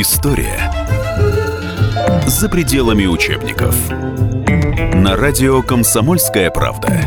История 0.00 0.72
за 2.28 2.48
пределами 2.48 3.06
учебников. 3.06 3.74
На 4.94 5.16
радио 5.16 5.60
«Комсомольская 5.60 6.52
правда». 6.52 7.04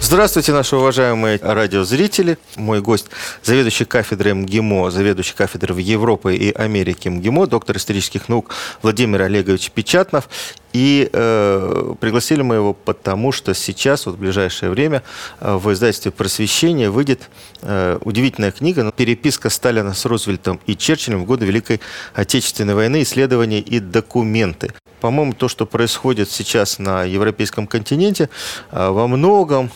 Здравствуйте, 0.00 0.52
наши 0.52 0.76
уважаемые 0.76 1.38
радиозрители. 1.42 2.38
Мой 2.56 2.80
гость– 2.80 3.08
заведующий 3.42 3.84
кафедрой 3.84 4.32
МГИМО, 4.32 4.90
заведующий 4.90 5.34
кафедрой 5.34 5.82
Европы 5.82 6.36
и 6.36 6.52
Америки 6.52 7.08
МГИМО, 7.08 7.46
доктор 7.46 7.76
исторических 7.76 8.30
наук 8.30 8.54
Владимир 8.80 9.20
Олегович 9.22 9.70
Печатнов. 9.70 10.28
И 10.72 11.08
э, 11.12 11.94
пригласили 12.00 12.42
мы 12.42 12.56
его 12.56 12.72
потому, 12.72 13.32
что 13.32 13.54
сейчас, 13.54 14.06
вот 14.06 14.16
в 14.16 14.18
ближайшее 14.18 14.70
время, 14.70 15.02
э, 15.40 15.54
в 15.54 15.72
издательстве 15.72 16.10
«Просвещение» 16.10 16.90
выйдет 16.90 17.30
э, 17.62 17.98
удивительная 18.02 18.52
книга 18.52 18.90
«Переписка 18.92 19.50
Сталина 19.50 19.94
с 19.94 20.04
Рузвельтом 20.04 20.60
и 20.66 20.76
Черчиллем 20.76 21.22
в 21.22 21.26
годы 21.26 21.44
Великой 21.44 21.80
Отечественной 22.14 22.74
войны. 22.74 23.02
Исследования 23.02 23.60
и 23.60 23.80
документы». 23.80 24.72
По-моему, 25.00 25.32
то, 25.32 25.48
что 25.48 25.66
происходит 25.66 26.30
сейчас 26.30 26.78
на 26.78 27.04
европейском 27.04 27.66
континенте, 27.66 28.30
э, 28.70 28.88
во 28.88 29.06
многом 29.06 29.70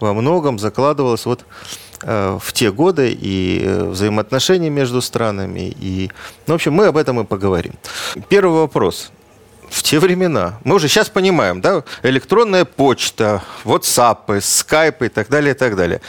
во 0.00 0.14
многом 0.14 0.58
закладывалось 0.58 1.26
вот 1.26 1.44
э, 2.02 2.38
в 2.40 2.52
те 2.52 2.70
годы 2.70 3.10
и 3.10 3.62
э, 3.64 3.84
взаимоотношения 3.88 4.70
между 4.70 5.00
странами. 5.00 5.74
И, 5.80 6.10
ну, 6.46 6.54
в 6.54 6.56
общем, 6.56 6.72
мы 6.72 6.86
об 6.86 6.96
этом 6.96 7.20
и 7.20 7.24
поговорим. 7.24 7.74
Первый 8.28 8.60
вопрос. 8.60 9.10
В 9.70 9.82
те 9.82 9.98
времена, 9.98 10.58
мы 10.64 10.76
уже 10.76 10.88
сейчас 10.88 11.08
понимаем, 11.08 11.60
да, 11.60 11.84
электронная 12.02 12.64
почта, 12.64 13.42
WhatsApp, 13.64 14.26
Skype 14.26 15.06
и 15.06 15.08
так 15.08 15.28
далее, 15.28 15.54
и 15.54 15.58
так 15.58 15.76
далее. 15.76 16.00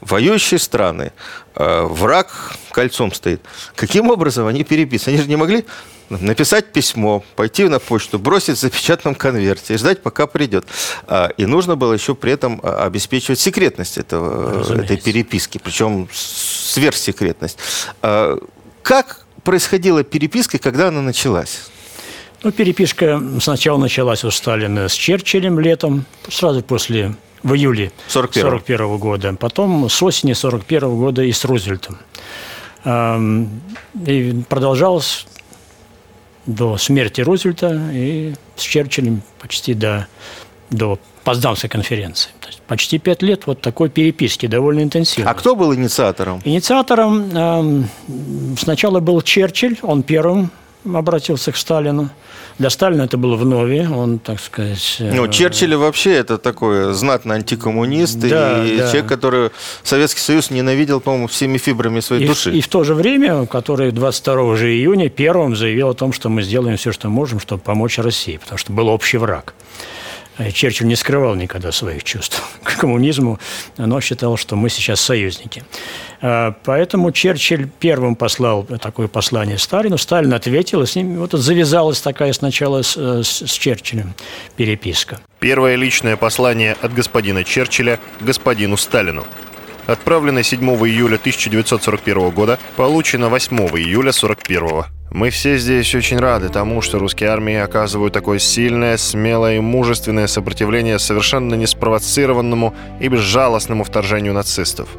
Воюющие 0.00 0.58
страны, 0.58 1.12
э, 1.54 1.82
враг 1.82 2.56
кольцом 2.70 3.12
стоит. 3.12 3.42
Каким 3.74 4.10
образом 4.10 4.46
они 4.46 4.64
переписывают? 4.64 5.14
Они 5.14 5.22
же 5.22 5.28
не 5.28 5.36
могли 5.36 5.64
написать 6.10 6.72
письмо, 6.72 7.22
пойти 7.36 7.64
на 7.64 7.78
почту, 7.78 8.18
бросить 8.18 8.56
в 8.56 8.60
запечатанном 8.60 9.14
конверте 9.14 9.74
и 9.74 9.76
ждать, 9.76 10.02
пока 10.02 10.26
придет. 10.26 10.66
А, 11.06 11.28
и 11.36 11.46
нужно 11.46 11.76
было 11.76 11.92
еще 11.92 12.14
при 12.14 12.32
этом 12.32 12.60
а, 12.62 12.84
обеспечивать 12.84 13.38
секретность 13.38 13.98
этого, 13.98 14.80
этой 14.80 14.96
переписки, 14.96 15.58
причем 15.58 16.08
сверхсекретность. 16.12 17.58
А, 18.02 18.38
как 18.82 19.26
происходила 19.44 20.02
переписка, 20.02 20.58
когда 20.58 20.88
она 20.88 21.02
началась? 21.02 21.62
Ну, 22.42 22.52
переписка 22.52 23.20
сначала 23.40 23.78
началась 23.78 24.24
у 24.24 24.30
Сталина 24.30 24.88
с 24.88 24.92
Черчиллем 24.92 25.58
летом, 25.58 26.04
сразу 26.28 26.62
после 26.62 27.14
в 27.42 27.54
июле 27.54 27.92
1941 28.08 28.86
-го 28.86 28.98
года, 28.98 29.34
потом 29.34 29.88
с 29.88 30.02
осени 30.02 30.32
1941 30.32 30.96
года 30.98 31.22
и 31.22 31.32
с 31.32 31.44
Рузвельтом. 31.44 31.98
И 34.06 34.42
продолжалось 34.48 35.26
до 36.46 36.76
смерти 36.78 37.20
Рузвельта 37.20 37.90
и 37.92 38.34
с 38.56 38.62
Черчиллем 38.62 39.22
почти 39.40 39.74
до, 39.74 40.06
до 40.70 40.98
Поздамской 41.24 41.68
конференции. 41.68 42.30
То 42.40 42.48
есть 42.48 42.62
почти 42.62 42.98
пять 42.98 43.22
лет 43.22 43.46
вот 43.46 43.60
такой 43.60 43.90
переписки, 43.90 44.46
довольно 44.46 44.82
интенсивной. 44.82 45.30
А 45.30 45.34
кто 45.34 45.54
был 45.54 45.74
инициатором? 45.74 46.40
Инициатором 46.44 47.30
э, 47.34 47.84
сначала 48.58 49.00
был 49.00 49.20
Черчилль, 49.20 49.76
он 49.82 50.02
первым 50.02 50.50
обратился 50.96 51.52
к 51.52 51.56
Сталину. 51.56 52.10
Для 52.58 52.70
Сталина 52.70 53.02
это 53.02 53.16
было 53.16 53.36
вновь, 53.36 53.88
он, 53.90 54.18
так 54.18 54.40
сказать... 54.40 54.96
Э, 54.98 55.12
ну, 55.14 55.28
Черчилль 55.28 55.76
вообще 55.76 56.14
это 56.14 56.38
такой 56.38 56.92
знатный 56.92 57.36
антикоммунист 57.36 58.18
да, 58.18 58.64
и 58.64 58.78
да. 58.78 58.88
человек, 58.88 59.06
который 59.06 59.50
Советский 59.84 60.20
Союз 60.20 60.50
ненавидел, 60.50 61.00
по-моему, 61.00 61.28
всеми 61.28 61.58
фибрами 61.58 62.00
своей 62.00 62.24
и, 62.24 62.26
души. 62.26 62.50
И 62.52 62.60
в 62.60 62.68
то 62.68 62.82
же 62.82 62.94
время, 62.94 63.46
который 63.46 63.92
22 63.92 64.56
же 64.56 64.72
июня 64.72 65.08
первым 65.08 65.54
заявил 65.54 65.90
о 65.90 65.94
том, 65.94 66.12
что 66.12 66.28
мы 66.28 66.42
сделаем 66.42 66.76
все, 66.76 66.90
что 66.90 67.08
можем, 67.08 67.38
чтобы 67.38 67.62
помочь 67.62 67.98
России, 67.98 68.38
потому 68.38 68.58
что 68.58 68.72
был 68.72 68.88
общий 68.88 69.18
враг. 69.18 69.54
Э, 70.38 70.52
Черчилль 70.52 70.86
не 70.86 70.96
скрывал 70.96 71.34
никогда 71.34 71.72
своих 71.72 72.04
чувств 72.04 72.42
к 72.62 72.76
коммунизму, 72.78 73.38
но 73.76 74.00
считал, 74.00 74.36
что 74.36 74.56
мы 74.56 74.70
сейчас 74.70 75.00
союзники. 75.00 75.64
Э, 76.22 76.52
поэтому 76.64 77.12
Черчилль 77.12 77.68
первым 77.80 78.14
послал 78.14 78.64
такое 78.64 79.08
послание 79.08 79.58
Сталину. 79.58 79.98
Сталин 79.98 80.32
ответил, 80.32 80.82
и 80.82 80.86
с 80.86 80.94
ним 80.96 81.18
вот 81.18 81.32
завязалась 81.32 82.00
такая 82.00 82.32
сначала 82.32 82.82
с, 82.82 82.96
э, 82.96 83.22
с, 83.22 83.46
с 83.46 83.52
Черчиллем 83.52 84.14
переписка. 84.56 85.20
Первое 85.40 85.76
личное 85.76 86.16
послание 86.16 86.76
от 86.80 86.94
господина 86.94 87.44
Черчилля 87.44 88.00
господину 88.20 88.76
Сталину. 88.76 89.26
Отправлено 89.88 90.42
7 90.42 90.60
июля 90.86 91.16
1941 91.16 92.28
года, 92.30 92.58
получено 92.76 93.30
8 93.30 93.56
июля 93.56 94.10
1941 94.10 94.84
мы 95.10 95.30
все 95.30 95.56
здесь 95.56 95.94
очень 95.94 96.18
рады 96.18 96.50
тому, 96.50 96.82
что 96.82 96.98
русские 96.98 97.30
армии 97.30 97.54
оказывают 97.54 98.12
такое 98.12 98.38
сильное, 98.38 98.98
смелое 98.98 99.56
и 99.56 99.60
мужественное 99.60 100.26
сопротивление 100.26 100.98
совершенно 100.98 101.54
неспровоцированному 101.54 102.74
и 103.00 103.08
безжалостному 103.08 103.84
вторжению 103.84 104.34
нацистов. 104.34 104.90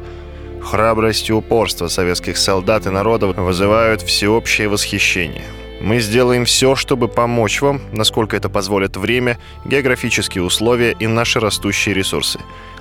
Храбрость 0.60 1.28
и 1.28 1.32
упорство 1.32 1.86
советских 1.86 2.38
солдат 2.38 2.86
и 2.86 2.90
народов 2.90 3.36
вызывают 3.36 4.02
всеобщее 4.02 4.68
восхищение. 4.68 5.44
Мы 5.80 6.00
сделаем 6.00 6.44
все, 6.44 6.74
чтобы 6.74 7.06
помочь 7.06 7.62
вам, 7.62 7.80
насколько 7.92 8.36
это 8.36 8.48
позволит 8.48 8.96
время, 8.96 9.38
географические 9.64 10.42
условия 10.42 10.96
и 10.98 11.06
наши 11.06 11.38
растущие 11.38 11.94
ресурсы. 11.94 12.40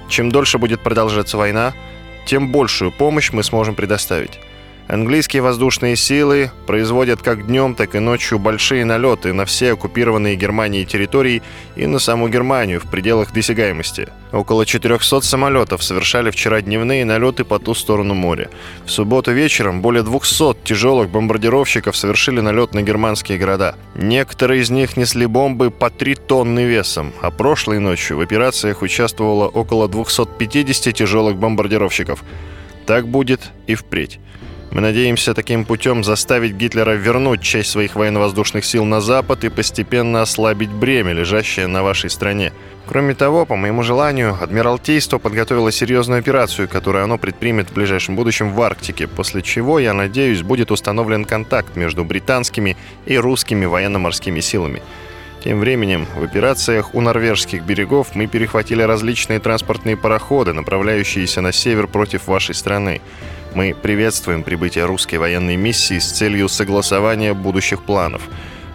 Чем 0.10 0.32
дольше 0.32 0.58
будет 0.58 0.82
продолжаться 0.82 1.38
война, 1.38 1.74
тем 2.26 2.50
большую 2.52 2.92
помощь 2.92 3.32
мы 3.32 3.44
сможем 3.44 3.76
предоставить. 3.76 4.40
Английские 4.90 5.44
воздушные 5.44 5.96
силы 5.96 6.50
производят 6.66 7.22
как 7.22 7.46
днем, 7.46 7.76
так 7.76 7.94
и 7.94 8.00
ночью 8.00 8.40
большие 8.40 8.86
налеты 8.86 9.34
на 9.34 9.46
все 9.46 9.74
оккупированные 9.74 10.36
Германией 10.36 10.84
территории 10.84 11.44
и 11.76 11.86
на 11.86 12.00
саму 12.00 12.28
Германию 12.28 12.80
в 12.80 12.90
пределах 12.90 13.32
досягаемости. 13.32 14.08
Около 14.32 14.66
400 14.66 15.22
самолетов 15.22 15.84
совершали 15.84 16.32
вчера 16.32 16.62
дневные 16.62 17.06
налеты 17.06 17.44
по 17.44 17.60
ту 17.60 17.76
сторону 17.76 18.16
моря. 18.16 18.50
В 18.84 18.90
субботу 18.90 19.32
вечером 19.32 19.84
более 19.84 20.02
200 20.02 20.64
тяжелых 20.64 21.12
бомбардировщиков 21.12 21.96
совершили 21.96 22.40
налет 22.40 22.74
на 22.74 22.82
германские 22.82 23.38
города. 23.38 23.76
Некоторые 23.94 24.64
из 24.64 24.72
них 24.72 24.98
несли 24.98 25.28
бомбы 25.28 25.70
по 25.70 25.92
3 25.92 26.16
тонны 26.16 26.62
весом, 26.62 27.14
а 27.22 27.30
прошлой 27.30 27.78
ночью 27.78 28.18
в 28.18 28.22
операциях 28.22 28.82
участвовало 28.82 29.50
около 29.50 29.88
250 29.88 30.96
тяжелых 30.96 31.38
бомбардировщиков. 31.38 32.24
Так 32.88 33.08
будет 33.08 33.52
и 33.68 33.76
впредь. 33.76 34.20
Мы 34.72 34.82
надеемся 34.82 35.34
таким 35.34 35.66
путем 35.66 36.04
заставить 36.04 36.54
Гитлера 36.54 36.92
вернуть 36.92 37.42
часть 37.42 37.72
своих 37.72 37.96
военно-воздушных 37.96 38.64
сил 38.64 38.86
на 38.86 39.02
Запад 39.02 39.44
и 39.44 39.50
постепенно 39.50 40.22
ослабить 40.22 40.70
бремя, 40.70 41.12
лежащее 41.12 41.66
на 41.66 41.82
вашей 41.82 42.12
стране. 42.12 42.54
Кроме 42.88 43.16
того, 43.16 43.46
по 43.46 43.56
моему 43.56 43.82
желанию, 43.82 44.38
Адмиралтейство 44.40 45.18
подготовило 45.18 45.72
серьезную 45.72 46.20
операцию, 46.20 46.70
которую 46.70 47.04
оно 47.04 47.18
предпримет 47.18 47.70
в 47.70 47.74
ближайшем 47.74 48.16
будущем 48.16 48.54
в 48.54 48.62
Арктике, 48.62 49.08
после 49.08 49.42
чего, 49.42 49.80
я 49.80 49.94
надеюсь, 49.94 50.44
будет 50.44 50.70
установлен 50.70 51.26
контакт 51.26 51.76
между 51.76 52.04
британскими 52.04 52.78
и 53.08 53.18
русскими 53.18 53.66
военно-морскими 53.66 54.40
силами. 54.40 54.84
Тем 55.44 55.60
временем, 55.60 56.06
в 56.16 56.24
операциях 56.24 56.94
у 56.94 57.02
норвежских 57.02 57.64
берегов 57.64 58.14
мы 58.14 58.28
перехватили 58.28 58.82
различные 58.82 59.40
транспортные 59.40 59.96
пароходы, 59.96 60.54
направляющиеся 60.54 61.42
на 61.42 61.52
север 61.52 61.88
против 61.88 62.28
вашей 62.28 62.54
страны. 62.54 63.02
Мы 63.56 63.74
приветствуем 63.74 64.44
прибытие 64.44 64.86
русской 64.86 65.16
военной 65.16 65.56
миссии 65.56 65.98
с 65.98 66.12
целью 66.12 66.48
согласования 66.50 67.34
будущих 67.34 67.84
планов. 67.84 68.22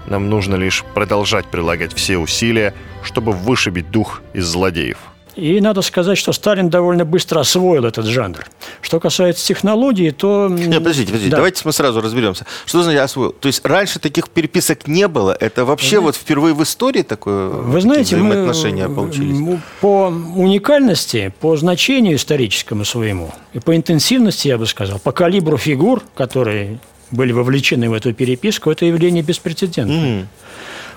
Нам 0.07 0.29
нужно 0.29 0.57
лишь 0.57 0.85
продолжать 0.95 1.47
прилагать 1.47 1.95
все 1.95 2.19
усилия, 2.19 2.75
чтобы 3.03 3.33
вышибить 3.33 3.91
дух 3.91 4.21
из 4.33 4.47
злодеев. 4.47 4.99
И 5.37 5.61
надо 5.61 5.83
сказать, 5.83 6.17
что 6.17 6.33
Сталин 6.33 6.71
довольно 6.71 7.05
быстро 7.05 7.41
освоил 7.41 7.85
этот 7.85 8.07
жанр. 8.07 8.47
Что 8.81 9.01
касается 9.01 9.47
технологии, 9.47 10.11
то... 10.11 10.49
Нет, 10.51 10.79
подождите, 10.79 11.07
подождите, 11.07 11.31
да. 11.31 11.37
давайте 11.39 11.63
мы 11.65 11.73
сразу 11.73 12.01
разберемся. 12.01 12.47
Что 12.67 12.83
значит 12.83 13.01
освоил? 13.01 13.33
То 13.33 13.49
есть 13.49 13.65
раньше 13.65 13.99
таких 13.99 14.29
переписок 14.29 14.87
не 14.87 15.09
было? 15.09 15.37
Это 15.39 15.65
вообще 15.65 15.97
Вы... 15.97 16.07
вот 16.07 16.17
впервые 16.17 16.55
в 16.55 16.63
истории 16.63 17.03
такое 17.03 17.49
Вы 17.49 17.81
знаете, 17.81 18.17
мы 18.17 18.47
получились? 18.47 19.61
по 19.81 20.07
уникальности, 20.37 21.33
по 21.41 21.57
значению 21.57 22.17
историческому 22.17 22.85
своему, 22.85 23.33
и 23.53 23.59
по 23.59 23.75
интенсивности, 23.75 24.49
я 24.49 24.59
бы 24.59 24.67
сказал, 24.67 24.99
по 24.99 25.13
калибру 25.13 25.57
фигур, 25.57 26.03
которые 26.15 26.79
были 27.11 27.33
вовлечены 27.33 27.91
в 27.91 27.93
эту 27.93 28.13
переписку, 28.13 28.71
это 28.71 28.85
явление 28.85 29.23
беспрецедентное. 29.23 30.23
Mm. 30.23 30.27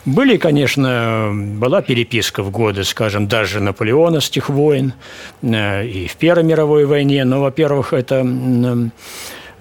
Были, 0.05 0.37
конечно, 0.37 1.31
была 1.33 1.81
переписка 1.81 2.43
в 2.43 2.51
годы, 2.51 2.83
скажем, 2.83 3.27
даже 3.27 3.59
наполеоновских 3.59 4.49
войн 4.49 4.93
э, 5.41 5.85
и 5.85 6.07
в 6.07 6.15
Первой 6.15 6.43
мировой 6.43 6.85
войне, 6.85 7.25
но, 7.25 7.41
во-первых, 7.41 7.93
это 7.93 8.23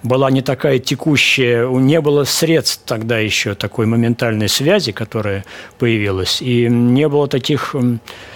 была 0.07 0.31
не 0.31 0.43
такая 0.43 0.79
текущая, 0.79 1.67
не 1.67 2.01
было 2.01 2.25
средств 2.25 2.83
тогда 2.87 3.19
еще 3.19 3.55
такой 3.55 3.87
моментальной 3.87 4.49
связи, 4.49 4.93
которая 4.93 5.45
появилась, 5.79 6.41
и 6.41 6.69
не 6.69 7.09
было 7.09 7.29
таких 7.29 7.75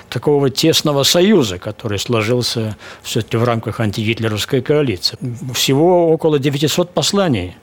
такого 0.08 0.50
тесного 0.50 1.04
союза, 1.04 1.58
который 1.58 1.98
сложился 1.98 2.76
все-таки 3.02 3.36
в 3.36 3.44
рамках 3.44 3.80
антигитлеровской 3.80 4.60
коалиции. 4.60 5.16
Всего 5.54 6.08
около 6.10 6.38
900 6.38 6.92
посланий 6.92 7.56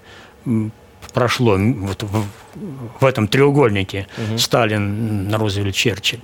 прошло 1.13 1.57
вот 1.57 2.03
в, 2.03 2.25
в 2.99 3.05
этом 3.05 3.27
треугольнике 3.27 4.07
угу. 4.17 4.37
Сталин, 4.37 5.33
Рузвельт, 5.33 5.75
Черчилль. 5.75 6.19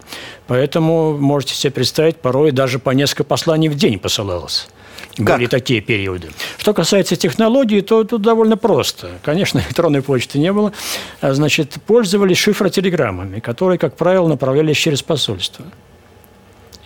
Поэтому 0.47 1.17
можете 1.17 1.55
себе 1.55 1.71
представить, 1.71 2.17
порой 2.17 2.51
даже 2.51 2.79
по 2.79 2.91
несколько 2.91 3.23
посланий 3.23 3.69
в 3.69 3.75
день 3.75 3.99
посылалось. 3.99 4.67
Как? 5.17 5.37
Были 5.37 5.47
такие 5.47 5.81
периоды. 5.81 6.29
Что 6.57 6.73
касается 6.73 7.15
технологий, 7.15 7.81
то 7.81 8.03
тут 8.03 8.21
довольно 8.21 8.57
просто. 8.57 9.11
Конечно, 9.23 9.59
электронной 9.67 10.01
почты 10.01 10.39
не 10.39 10.51
было. 10.51 10.73
А, 11.21 11.33
значит, 11.33 11.77
пользовались 11.85 12.37
шифротелеграммами, 12.37 13.39
которые, 13.39 13.77
как 13.77 13.95
правило, 13.95 14.27
направлялись 14.27 14.77
через 14.77 15.03
посольство 15.03 15.65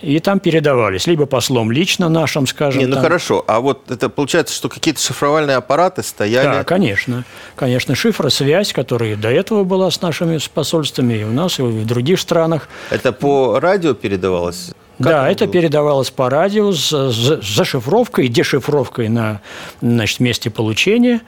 и 0.02 0.20
там 0.20 0.40
передавались 0.40 1.08
либо 1.08 1.26
послом 1.26 1.72
лично 1.72 2.10
нашим, 2.10 2.46
скажем. 2.48 2.80
Не, 2.80 2.86
ну 2.86 2.96
там. 2.96 3.04
хорошо, 3.04 3.44
а 3.48 3.60
вот 3.60 3.90
это 3.90 4.10
получается, 4.10 4.54
что 4.54 4.70
какие-то 4.70 5.02
шифровальные 5.02 5.58
аппараты 5.58 6.04
стояли. 6.04 6.58
Да, 6.58 6.64
конечно, 6.64 7.24
конечно, 7.56 7.96
шифросвязь, 7.96 8.74
которая 8.74 9.16
до 9.16 9.30
этого 9.30 9.64
была 9.64 9.90
с 9.90 10.02
нашими 10.02 10.40
посольствами 10.54 11.16
и 11.16 11.24
у 11.24 11.32
нас 11.32 11.60
и 11.60 11.64
в 11.64 11.86
других 11.86 12.20
странах. 12.20 12.70
Это 12.90 13.12
по 13.12 13.60
радио 13.60 13.94
передавалось? 13.94 14.72
Как 14.98 15.08
да, 15.08 15.30
это 15.30 15.46
было? 15.46 15.54
передавалось 15.54 16.10
по 16.10 16.30
радио 16.30 16.72
с, 16.72 16.90
с 16.90 17.56
зашифровкой 17.56 18.28
дешифровкой 18.30 19.10
на 19.10 19.42
значит, 19.80 20.20
месте 20.20 20.50
получения. 20.50 21.22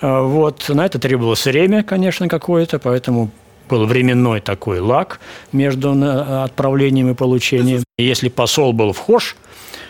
А, 0.00 0.20
вот. 0.22 0.68
На 0.68 0.84
это 0.84 0.98
требовалось 0.98 1.46
время, 1.46 1.82
конечно, 1.82 2.28
какое-то, 2.28 2.78
поэтому 2.78 3.30
был 3.68 3.86
временной 3.86 4.40
такой 4.40 4.80
лаг 4.80 5.20
между 5.52 5.92
отправлением 6.44 7.10
и 7.10 7.14
получением. 7.14 7.84
Если 7.98 8.28
посол 8.28 8.72
был 8.72 8.92
вхож 8.92 9.36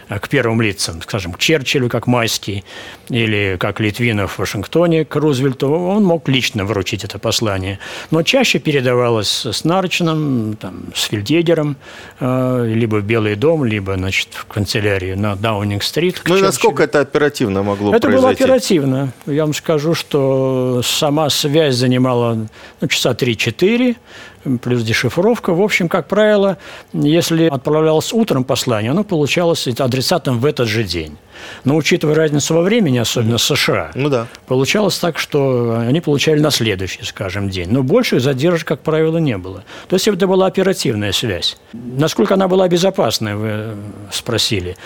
к 0.08 0.28
первым 0.28 0.60
лицам, 0.60 1.02
скажем, 1.02 1.32
к 1.32 1.38
Черчиллю, 1.38 1.88
как 1.88 2.06
Майский, 2.06 2.64
или 3.08 3.56
как 3.58 3.80
Литвинов 3.80 4.34
в 4.34 4.38
Вашингтоне 4.38 5.04
к 5.04 5.16
Рузвельту, 5.16 5.68
он 5.70 6.04
мог 6.04 6.28
лично 6.28 6.64
вручить 6.64 7.04
это 7.04 7.18
послание. 7.18 7.78
Но 8.10 8.22
чаще 8.22 8.58
передавалось 8.58 9.46
с 9.46 9.64
Нарчином, 9.64 10.56
там, 10.56 10.84
с 10.94 11.04
Фельдъегером, 11.04 11.76
э, 12.20 12.72
либо 12.74 12.96
в 12.96 13.04
Белый 13.04 13.34
дом, 13.36 13.64
либо 13.64 13.94
значит, 13.94 14.28
в 14.32 14.46
канцелярию 14.46 15.18
на 15.18 15.36
Даунинг-стрит. 15.36 16.22
Ну 16.26 16.36
и 16.36 16.42
насколько 16.42 16.82
это 16.82 17.00
оперативно 17.00 17.62
могло 17.62 17.94
это 17.94 18.08
произойти? 18.08 18.22
было 18.22 18.30
оперативно. 18.30 19.12
Я 19.26 19.44
вам 19.44 19.54
скажу, 19.54 19.94
что 19.94 20.80
сама 20.84 21.30
связь 21.30 21.74
занимала 21.74 22.46
ну, 22.80 22.88
часа 22.88 23.12
3-4, 23.12 23.96
плюс 24.62 24.82
дешифровка. 24.82 25.52
В 25.52 25.60
общем, 25.60 25.88
как 25.88 26.08
правило, 26.08 26.58
если 26.92 27.46
отправлялось 27.46 28.12
утром 28.12 28.44
послание, 28.44 28.90
оно 28.90 29.04
получалось 29.04 29.66
адресатом 29.66 30.38
в 30.38 30.44
этот 30.44 30.68
же 30.68 30.84
день. 30.84 31.16
Но 31.64 31.76
учитывая 31.76 32.14
разницу 32.14 32.54
во 32.54 32.62
времени, 32.62 32.98
особенно 32.98 33.38
США, 33.38 33.90
ну, 33.94 34.08
да. 34.08 34.26
получалось 34.46 34.98
так, 34.98 35.18
что 35.18 35.78
они 35.78 36.00
получали 36.00 36.40
на 36.40 36.50
следующий, 36.50 37.04
скажем, 37.04 37.48
день. 37.50 37.68
Но 37.70 37.82
больших 37.82 38.20
задержек, 38.20 38.68
как 38.68 38.80
правило, 38.80 39.18
не 39.18 39.38
было. 39.38 39.64
То 39.88 39.96
есть 39.96 40.08
это 40.08 40.26
была 40.26 40.46
оперативная 40.46 41.12
связь. 41.12 41.56
Насколько 41.72 42.34
она 42.34 42.48
была 42.48 42.68
безопасной, 42.68 43.34
вы 43.34 43.76
спросили. 44.10 44.76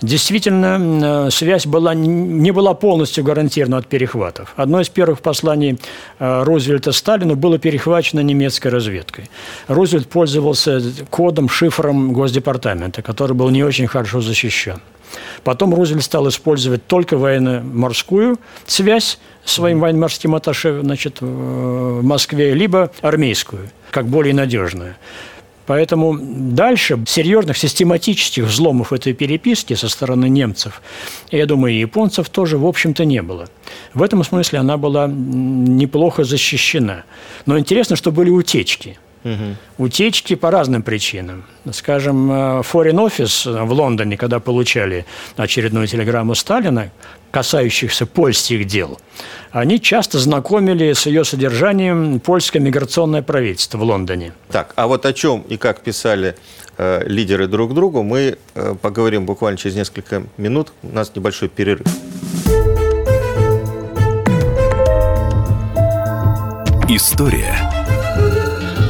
Действительно, 0.00 1.30
связь 1.30 1.66
была, 1.66 1.94
не 1.94 2.50
была 2.52 2.74
полностью 2.74 3.24
гарантирована 3.24 3.78
от 3.78 3.86
перехватов. 3.86 4.52
Одно 4.56 4.80
из 4.80 4.88
первых 4.88 5.20
посланий 5.20 5.78
э, 6.18 6.42
Рузвельта 6.44 6.92
Сталину 6.92 7.34
было 7.34 7.58
перехвачено 7.58 8.20
немецкой 8.20 8.68
разведкой. 8.68 9.28
Рузвельт 9.66 10.08
пользовался 10.08 10.80
кодом, 11.10 11.48
шифром 11.48 12.12
Госдепартамента, 12.12 13.02
который 13.02 13.32
был 13.32 13.50
не 13.50 13.64
очень 13.64 13.86
хорошо 13.86 14.20
защищен. 14.20 14.80
Потом 15.44 15.74
Рузвельт 15.74 16.04
стал 16.04 16.28
использовать 16.28 16.86
только 16.86 17.16
военно-морскую 17.16 18.38
связь 18.66 19.18
своим 19.44 19.80
военно-морским 19.80 20.34
атташе 20.34 20.80
значит, 20.82 21.20
в 21.20 22.02
Москве, 22.02 22.54
либо 22.54 22.90
армейскую, 23.00 23.70
как 23.90 24.06
более 24.06 24.34
надежную. 24.34 24.96
Поэтому 25.66 26.16
дальше 26.18 26.98
серьезных 27.06 27.58
систематических 27.58 28.44
взломов 28.44 28.94
этой 28.94 29.12
переписки 29.12 29.74
со 29.74 29.90
стороны 29.90 30.28
немцев, 30.30 30.80
я 31.30 31.44
думаю, 31.44 31.74
и 31.74 31.80
японцев 31.80 32.30
тоже, 32.30 32.56
в 32.56 32.64
общем-то, 32.64 33.04
не 33.04 33.20
было. 33.20 33.48
В 33.92 34.02
этом 34.02 34.24
смысле 34.24 34.60
она 34.60 34.78
была 34.78 35.06
неплохо 35.08 36.24
защищена. 36.24 37.04
Но 37.44 37.58
интересно, 37.58 37.96
что 37.96 38.10
были 38.10 38.30
утечки– 38.30 38.98
Угу. 39.24 39.84
Утечки 39.84 40.34
по 40.34 40.50
разным 40.50 40.82
причинам. 40.82 41.44
Скажем, 41.72 42.30
э, 42.30 42.34
Foreign 42.60 43.06
Office 43.06 43.64
в 43.64 43.72
Лондоне, 43.72 44.16
когда 44.16 44.38
получали 44.38 45.04
очередную 45.36 45.86
телеграмму 45.86 46.34
Сталина, 46.34 46.90
касающихся 47.30 48.06
польских 48.06 48.66
дел, 48.66 48.98
они 49.50 49.80
часто 49.80 50.18
знакомили 50.18 50.92
с 50.92 51.06
ее 51.06 51.24
содержанием 51.24 52.20
польское 52.20 52.62
миграционное 52.62 53.22
правительство 53.22 53.78
в 53.78 53.82
Лондоне. 53.82 54.32
Так, 54.50 54.72
а 54.76 54.86
вот 54.86 55.04
о 55.04 55.12
чем 55.12 55.40
и 55.48 55.56
как 55.56 55.80
писали 55.80 56.36
э, 56.76 57.02
лидеры 57.06 57.48
друг 57.48 57.74
другу, 57.74 58.02
мы 58.02 58.38
э, 58.54 58.74
поговорим 58.80 59.26
буквально 59.26 59.58
через 59.58 59.76
несколько 59.76 60.22
минут. 60.36 60.72
У 60.82 60.94
нас 60.94 61.12
небольшой 61.14 61.48
перерыв. 61.48 61.86
История 66.88 67.67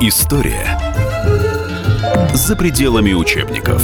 История 0.00 0.78
за 2.32 2.56
пределами 2.56 3.12
учебников. 3.12 3.82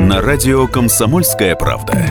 На 0.00 0.20
радио 0.20 0.66
«Комсомольская 0.66 1.54
правда». 1.54 2.06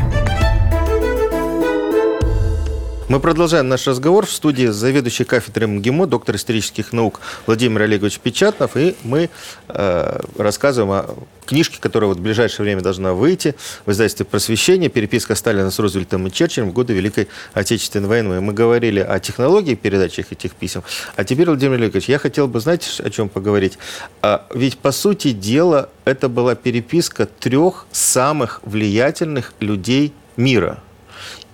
Мы 3.07 3.19
продолжаем 3.19 3.67
наш 3.67 3.85
разговор 3.85 4.25
в 4.25 4.31
студии 4.31 4.65
заведующей 4.65 5.25
кафедрой 5.25 5.67
МГИМО, 5.67 6.07
доктор 6.07 6.37
исторических 6.37 6.91
наук 6.91 7.21
Владимир 7.45 7.83
Олегович 7.83 8.17
Печатнов, 8.17 8.75
и 8.75 8.95
мы 9.03 9.29
э, 9.67 10.19
рассказываем 10.39 10.91
о 10.91 11.15
книжке, 11.45 11.77
которая 11.79 12.07
вот 12.07 12.17
в 12.17 12.21
ближайшее 12.21 12.63
время 12.63 12.81
должна 12.81 13.13
выйти 13.13 13.53
в 13.85 13.91
издательстве 13.91 14.25
«Просвещение. 14.25 14.89
Переписка 14.89 15.35
Сталина 15.35 15.69
с 15.69 15.77
Рузвельтом 15.77 16.25
и 16.25 16.31
Черчиллем 16.31 16.71
в 16.71 16.73
годы 16.73 16.93
Великой 16.93 17.27
Отечественной 17.53 18.07
войны». 18.07 18.41
Мы 18.41 18.53
говорили 18.53 19.01
о 19.01 19.19
технологии 19.19 19.75
передачи 19.75 20.25
этих 20.27 20.53
писем. 20.53 20.81
А 21.15 21.23
теперь, 21.23 21.45
Владимир 21.45 21.75
Олегович, 21.75 22.09
я 22.09 22.17
хотел 22.17 22.47
бы, 22.47 22.59
знаете, 22.59 22.89
о 23.03 23.11
чем 23.11 23.29
поговорить? 23.29 23.77
А, 24.23 24.47
ведь, 24.51 24.79
по 24.79 24.91
сути 24.91 25.31
дела, 25.31 25.91
это 26.05 26.27
была 26.27 26.55
переписка 26.55 27.27
трех 27.27 27.85
самых 27.91 28.61
влиятельных 28.63 29.53
людей 29.59 30.11
мира– 30.37 30.79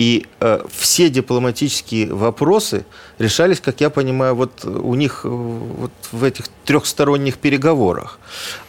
и 0.02 0.26
э, 0.40 0.64
все 0.76 1.12
дипломатические 1.12 2.12
вопросы 2.12 2.86
решались, 3.20 3.60
как 3.60 3.82
я 3.82 3.92
понимаю, 3.92 4.34
вот 4.34 4.66
у 4.66 4.96
них 4.96 5.22
э, 5.26 5.28
вот 5.28 5.92
в 6.12 6.24
этих 6.24 6.46
трехсторонних 6.66 7.38
переговорах. 7.38 8.18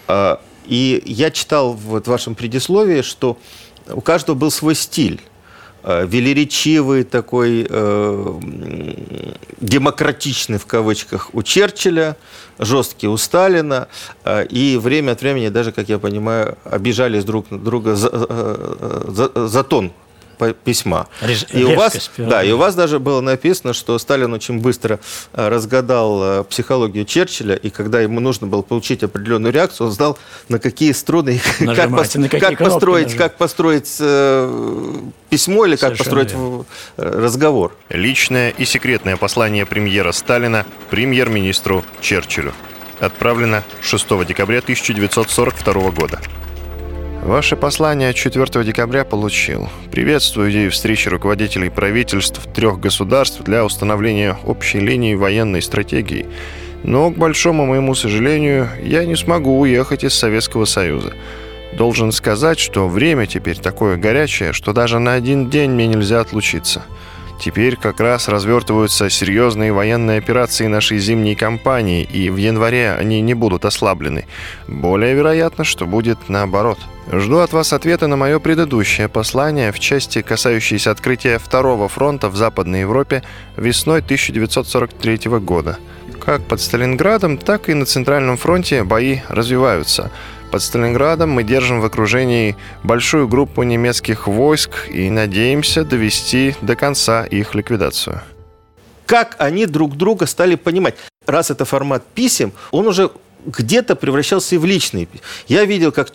Э, 0.08 0.36
и 0.66 1.02
я 1.06 1.30
читал 1.30 1.72
вот 1.72 2.04
в 2.04 2.10
вашем 2.10 2.34
предисловии, 2.34 3.00
что 3.00 3.38
у 3.88 4.02
каждого 4.02 4.36
был 4.36 4.50
свой 4.50 4.74
стиль 4.74 5.22
э, 5.84 6.06
велеречивый 6.06 7.04
такой, 7.04 7.66
э, 7.66 8.40
демократичный 9.62 10.58
в 10.58 10.66
кавычках 10.66 11.30
у 11.32 11.42
Черчилля, 11.42 12.18
жесткий 12.58 13.08
у 13.08 13.16
Сталина, 13.16 13.88
э, 14.24 14.44
и 14.48 14.76
время 14.76 15.12
от 15.12 15.22
времени 15.22 15.48
даже, 15.48 15.72
как 15.72 15.88
я 15.88 15.98
понимаю, 15.98 16.58
обижались 16.64 17.24
друг 17.24 17.46
друга 17.48 17.96
за, 17.96 18.10
э, 18.12 19.04
за, 19.08 19.48
за 19.48 19.64
тон 19.64 19.92
письма. 20.50 21.08
Рез, 21.20 21.46
и 21.52 21.64
у 21.64 21.74
вас, 21.76 22.10
да, 22.16 22.42
и 22.42 22.52
у 22.52 22.56
вас 22.56 22.74
даже 22.74 22.98
было 22.98 23.20
написано, 23.20 23.72
что 23.72 23.98
Сталин 23.98 24.32
очень 24.32 24.60
быстро 24.60 25.00
э, 25.32 25.48
разгадал 25.48 26.40
э, 26.40 26.44
психологию 26.44 27.04
Черчилля, 27.04 27.54
и 27.54 27.70
когда 27.70 28.00
ему 28.00 28.20
нужно 28.20 28.46
было 28.46 28.62
получить 28.62 29.02
определенную 29.02 29.52
реакцию, 29.52 29.86
он 29.86 29.92
знал, 29.92 30.18
на 30.48 30.58
какие 30.58 30.92
струны, 30.92 31.40
как, 31.58 31.90
пос, 31.90 32.14
на 32.14 32.28
какие 32.28 32.40
как 32.40 32.58
построить, 32.58 33.14
как 33.14 33.36
построить 33.36 33.96
э, 34.00 34.98
письмо 35.30 35.66
или 35.66 35.76
как 35.76 35.96
Совершенно 35.96 36.20
построить 36.20 36.32
верно. 36.32 36.64
разговор. 36.96 37.76
Личное 37.88 38.50
и 38.50 38.64
секретное 38.64 39.16
послание 39.16 39.66
премьера 39.66 40.12
Сталина 40.12 40.66
премьер-министру 40.90 41.84
Черчиллю. 42.00 42.52
Отправлено 43.00 43.64
6 43.80 44.26
декабря 44.26 44.58
1942 44.58 45.90
года. 45.90 46.20
Ваше 47.22 47.54
послание 47.54 48.12
4 48.14 48.64
декабря 48.64 49.04
получил. 49.04 49.68
Приветствую 49.92 50.50
идею 50.50 50.72
встречи 50.72 51.08
руководителей 51.08 51.70
правительств 51.70 52.40
трех 52.52 52.80
государств 52.80 53.42
для 53.44 53.64
установления 53.64 54.36
общей 54.44 54.80
линии 54.80 55.14
военной 55.14 55.62
стратегии. 55.62 56.26
Но, 56.82 57.12
к 57.12 57.16
большому 57.16 57.64
моему 57.64 57.94
сожалению, 57.94 58.68
я 58.82 59.04
не 59.04 59.14
смогу 59.14 59.60
уехать 59.60 60.02
из 60.02 60.14
Советского 60.14 60.64
Союза. 60.64 61.12
Должен 61.74 62.10
сказать, 62.10 62.58
что 62.58 62.88
время 62.88 63.26
теперь 63.26 63.56
такое 63.56 63.96
горячее, 63.96 64.52
что 64.52 64.72
даже 64.72 64.98
на 64.98 65.14
один 65.14 65.48
день 65.48 65.70
мне 65.70 65.86
нельзя 65.86 66.18
отлучиться. 66.18 66.82
Теперь 67.42 67.74
как 67.74 67.98
раз 67.98 68.28
развертываются 68.28 69.10
серьезные 69.10 69.72
военные 69.72 70.18
операции 70.18 70.68
нашей 70.68 70.98
зимней 70.98 71.34
кампании, 71.34 72.04
и 72.04 72.30
в 72.30 72.36
январе 72.36 72.92
они 72.92 73.20
не 73.20 73.34
будут 73.34 73.64
ослаблены. 73.64 74.26
Более 74.68 75.14
вероятно, 75.14 75.64
что 75.64 75.86
будет 75.86 76.28
наоборот. 76.28 76.78
Жду 77.10 77.38
от 77.38 77.52
вас 77.52 77.72
ответа 77.72 78.06
на 78.06 78.14
мое 78.16 78.38
предыдущее 78.38 79.08
послание 79.08 79.72
в 79.72 79.80
части, 79.80 80.22
касающейся 80.22 80.92
открытия 80.92 81.40
второго 81.40 81.88
фронта 81.88 82.28
в 82.28 82.36
Западной 82.36 82.82
Европе 82.82 83.24
весной 83.56 83.98
1943 84.02 85.18
года. 85.40 85.78
Как 86.24 86.42
под 86.42 86.60
Сталинградом, 86.60 87.38
так 87.38 87.68
и 87.68 87.74
на 87.74 87.86
Центральном 87.86 88.36
фронте 88.36 88.84
бои 88.84 89.18
развиваются– 89.28 90.12
под 90.52 90.62
Сталинградом 90.62 91.30
мы 91.30 91.44
держим 91.44 91.80
в 91.80 91.84
окружении 91.86 92.56
большую 92.84 93.26
группу 93.26 93.62
немецких 93.62 94.28
войск 94.28 94.90
и 94.90 95.08
надеемся 95.08 95.82
довести 95.82 96.54
до 96.60 96.76
конца 96.76 97.24
их 97.24 97.54
ликвидацию. 97.54 98.20
Как 99.06 99.36
они 99.38 99.64
друг 99.64 99.96
друга 99.96 100.26
стали 100.26 100.56
понимать? 100.56 100.94
Раз 101.26 101.50
это 101.50 101.64
формат 101.64 102.04
писем, 102.14 102.52
он 102.70 102.86
уже 102.86 103.10
где-то 103.46 103.96
превращался 103.96 104.54
и 104.54 104.58
в 104.58 104.66
личный. 104.66 105.08
Я 105.48 105.64
видел, 105.64 105.90
как 105.90 106.10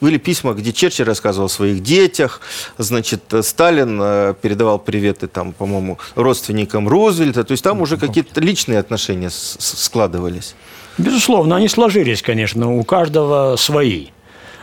были 0.00 0.18
письма, 0.18 0.52
где 0.52 0.70
Черчилль 0.70 1.06
рассказывал 1.06 1.46
о 1.46 1.48
своих 1.48 1.82
детях, 1.82 2.42
значит, 2.76 3.22
Сталин 3.42 3.98
э, 4.00 4.34
передавал 4.40 4.78
приветы, 4.78 5.26
там, 5.26 5.52
по-моему, 5.52 5.98
родственникам 6.14 6.86
Рузвельта, 6.86 7.44
то 7.44 7.52
есть 7.52 7.64
там 7.64 7.80
уже 7.80 7.96
какие-то 7.96 8.40
личные 8.40 8.78
отношения 8.78 9.30
складывались. 9.30 10.54
Безусловно, 10.98 11.56
они 11.56 11.68
сложились, 11.68 12.22
конечно, 12.22 12.74
у 12.76 12.84
каждого 12.84 13.56
свои. 13.56 14.06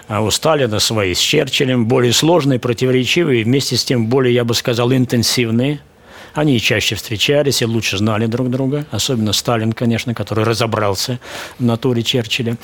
А 0.08 0.22
у 0.22 0.32
Сталина 0.32 0.80
свои 0.80 1.14
с 1.14 1.20
Черчиллем, 1.20 1.86
более 1.86 2.14
сложные, 2.14 2.60
противоречивые, 2.60 3.44
вместе 3.44 3.78
с 3.78 3.84
тем 3.86 4.08
более, 4.08 4.34
я 4.34 4.44
бы 4.44 4.54
сказал, 4.54 4.92
интенсивные– 4.92 5.80
они 6.34 6.60
чаще 6.60 6.96
встречались 6.96 7.62
и 7.62 7.66
лучше 7.66 7.98
знали 7.98 8.26
друг 8.26 8.50
друга, 8.50 8.86
особенно 8.92 9.34
Сталин, 9.34 9.74
конечно, 9.74 10.14
который 10.14 10.44
разобрался 10.44 11.20
в 11.60 11.64
натуре 11.64 12.04
Черчилля. 12.04 12.58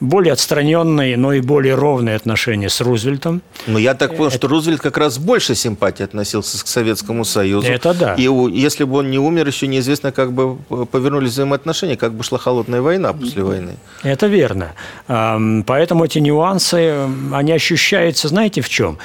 Более 0.00 0.32
отстраненные, 0.32 1.16
но 1.16 1.32
и 1.32 1.40
более 1.40 1.74
ровные 1.74 2.16
отношения 2.16 2.68
с 2.68 2.80
Рузвельтом. 2.80 3.42
Но 3.66 3.78
я 3.78 3.94
так 3.94 4.16
понял, 4.16 4.28
Это... 4.28 4.36
что 4.36 4.48
Рузвельт 4.48 4.80
как 4.80 4.98
раз 4.98 5.18
больше 5.18 5.54
симпатии 5.54 6.02
относился 6.02 6.62
к 6.62 6.66
Советскому 6.66 7.24
Союзу. 7.24 7.66
Это 7.66 7.94
да. 7.94 8.14
И 8.14 8.28
если 8.52 8.84
бы 8.84 8.98
он 8.98 9.10
не 9.10 9.18
умер, 9.18 9.46
еще 9.46 9.66
неизвестно, 9.66 10.12
как 10.12 10.32
бы 10.32 10.56
повернулись 10.86 11.30
взаимоотношения, 11.30 11.96
как 11.96 12.12
бы 12.14 12.22
шла 12.22 12.38
холодная 12.38 12.82
война 12.82 13.12
после 13.12 13.42
войны. 13.42 13.76
Это 14.02 14.26
верно. 14.26 14.72
Поэтому 15.06 16.04
эти 16.04 16.18
нюансы, 16.18 17.08
они 17.32 17.52
ощущаются, 17.52 18.28
знаете, 18.28 18.60
в 18.60 18.68
чем? 18.68 18.98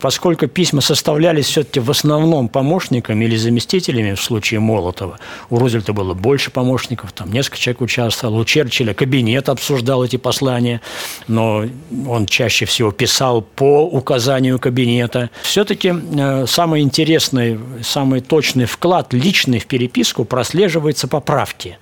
Поскольку 0.00 0.46
письма 0.46 0.80
составлялись 0.80 1.46
все-таки 1.46 1.80
в 1.80 1.90
основном 1.90 2.48
помощниками 2.48 3.24
или 3.24 3.34
заместителями 3.34 4.14
в 4.14 4.22
случае 4.22 4.60
Молотова, 4.60 5.18
у 5.50 5.58
Рузвельта 5.58 5.92
было 5.92 6.14
больше 6.14 6.52
помощников, 6.52 7.12
там 7.12 7.32
несколько 7.32 7.58
человек 7.58 7.80
участвовало, 7.80 8.40
у 8.40 8.44
Черчилля 8.44 8.94
кабинет 8.94 9.48
обсуждал 9.48 10.04
эти 10.04 10.16
послания, 10.16 10.80
но 11.26 11.64
он 12.06 12.26
чаще 12.26 12.66
всего 12.66 12.92
писал 12.92 13.42
по 13.42 13.84
указанию 13.84 14.60
кабинета. 14.60 15.30
Все-таки 15.42 15.92
э, 15.92 16.46
самый 16.46 16.82
интересный, 16.82 17.58
самый 17.82 18.20
точный 18.20 18.66
вклад 18.66 19.12
личный 19.12 19.58
в 19.58 19.66
переписку 19.66 20.24
прослеживается 20.24 21.08
по 21.08 21.18
правке 21.20 21.78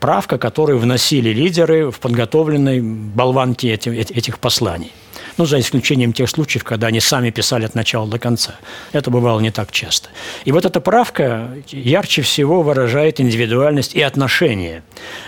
правка, 0.00 0.38
которую 0.38 0.78
вносили 0.78 1.30
лидеры 1.30 1.90
в 1.90 2.00
подготовленной 2.00 2.80
болванке 2.80 3.74
этих 3.74 4.38
посланий 4.38 4.92
ну, 5.36 5.46
за 5.46 5.58
исключением 5.60 6.12
тех 6.12 6.28
случаев, 6.28 6.64
когда 6.64 6.88
они 6.88 7.00
сами 7.00 7.30
писали 7.30 7.64
от 7.64 7.74
начала 7.74 8.06
до 8.06 8.18
конца. 8.18 8.54
Это 8.92 9.10
бывало 9.10 9.40
не 9.40 9.50
так 9.50 9.72
часто. 9.72 10.08
И 10.44 10.52
вот 10.52 10.64
эта 10.64 10.80
правка 10.80 11.50
ярче 11.68 12.22
всего 12.22 12.62
выражает 12.62 13.20
индивидуальность 13.20 13.94
и 13.94 14.02
отношение 14.02 14.82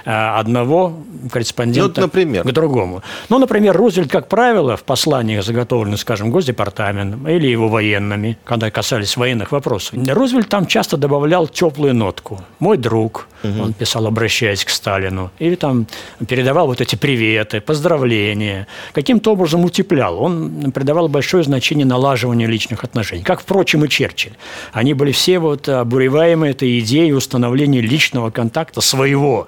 э, 0.05 0.11
одного 0.11 0.99
корреспондента 1.31 2.01
ну, 2.01 2.07
например. 2.07 2.45
к 2.45 2.53
другому. 2.53 3.03
Ну, 3.29 3.39
например, 3.39 3.77
Рузвельт, 3.77 4.11
как 4.11 4.29
правило, 4.29 4.77
в 4.77 4.85
посланиях, 4.85 5.45
заготовленных, 5.45 6.01
скажем, 6.01 6.31
Госдепартаментом 6.31 7.29
или 7.29 7.47
его 7.47 7.69
военными, 7.69 8.39
когда 8.45 8.71
касались 8.71 9.17
военных 9.17 9.53
вопросов, 9.53 9.95
Рузвельт 10.09 10.49
там 10.49 10.67
часто 10.67 10.97
добавлял 10.97 11.49
теплую 11.49 11.95
нотку. 11.95 12.41
«Мой 12.59 12.77
друг», 12.77 13.29
угу. 13.43 13.63
он 13.63 13.73
писал, 13.73 14.07
обращаясь 14.07 14.65
к 14.65 14.71
Сталину, 14.71 15.31
или 15.39 15.55
там 15.55 15.87
передавал 16.29 16.67
вот 16.67 16.81
эти 16.81 16.97
приветы, 16.97 17.61
поздравления, 17.61 18.67
каким-то 18.93 19.33
образом 19.33 19.65
утеплял 19.65 19.92
укреплял, 19.93 20.23
он 20.23 20.73
придавал 20.73 21.09
большое 21.09 21.45
значение 21.45 21.87
налаживанию 21.87 22.49
личных 22.49 22.85
отношений, 22.85 23.23
как, 23.23 23.41
впрочем, 23.41 23.85
и 23.85 23.89
Черчилль. 23.89 24.33
Они 24.73 24.95
были 24.95 25.13
все 25.13 25.39
вот 25.39 25.69
обуреваемы 25.69 26.49
этой 26.49 26.79
идеей 26.81 27.13
установления 27.13 27.81
личного 27.81 28.31
контакта 28.31 28.81
своего 28.81 29.47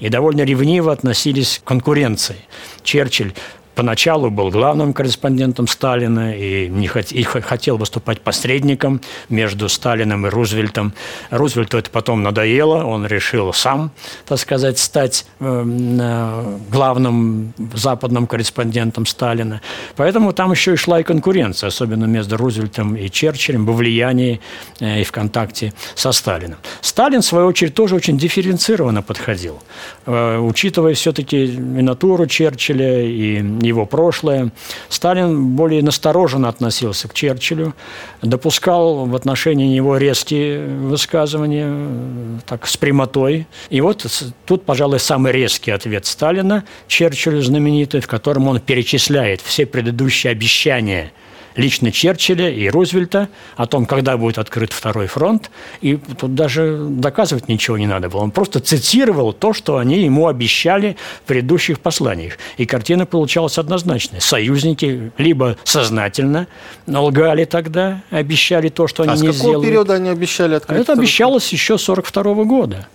и 0.00 0.08
довольно 0.08 0.42
ревниво 0.42 0.92
относились 0.92 1.60
к 1.62 1.68
конкуренции. 1.68 2.36
Черчилль 2.82 3.32
поначалу 3.76 4.30
был 4.30 4.50
главным 4.50 4.92
корреспондентом 4.92 5.68
Сталина 5.68 6.34
и, 6.34 6.66
не 6.68 6.88
хот, 6.88 7.12
и 7.12 7.22
хотел 7.22 7.76
выступать 7.76 8.22
посредником 8.22 9.00
между 9.28 9.68
Сталином 9.68 10.26
и 10.26 10.30
Рузвельтом. 10.30 10.94
Рузвельту 11.30 11.78
это 11.78 11.90
потом 11.90 12.22
надоело, 12.22 12.84
он 12.84 13.06
решил 13.06 13.52
сам, 13.52 13.92
так 14.26 14.38
сказать, 14.38 14.78
стать 14.78 15.26
эм, 15.40 16.00
э, 16.00 16.58
главным 16.70 17.52
западным 17.74 18.26
корреспондентом 18.26 19.04
Сталина. 19.04 19.60
Поэтому 19.96 20.32
там 20.32 20.50
еще 20.52 20.72
и 20.72 20.76
шла 20.76 21.00
и 21.00 21.02
конкуренция, 21.02 21.68
особенно 21.68 22.06
между 22.06 22.36
Рузвельтом 22.38 22.96
и 22.96 23.10
Черчиллем 23.10 23.66
во 23.66 23.74
влиянии 23.74 24.40
э, 24.80 25.02
и 25.02 25.04
в 25.04 25.12
контакте 25.12 25.74
со 25.94 26.12
Сталином. 26.12 26.58
Сталин, 26.80 27.20
в 27.20 27.26
свою 27.26 27.46
очередь, 27.46 27.74
тоже 27.74 27.94
очень 27.94 28.16
дифференцированно 28.16 29.02
подходил, 29.02 29.62
э, 30.06 30.38
учитывая 30.38 30.94
все-таки 30.94 31.44
и 31.44 31.82
натуру 31.82 32.26
Черчилля, 32.26 33.02
и 33.02 33.42
его 33.66 33.86
прошлое. 33.86 34.50
Сталин 34.88 35.56
более 35.56 35.82
настороженно 35.82 36.48
относился 36.48 37.08
к 37.08 37.14
Черчиллю, 37.14 37.74
допускал 38.22 39.06
в 39.06 39.14
отношении 39.14 39.66
него 39.66 39.96
резкие 39.96 40.66
высказывания, 40.66 42.40
так, 42.46 42.66
с 42.66 42.76
прямотой. 42.76 43.46
И 43.70 43.80
вот 43.80 44.06
тут, 44.44 44.64
пожалуй, 44.64 45.00
самый 45.00 45.32
резкий 45.32 45.70
ответ 45.70 46.06
Сталина 46.06 46.64
Черчиллю 46.88 47.42
знаменитый, 47.42 48.00
в 48.00 48.06
котором 48.06 48.48
он 48.48 48.60
перечисляет 48.60 49.40
все 49.40 49.66
предыдущие 49.66 50.30
обещания– 50.30 51.12
лично 51.56 51.90
Черчилля 51.90 52.50
и 52.50 52.68
Рузвельта 52.68 53.28
о 53.56 53.66
том, 53.66 53.86
когда 53.86 54.16
будет 54.16 54.38
открыт 54.38 54.72
второй 54.72 55.06
фронт. 55.06 55.50
И 55.80 55.96
тут 55.96 56.34
даже 56.34 56.78
доказывать 56.88 57.48
ничего 57.48 57.78
не 57.78 57.86
надо 57.86 58.08
было. 58.08 58.20
Он 58.20 58.30
просто 58.30 58.60
цитировал 58.60 59.32
то, 59.32 59.52
что 59.52 59.78
они 59.78 60.02
ему 60.02 60.28
обещали 60.28 60.96
в 61.24 61.28
предыдущих 61.28 61.80
посланиях. 61.80 62.38
И 62.56 62.66
картина 62.66 63.06
получалась 63.06 63.58
однозначная. 63.58 64.20
Союзники 64.20 65.10
либо 65.18 65.56
сознательно 65.64 66.46
лгали 66.86 67.44
тогда, 67.44 68.02
обещали 68.10 68.68
то, 68.68 68.86
что 68.86 69.02
они 69.02 69.12
а 69.12 69.14
не 69.14 69.18
сделали. 69.18 69.30
А 69.30 69.38
с 69.38 69.42
какого 69.42 69.64
периода 69.64 69.94
они 69.94 70.08
обещали 70.08 70.54
открыть? 70.54 70.80
Это 70.80 70.92
обещалось 70.92 71.50
еще 71.52 71.78
42 71.78 72.44
года. 72.44 72.86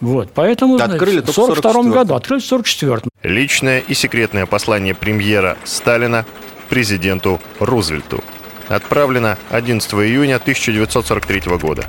Вот, 0.00 0.30
поэтому 0.34 0.76
открыли 0.76 1.20
в 1.20 1.30
42 1.30 1.82
году, 1.84 2.14
открыли 2.14 2.40
в 2.40 2.44
44 2.44 3.00
Личное 3.22 3.80
и 3.80 3.94
секретное 3.94 4.44
послание 4.44 4.94
премьера 4.94 5.56
Сталина 5.64 6.26
президенту 6.66 7.40
Рузвельту. 7.60 8.22
Отправлено 8.68 9.38
11 9.50 9.92
июня 9.94 10.36
1943 10.36 11.56
года. 11.58 11.86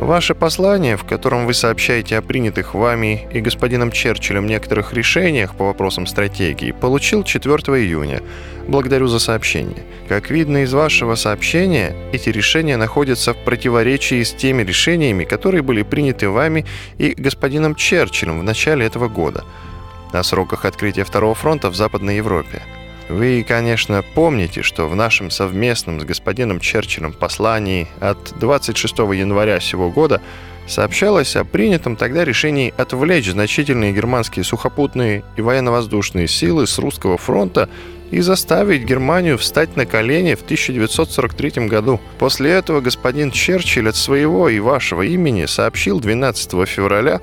Ваше 0.00 0.34
послание, 0.34 0.98
в 0.98 1.04
котором 1.04 1.46
вы 1.46 1.54
сообщаете 1.54 2.18
о 2.18 2.22
принятых 2.22 2.74
вами 2.74 3.26
и 3.32 3.40
господином 3.40 3.90
Черчиллем 3.90 4.46
некоторых 4.46 4.92
решениях 4.92 5.56
по 5.56 5.64
вопросам 5.64 6.06
стратегии, 6.06 6.72
получил 6.72 7.24
4 7.24 7.54
июня. 7.80 8.20
Благодарю 8.68 9.06
за 9.06 9.18
сообщение. 9.18 9.84
Как 10.08 10.30
видно 10.30 10.64
из 10.64 10.72
вашего 10.74 11.14
сообщения, 11.14 11.96
эти 12.12 12.28
решения 12.28 12.76
находятся 12.76 13.32
в 13.32 13.38
противоречии 13.38 14.22
с 14.22 14.32
теми 14.34 14.62
решениями, 14.62 15.24
которые 15.24 15.62
были 15.62 15.82
приняты 15.82 16.28
вами 16.28 16.66
и 16.98 17.14
господином 17.16 17.74
Черчиллем 17.74 18.40
в 18.40 18.44
начале 18.44 18.84
этого 18.84 19.08
года 19.08 19.44
о 20.12 20.22
сроках 20.22 20.64
открытия 20.64 21.04
Второго 21.04 21.34
фронта 21.34 21.70
в 21.70 21.76
Западной 21.76 22.16
Европе. 22.16 22.62
Вы, 23.08 23.44
конечно, 23.46 24.02
помните, 24.14 24.62
что 24.62 24.88
в 24.88 24.96
нашем 24.96 25.30
совместном 25.30 26.00
с 26.00 26.04
господином 26.04 26.58
Черчиллем 26.58 27.12
послании 27.12 27.86
от 28.00 28.34
26 28.40 28.98
января 28.98 29.60
сего 29.60 29.90
года 29.90 30.20
сообщалось 30.66 31.36
о 31.36 31.44
принятом 31.44 31.94
тогда 31.94 32.24
решении 32.24 32.74
отвлечь 32.76 33.30
значительные 33.30 33.92
германские 33.92 34.44
сухопутные 34.44 35.22
и 35.36 35.40
военно-воздушные 35.40 36.26
силы 36.26 36.66
с 36.66 36.78
русского 36.78 37.16
фронта 37.16 37.68
и 38.10 38.20
заставить 38.20 38.84
Германию 38.84 39.38
встать 39.38 39.76
на 39.76 39.86
колени 39.86 40.34
в 40.34 40.42
1943 40.42 41.66
году. 41.66 42.00
После 42.18 42.50
этого 42.50 42.80
господин 42.80 43.30
Черчилль 43.30 43.88
от 43.88 43.96
своего 43.96 44.48
и 44.48 44.58
вашего 44.58 45.02
имени 45.02 45.46
сообщил 45.46 46.00
12 46.00 46.68
февраля 46.68 47.20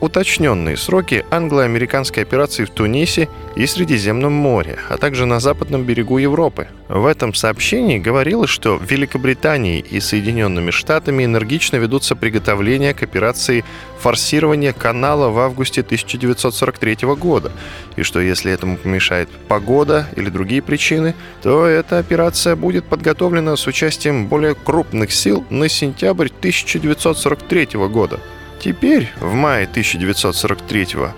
уточненные 0.00 0.76
сроки 0.76 1.24
англо-американской 1.30 2.22
операции 2.22 2.64
в 2.64 2.70
Тунисе 2.70 3.28
и 3.56 3.66
Средиземном 3.66 4.32
море, 4.32 4.78
а 4.88 4.96
также 4.96 5.26
на 5.26 5.40
западном 5.40 5.84
берегу 5.84 6.18
Европы. 6.18 6.68
В 6.88 7.04
этом 7.06 7.34
сообщении 7.34 7.98
говорилось, 7.98 8.50
что 8.50 8.78
в 8.78 8.90
Великобритании 8.90 9.80
и 9.80 10.00
Соединенными 10.00 10.70
Штатами 10.70 11.24
энергично 11.24 11.76
ведутся 11.76 12.16
приготовления 12.16 12.94
к 12.94 13.02
операции 13.02 13.64
форсирования 13.98 14.72
канала 14.72 15.28
в 15.28 15.38
августе 15.38 15.82
1943 15.82 16.96
года, 17.16 17.52
и 17.96 18.02
что 18.02 18.20
если 18.20 18.52
этому 18.52 18.76
помешает 18.76 19.28
погода 19.48 20.08
или 20.16 20.30
другие 20.30 20.62
причины, 20.62 21.14
то 21.42 21.66
эта 21.66 21.98
операция 21.98 22.56
будет 22.56 22.84
подготовлена 22.84 23.56
с 23.56 23.66
участием 23.66 24.28
более 24.28 24.54
крупных 24.54 25.12
сил 25.12 25.44
на 25.50 25.68
сентябрь 25.68 26.28
1943 26.28 27.68
года. 27.88 28.20
Теперь, 28.60 29.12
в 29.20 29.34
мае 29.34 29.68
1943-го, 29.72 31.12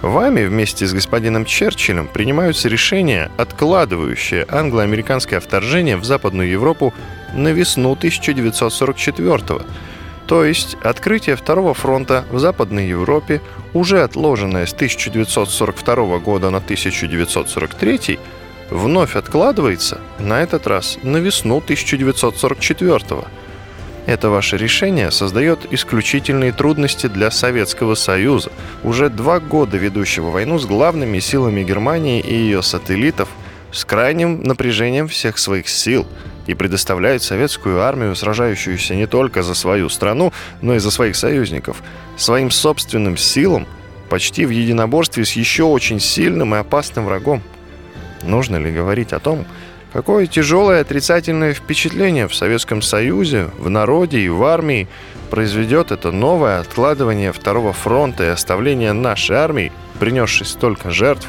вами 0.00 0.44
вместе 0.44 0.86
с 0.86 0.94
господином 0.94 1.44
Черчиллем 1.44 2.08
принимаются 2.08 2.68
решения, 2.68 3.30
откладывающие 3.36 4.46
англо-американское 4.48 5.40
вторжение 5.40 5.98
в 5.98 6.04
Западную 6.04 6.48
Европу 6.48 6.94
на 7.34 7.48
весну 7.48 7.94
1944-го. 7.94 9.62
То 10.26 10.44
есть 10.44 10.76
открытие 10.82 11.36
Второго 11.36 11.74
фронта 11.74 12.24
в 12.30 12.38
Западной 12.38 12.88
Европе, 12.88 13.42
уже 13.74 14.02
отложенное 14.02 14.64
с 14.64 14.72
1942 14.72 16.18
года 16.18 16.50
на 16.50 16.58
1943, 16.58 18.18
вновь 18.70 19.16
откладывается, 19.16 20.00
на 20.18 20.40
этот 20.40 20.66
раз 20.66 20.98
на 21.02 21.18
весну 21.18 21.58
1944 21.58 22.98
года. 22.98 23.28
Это 24.06 24.30
ваше 24.30 24.56
решение 24.56 25.10
создает 25.10 25.72
исключительные 25.72 26.52
трудности 26.52 27.06
для 27.06 27.30
Советского 27.30 27.94
Союза, 27.94 28.50
уже 28.82 29.08
два 29.10 29.40
года 29.40 29.76
ведущего 29.76 30.30
войну 30.30 30.58
с 30.58 30.66
главными 30.66 31.18
силами 31.18 31.62
Германии 31.62 32.20
и 32.20 32.34
ее 32.34 32.62
сателлитов, 32.62 33.28
с 33.72 33.84
крайним 33.84 34.42
напряжением 34.42 35.06
всех 35.06 35.38
своих 35.38 35.68
сил 35.68 36.06
и 36.46 36.54
предоставляет 36.54 37.22
советскую 37.22 37.82
армию, 37.82 38.16
сражающуюся 38.16 38.96
не 38.96 39.06
только 39.06 39.42
за 39.42 39.54
свою 39.54 39.88
страну, 39.88 40.32
но 40.62 40.74
и 40.74 40.78
за 40.78 40.90
своих 40.90 41.14
союзников, 41.14 41.82
своим 42.16 42.50
собственным 42.50 43.16
силам, 43.16 43.66
почти 44.08 44.44
в 44.44 44.50
единоборстве 44.50 45.24
с 45.24 45.32
еще 45.32 45.64
очень 45.64 46.00
сильным 46.00 46.54
и 46.54 46.58
опасным 46.58 47.04
врагом. 47.04 47.42
Нужно 48.22 48.56
ли 48.56 48.72
говорить 48.72 49.12
о 49.12 49.20
том, 49.20 49.46
Какое 49.92 50.26
тяжелое 50.26 50.82
отрицательное 50.82 51.52
впечатление 51.52 52.28
в 52.28 52.34
Советском 52.34 52.80
Союзе, 52.80 53.50
в 53.58 53.68
народе 53.68 54.20
и 54.20 54.28
в 54.28 54.44
армии 54.44 54.86
произведет 55.30 55.90
это 55.90 56.12
новое 56.12 56.60
откладывание 56.60 57.32
Второго 57.32 57.72
фронта 57.72 58.24
и 58.24 58.28
оставление 58.28 58.92
нашей 58.92 59.36
армии, 59.36 59.72
принесшей 59.98 60.46
столько 60.46 60.90
жертв, 60.90 61.28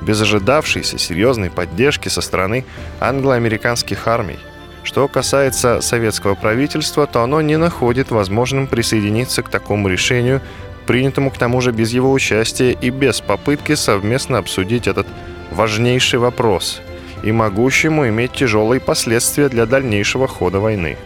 без 0.00 0.20
ожидавшейся 0.22 0.96
серьезной 0.98 1.50
поддержки 1.50 2.08
со 2.08 2.22
стороны 2.22 2.64
англо-американских 2.98 4.08
армий. 4.08 4.38
Что 4.84 5.06
касается 5.06 5.82
советского 5.82 6.34
правительства, 6.34 7.06
то 7.06 7.22
оно 7.22 7.42
не 7.42 7.56
находит 7.56 8.10
возможным 8.10 8.66
присоединиться 8.66 9.42
к 9.42 9.50
такому 9.50 9.88
решению, 9.88 10.40
принятому 10.86 11.30
к 11.30 11.36
тому 11.36 11.60
же 11.60 11.72
без 11.72 11.92
его 11.92 12.10
участия 12.10 12.72
и 12.72 12.88
без 12.88 13.20
попытки 13.20 13.74
совместно 13.74 14.38
обсудить 14.38 14.88
этот 14.88 15.06
важнейший 15.50 16.18
вопрос– 16.18 16.80
и 17.22 17.32
могущему 17.32 18.08
иметь 18.08 18.32
тяжелые 18.32 18.80
последствия 18.80 19.48
для 19.48 19.66
дальнейшего 19.66 20.26
хода 20.26 20.60
войны. 20.60 20.96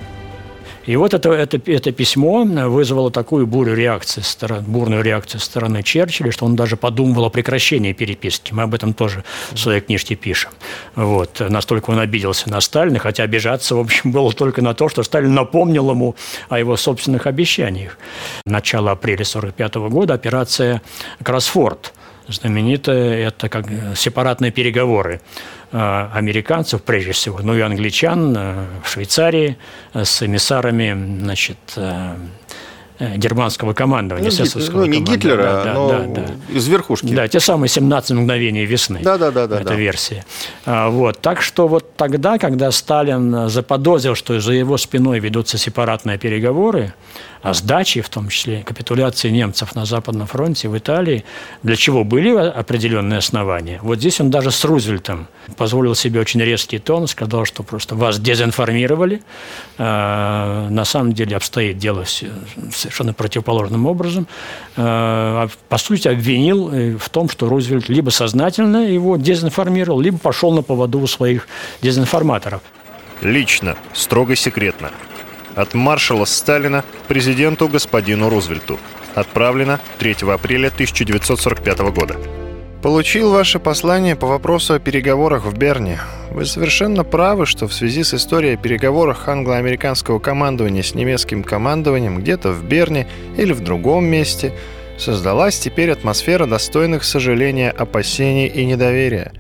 И 0.87 0.94
вот 0.94 1.14
это, 1.14 1.33
это, 1.33 1.61
это 1.66 1.90
письмо 1.90 2.44
вызвало 2.44 3.11
такую 3.11 3.46
бурю 3.46 3.74
реакции, 3.74 4.22
бурную 4.62 5.02
реакцию 5.02 5.40
со 5.40 5.46
стороны 5.46 5.83
Черчилля, 5.83 6.31
что 6.31 6.46
он 6.46 6.55
даже 6.55 6.76
подумывал 6.76 7.24
о 7.24 7.31
прекращении 7.31 7.92
переписки. 7.92 8.52
Мы 8.52 8.62
об 8.62 8.74
этом 8.74 8.94
тоже 8.94 9.24
в 9.50 9.59
своей 9.59 9.81
книжке 9.81 10.14
пишем. 10.14 10.52
Вот. 10.94 11.40
Настолько 11.40 11.90
он 11.90 11.98
обиделся 11.98 12.48
на 12.48 12.61
Сталина, 12.61 13.00
хотя 13.00 13.24
обижаться, 13.24 13.74
в 13.74 13.81
общем, 13.81 14.12
было 14.12 14.33
только 14.33 14.62
на 14.62 14.74
то, 14.74 14.88
что 14.88 15.02
Сталин 15.02 15.35
напомнил 15.35 15.90
ему 15.90 16.14
о 16.48 16.59
его 16.59 16.76
собственных 16.76 17.26
обещаниях. 17.26 17.98
Начало 18.44 18.92
апреля 18.92 19.24
1945 19.24 19.74
года 19.90 20.14
операция 20.14 20.83
«Кросфорд», 21.20 21.92
знаменитая, 22.28 23.28
это 23.28 23.48
как 23.48 23.66
сепаратные 23.94 24.50
переговоры 24.52 25.20
Э, 25.72 26.08
американцев, 26.14 26.82
прежде 26.82 27.10
всего, 27.12 27.40
ну 27.42 27.54
и 27.54 27.60
англичан 27.60 28.34
э, 28.36 28.64
в 28.84 28.88
Швейцарии 28.88 29.58
э, 29.94 30.04
с 30.04 30.22
эмиссарами 30.22 31.20
значит, 31.20 31.58
германского 32.98 33.74
командования, 33.74 34.30
ну, 34.30 34.62
ну, 34.72 34.86
не 34.86 35.00
Гитлера, 35.00 35.42
да, 35.42 35.64
да, 35.64 35.74
но 35.74 35.88
да, 35.88 36.22
да. 36.22 36.56
из 36.56 36.66
верхушки. 36.66 37.14
Да, 37.14 37.28
те 37.28 37.40
самые 37.40 37.68
17 37.68 38.12
мгновений 38.12 38.64
весны. 38.64 39.00
Да, 39.02 39.18
да, 39.18 39.30
да, 39.30 39.46
да. 39.46 39.56
Эта 39.56 39.70
да. 39.70 39.74
версия. 39.74 40.24
А, 40.64 40.88
вот, 40.88 41.20
так 41.20 41.42
что 41.42 41.68
вот 41.68 41.94
тогда, 41.96 42.38
когда 42.38 42.70
Сталин 42.70 43.50
заподозрил, 43.50 44.14
что 44.14 44.40
за 44.40 44.52
его 44.52 44.78
спиной 44.78 45.18
ведутся 45.18 45.58
сепаратные 45.58 46.16
переговоры, 46.16 46.94
о 47.42 47.55
сдаче, 47.55 48.03
в 48.03 48.09
том 48.09 48.29
числе 48.29 48.62
капитуляции 48.62 49.31
немцев 49.31 49.75
на 49.75 49.85
Западном 49.85 50.27
фронте, 50.27 50.68
в 50.68 50.77
Италии, 50.77 51.25
для 51.62 51.77
чего 51.77 52.05
были 52.05 52.31
определенные 52.31 53.18
основания. 53.18 53.79
Вот 53.83 53.99
здесь 53.99 54.20
он 54.20 54.31
даже 54.31 54.51
с 54.51 54.64
Рузвельтом 54.64 55.29
позволил 55.57 55.94
себе 55.94 56.20
очень 56.20 56.40
резкий 56.40 56.79
тон, 56.79 57.07
сказал, 57.07 57.44
что 57.44 57.62
просто 57.62 57.94
вас 57.94 58.18
дезинформировали. 58.18 59.22
А, 59.79 60.68
на 60.68 60.85
самом 60.85 61.12
деле 61.12 61.37
обстоит 61.37 61.79
дело 61.79 62.05
совершенно 62.05 63.12
противоположным 63.12 63.87
образом. 63.87 64.27
А, 64.77 65.49
по 65.68 65.79
сути, 65.79 66.09
обвинил 66.09 66.70
э, 66.72 66.96
в 66.96 67.09
том, 67.11 67.29
что 67.29 67.49
Рузвельт 67.49 67.88
либо 67.88 68.11
сознательно 68.11 68.79
его 68.88 69.16
дезинформировал, 69.16 70.01
либо 70.01 70.18
пошел 70.18 70.53
на 70.53 70.62
поводу 70.62 71.01
у 71.01 71.07
своих 71.07 71.49
дезинформаторов. 71.83 72.62
Лично, 73.22 73.77
строго 73.94 74.37
секретно 74.37 74.90
от 75.57 75.75
маршала 75.75 76.27
Сталина 76.27 76.85
президенту 77.09 77.66
господину 77.66 78.29
Рузвельту. 78.29 78.79
Отправлено 79.14 79.81
3 79.99 80.16
апреля 80.33 80.69
1945 80.69 81.79
года. 81.92 82.16
Получил 82.83 83.33
ваше 83.33 83.59
послание 83.59 84.14
по 84.14 84.27
вопросу 84.27 84.75
о 84.75 84.79
переговорах 84.79 85.45
в 85.45 85.57
Берне. 85.57 85.99
Вы 86.31 86.45
совершенно 86.45 87.03
правы, 87.03 87.47
что 87.47 87.66
в 87.66 87.73
связи 87.73 88.05
с 88.05 88.12
историей 88.14 88.55
о 88.55 88.57
переговорах 88.59 89.27
англо-американского 89.29 90.19
командования 90.19 90.83
с 90.83 90.95
немецким 90.95 91.42
командованием 91.42 92.21
где-то 92.21 92.53
в 92.53 92.62
Берне 92.62 93.09
или 93.38 93.53
в 93.53 93.61
другом 93.61 94.05
месте 94.05 94.53
создалась 94.99 95.59
теперь 95.59 95.90
атмосфера 95.90 96.47
достойных 96.47 97.03
сожаления, 97.03 97.71
опасений 97.71 98.47
и 98.47 98.66
недоверия. 98.66 99.33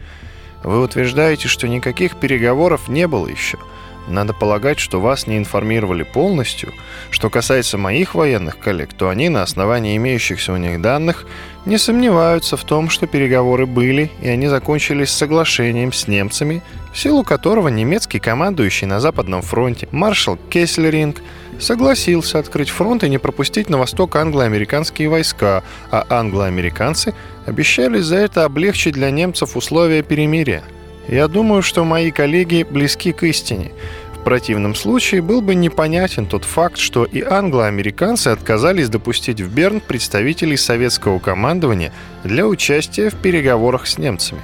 Вы 0.64 0.82
утверждаете, 0.82 1.46
что 1.46 1.68
никаких 1.68 2.16
переговоров 2.16 2.88
не 2.88 3.06
было 3.06 3.28
еще– 3.28 3.58
надо 4.08 4.32
полагать, 4.32 4.78
что 4.78 5.00
вас 5.00 5.26
не 5.26 5.36
информировали 5.36 6.02
полностью. 6.02 6.72
Что 7.10 7.30
касается 7.30 7.78
моих 7.78 8.14
военных 8.14 8.58
коллег, 8.58 8.92
то 8.92 9.08
они 9.08 9.28
на 9.28 9.42
основании 9.42 9.96
имеющихся 9.96 10.52
у 10.52 10.56
них 10.56 10.80
данных 10.80 11.26
не 11.64 11.78
сомневаются 11.78 12.56
в 12.56 12.64
том, 12.64 12.88
что 12.88 13.06
переговоры 13.06 13.66
были, 13.66 14.10
и 14.22 14.28
они 14.28 14.46
закончились 14.46 15.10
соглашением 15.10 15.92
с 15.92 16.06
немцами, 16.06 16.62
в 16.92 16.98
силу 16.98 17.24
которого 17.24 17.68
немецкий 17.68 18.20
командующий 18.20 18.86
на 18.86 19.00
Западном 19.00 19.42
фронте 19.42 19.88
маршал 19.90 20.38
Кеслеринг 20.50 21.20
согласился 21.58 22.38
открыть 22.38 22.68
фронт 22.68 23.02
и 23.02 23.08
не 23.08 23.18
пропустить 23.18 23.68
на 23.68 23.78
восток 23.78 24.14
англо-американские 24.16 25.08
войска, 25.08 25.64
а 25.90 26.06
англо-американцы 26.08 27.14
обещали 27.46 27.98
за 27.98 28.16
это 28.16 28.44
облегчить 28.44 28.94
для 28.94 29.10
немцев 29.10 29.56
условия 29.56 30.02
перемирия– 30.02 30.62
я 31.08 31.28
думаю, 31.28 31.62
что 31.62 31.84
мои 31.84 32.10
коллеги 32.10 32.66
близки 32.68 33.12
к 33.12 33.22
истине. 33.22 33.72
В 34.14 34.24
противном 34.24 34.74
случае 34.74 35.22
был 35.22 35.40
бы 35.40 35.54
непонятен 35.54 36.26
тот 36.26 36.44
факт, 36.44 36.78
что 36.78 37.04
и 37.04 37.22
англо-американцы 37.22 38.28
отказались 38.28 38.88
допустить 38.88 39.40
в 39.40 39.54
Берн 39.54 39.80
представителей 39.80 40.56
советского 40.56 41.20
командования 41.20 41.92
для 42.24 42.46
участия 42.46 43.10
в 43.10 43.14
переговорах 43.14 43.86
с 43.86 43.98
немцами. 43.98 44.40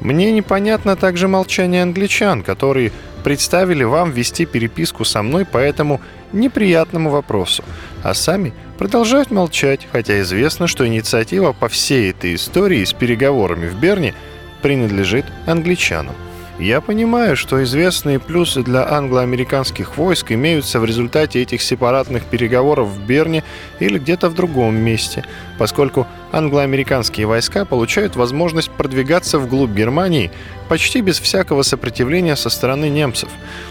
Мне 0.00 0.32
непонятно 0.32 0.96
также 0.96 1.28
молчание 1.28 1.82
англичан, 1.82 2.42
которые 2.42 2.92
представили 3.22 3.84
вам 3.84 4.10
вести 4.10 4.46
переписку 4.46 5.04
со 5.04 5.22
мной 5.22 5.44
по 5.44 5.58
этому 5.58 6.00
неприятному 6.32 7.10
вопросу, 7.10 7.62
а 8.02 8.14
сами 8.14 8.54
продолжают 8.78 9.30
молчать, 9.30 9.86
хотя 9.92 10.20
известно, 10.22 10.66
что 10.66 10.86
инициатива 10.86 11.52
по 11.52 11.68
всей 11.68 12.10
этой 12.10 12.34
истории 12.34 12.82
с 12.84 12.94
переговорами 12.94 13.68
в 13.68 13.78
Берне 13.78 14.14
принадлежит 14.60 15.26
англичанам. 15.46 16.14
Я 16.60 16.82
понимаю, 16.82 17.38
что 17.38 17.64
известные 17.64 18.18
плюсы 18.18 18.62
для 18.62 18.86
англо-американских 18.86 19.96
войск 19.96 20.32
имеются 20.32 20.78
в 20.78 20.84
результате 20.84 21.40
этих 21.40 21.62
сепаратных 21.62 22.26
переговоров 22.26 22.88
в 22.88 23.02
Берне 23.02 23.44
или 23.78 23.98
где-то 23.98 24.28
в 24.28 24.34
другом 24.34 24.76
месте, 24.76 25.24
поскольку 25.56 26.06
англо-американские 26.32 27.26
войска 27.26 27.64
получают 27.64 28.14
возможность 28.14 28.70
продвигаться 28.70 29.38
вглубь 29.38 29.70
Германии 29.70 30.30
почти 30.68 31.00
без 31.00 31.18
всякого 31.18 31.62
сопротивления 31.62 32.36
со 32.36 32.50
стороны 32.50 32.90
немцев. 32.90 33.30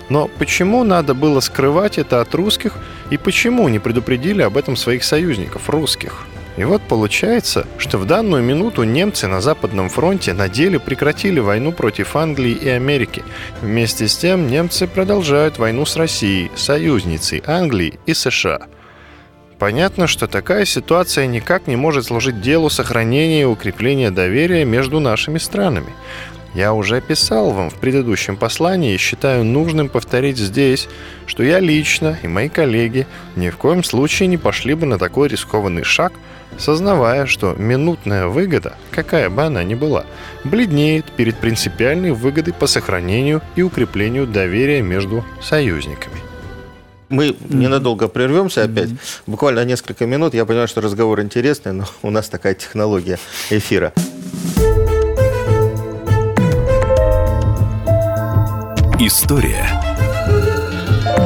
Но 0.09 0.27
почему 0.27 0.83
надо 0.83 1.13
было 1.13 1.41
скрывать 1.41 1.99
это 1.99 2.21
от 2.21 2.33
русских 2.33 2.73
и 3.11 3.17
почему 3.17 3.67
не 3.67 3.77
предупредили 3.77 4.41
об 4.41 4.57
этом 4.57 4.75
своих 4.75 5.03
союзников, 5.03 5.69
русских? 5.69 6.25
И 6.59 6.63
вот 6.65 6.81
получается, 6.81 7.65
что 7.77 7.97
в 7.97 8.05
данную 8.05 8.43
минуту 8.43 8.83
немцы 8.83 9.27
на 9.27 9.39
Западном 9.39 9.87
фронте 9.87 10.33
на 10.33 10.49
деле 10.49 10.77
прекратили 10.77 11.39
войну 11.39 11.71
против 11.71 12.17
Англии 12.17 12.51
и 12.51 12.67
Америки. 12.67 13.23
Вместе 13.61 14.09
с 14.09 14.17
тем 14.17 14.47
немцы 14.47 14.85
продолжают 14.85 15.57
войну 15.57 15.85
с 15.85 15.95
Россией, 15.95 16.51
союзницей 16.57 17.41
Англии 17.47 17.97
и 18.05 18.13
США. 18.13 18.67
Понятно, 19.57 20.05
что 20.05 20.27
такая 20.27 20.65
ситуация 20.65 21.27
никак 21.27 21.65
не 21.65 21.77
может 21.77 22.07
служить 22.07 22.41
делу 22.41 22.69
сохранения 22.69 23.43
и 23.43 23.45
укрепления 23.45 24.11
доверия 24.11 24.65
между 24.65 24.99
нашими 24.99 25.37
странами. 25.37 25.93
Я 26.53 26.73
уже 26.73 26.99
писал 26.99 27.51
вам 27.51 27.69
в 27.69 27.75
предыдущем 27.75 28.35
послании 28.35 28.95
и 28.95 28.97
считаю 28.97 29.45
нужным 29.45 29.87
повторить 29.87 30.37
здесь, 30.37 30.89
что 31.25 31.41
я 31.41 31.61
лично 31.61 32.17
и 32.21 32.27
мои 32.27 32.49
коллеги 32.49 33.07
ни 33.37 33.49
в 33.49 33.55
коем 33.55 33.81
случае 33.81 34.27
не 34.27 34.37
пошли 34.37 34.73
бы 34.73 34.85
на 34.85 34.97
такой 34.99 35.29
рискованный 35.29 35.85
шаг– 35.85 36.11
сознавая, 36.57 37.25
что 37.25 37.53
минутная 37.57 38.27
выгода, 38.27 38.75
какая 38.91 39.29
бы 39.29 39.43
она 39.43 39.63
ни 39.63 39.75
была, 39.75 40.05
бледнеет 40.43 41.05
перед 41.11 41.37
принципиальной 41.37 42.11
выгодой 42.11 42.53
по 42.53 42.67
сохранению 42.67 43.41
и 43.55 43.61
укреплению 43.61 44.27
доверия 44.27 44.81
между 44.81 45.23
союзниками. 45.41 46.17
Мы 47.09 47.35
ненадолго 47.49 48.07
прервемся 48.07 48.63
опять, 48.63 48.89
буквально 49.25 49.65
несколько 49.65 50.05
минут. 50.05 50.35
Я 50.35 50.45
понимаю, 50.45 50.67
что 50.67 50.79
разговор 50.79 51.21
интересный, 51.21 51.73
но 51.73 51.85
у 52.03 52.11
нас 52.11 52.29
такая 52.29 52.53
технология 52.53 53.17
эфира. 53.49 53.93
История 58.99 59.65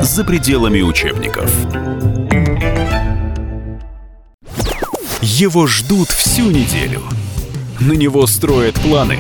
за 0.03 0.23
пределами 0.23 0.81
учебников. 0.81 1.51
Его 5.25 5.67
ждут 5.67 6.09
всю 6.09 6.51
неделю. 6.51 7.01
На 7.79 7.93
него 7.93 8.27
строят 8.27 8.75
планы. 8.75 9.19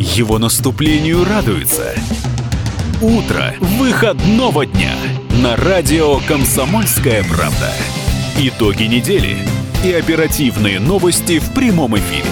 Его 0.00 0.36
наступлению 0.40 1.24
радуются. 1.24 1.94
Утро 3.00 3.54
выходного 3.60 4.66
дня 4.66 4.96
на 5.40 5.54
радио 5.54 6.18
«Комсомольская 6.26 7.22
правда». 7.22 7.72
Итоги 8.36 8.82
недели 8.82 9.36
и 9.84 9.92
оперативные 9.92 10.80
новости 10.80 11.38
в 11.38 11.52
прямом 11.54 11.96
эфире. 11.96 12.24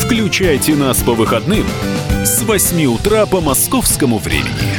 Включайте 0.00 0.74
нас 0.74 1.00
по 1.04 1.12
выходным 1.12 1.64
с 2.24 2.42
8 2.42 2.86
утра 2.86 3.24
по 3.24 3.40
московскому 3.40 4.18
времени. 4.18 4.71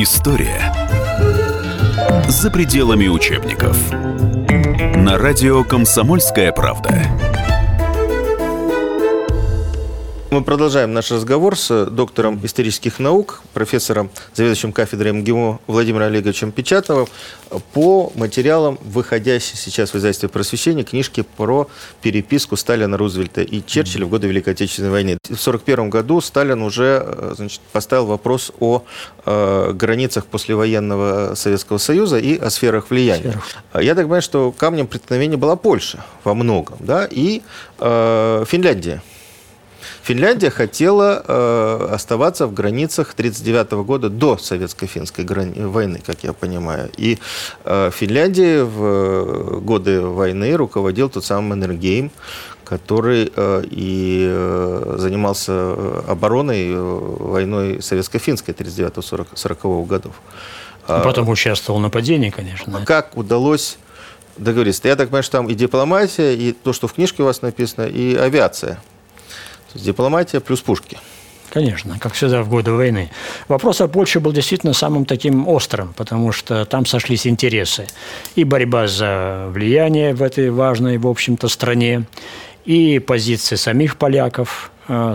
История 0.00 0.72
за 2.28 2.52
пределами 2.52 3.08
учебников. 3.08 3.76
На 4.94 5.18
радио 5.18 5.64
«Комсомольская 5.64 6.52
правда». 6.52 7.02
Мы 10.30 10.44
продолжаем 10.44 10.92
наш 10.92 11.10
разговор 11.10 11.56
с 11.56 11.86
доктором 11.86 12.38
исторических 12.44 12.98
наук, 12.98 13.40
профессором, 13.54 14.10
заведующим 14.34 14.72
кафедрой 14.72 15.12
МГИМО 15.12 15.60
Владимиром 15.66 16.08
Олеговичем 16.08 16.52
Печатовым 16.52 17.06
по 17.72 18.12
материалам, 18.14 18.78
выходящей 18.82 19.56
сейчас 19.56 19.94
в 19.94 19.96
издательстве 19.96 20.28
просвещения, 20.28 20.84
книжки 20.84 21.24
про 21.38 21.66
переписку 22.02 22.56
Сталина, 22.56 22.94
Рузвельта 22.98 23.40
и 23.40 23.64
Черчилля 23.64 24.04
в 24.04 24.10
годы 24.10 24.28
Великой 24.28 24.52
Отечественной 24.52 24.90
войны. 24.90 25.12
В 25.22 25.32
1941 25.32 25.88
году 25.88 26.20
Сталин 26.20 26.60
уже 26.60 27.02
э, 27.06 27.32
значит, 27.34 27.62
поставил 27.72 28.04
вопрос 28.04 28.52
о 28.60 28.82
э, 29.24 29.72
границах 29.72 30.26
послевоенного 30.26 31.36
Советского 31.36 31.78
Союза 31.78 32.18
и 32.18 32.36
о 32.36 32.50
сферах 32.50 32.90
влияния. 32.90 33.30
Сферах. 33.30 33.82
Я 33.82 33.94
так 33.94 34.04
понимаю, 34.04 34.22
что 34.22 34.52
камнем 34.52 34.88
преткновения 34.88 35.38
была 35.38 35.56
Польша 35.56 36.04
во 36.22 36.34
многом, 36.34 36.76
да, 36.80 37.08
и 37.10 37.40
э, 37.78 38.44
Финляндия. 38.46 39.02
Финляндия 40.08 40.48
хотела 40.48 41.22
э, 41.28 41.88
оставаться 41.92 42.46
в 42.46 42.54
границах 42.54 43.12
1939 43.12 43.86
года 43.86 44.08
до 44.08 44.38
советско-финской 44.38 45.22
грани- 45.22 45.66
войны, 45.66 46.00
как 46.02 46.24
я 46.24 46.32
понимаю. 46.32 46.88
И 46.96 47.18
э, 47.66 47.90
Финляндии 47.92 48.62
в 48.62 48.84
э, 48.84 49.60
годы 49.60 50.00
войны 50.00 50.56
руководил 50.56 51.10
тот 51.10 51.26
самый 51.26 51.48
Маннергейм, 51.48 52.10
который 52.64 53.30
э, 53.36 53.64
и 53.70 54.26
э, 54.30 54.94
занимался 54.96 55.52
э, 55.52 56.02
обороной 56.08 56.70
э, 56.70 56.80
войной 56.80 57.82
советско-финской 57.82 58.54
39-40 58.54 59.86
годов. 59.86 60.14
А 60.86 61.00
потом 61.00 61.28
участвовал 61.28 61.80
в 61.80 61.82
нападении, 61.82 62.30
конечно. 62.30 62.82
Как 62.86 63.14
удалось 63.14 63.76
договориться? 64.38 64.88
Я 64.88 64.96
так 64.96 65.08
понимаю, 65.08 65.22
что 65.22 65.32
там 65.32 65.50
и 65.50 65.54
дипломатия, 65.54 66.34
и 66.34 66.52
то, 66.52 66.72
что 66.72 66.88
в 66.88 66.94
книжке 66.94 67.22
у 67.22 67.26
вас 67.26 67.42
написано, 67.42 67.84
и 67.84 68.14
авиация– 68.14 68.82
дипломатия 69.80 70.40
плюс 70.40 70.60
пушки. 70.60 70.98
Конечно, 71.50 71.98
как 71.98 72.12
всегда 72.12 72.42
в 72.42 72.48
годы 72.48 72.72
войны. 72.72 73.10
Вопрос 73.48 73.80
о 73.80 73.88
Польше 73.88 74.20
был 74.20 74.32
действительно 74.32 74.74
самым 74.74 75.06
таким 75.06 75.48
острым, 75.48 75.94
потому 75.96 76.30
что 76.32 76.64
там 76.66 76.84
сошлись 76.84 77.26
интересы. 77.26 77.86
И 78.34 78.44
борьба 78.44 78.86
за 78.86 79.48
влияние 79.50 80.14
в 80.14 80.22
этой 80.22 80.50
важной, 80.50 80.98
в 80.98 81.06
общем-то, 81.06 81.48
стране, 81.48 82.04
и 82.66 82.98
позиции 82.98 83.56
самих 83.56 83.96
поляков, 83.96 84.70
э, 84.88 85.14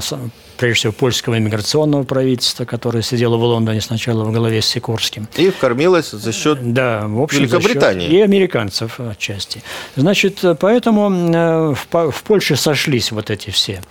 прежде 0.58 0.76
всего, 0.76 0.94
польского 0.94 1.38
иммиграционного 1.38 2.02
правительства, 2.02 2.66
которое 2.66 3.04
сидело 3.04 3.38
в 3.38 3.44
Лондоне 3.44 3.80
сначала 3.80 4.24
во 4.24 4.32
главе 4.32 4.64
с 4.64 4.66
Сикорским. 4.66 5.28
И 5.36 5.52
кормилось 5.52 6.10
за 6.10 6.32
счет 6.32 6.74
да, 6.74 7.04
в 7.06 7.22
общем, 7.22 7.42
Великобритании. 7.42 8.08
Счет 8.08 8.14
и 8.14 8.22
американцев 8.22 9.00
отчасти. 9.00 9.62
Значит, 9.96 10.44
поэтому 10.60 11.12
э, 11.12 11.76
в 11.92 12.24
Польше 12.24 12.56
сошлись 12.56 13.12
вот 13.12 13.30
эти 13.30 13.52
все 13.52 13.82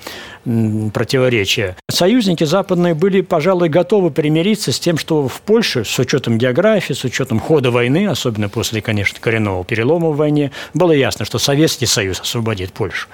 противоречия. 0.92 1.76
Союзники 1.90 2.44
западные 2.44 2.94
были, 2.94 3.20
пожалуй, 3.20 3.68
готовы 3.68 4.10
примириться 4.10 4.72
с 4.72 4.80
тем, 4.80 4.98
что 4.98 5.28
в 5.28 5.40
Польше, 5.42 5.84
с 5.84 5.98
учетом 5.98 6.38
географии, 6.38 6.92
с 6.92 7.04
учетом 7.04 7.38
хода 7.38 7.70
войны, 7.70 8.08
особенно 8.08 8.48
после, 8.48 8.80
конечно, 8.80 9.18
коренного 9.20 9.64
перелома 9.64 10.08
в 10.08 10.16
войне, 10.16 10.50
было 10.74 10.92
ясно, 10.92 11.24
что 11.24 11.38
Советский 11.38 11.86
Союз 11.86 12.20
освободит 12.20 12.72
Польшу 12.72 13.08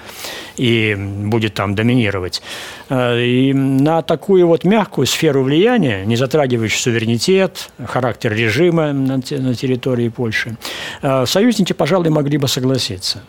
и 0.56 0.96
будет 0.96 1.54
там 1.54 1.74
доминировать. 1.74 2.42
Э, 2.88 3.20
и 3.20 3.52
на 3.52 4.02
такую 4.02 4.46
вот 4.46 4.64
мягкую 4.64 5.06
сферу 5.06 5.42
влияния, 5.42 6.04
не 6.04 6.16
затрагивающую 6.16 6.80
суверенитет, 6.80 7.70
характер 7.86 8.32
режима 8.32 8.92
на 8.92 9.20
территории 9.20 10.08
Польши, 10.08 10.56
э, 11.02 11.26
союзники, 11.26 11.72
пожалуй, 11.72 12.10
могли 12.10 12.38
бы 12.38 12.48
согласиться. 12.48 13.22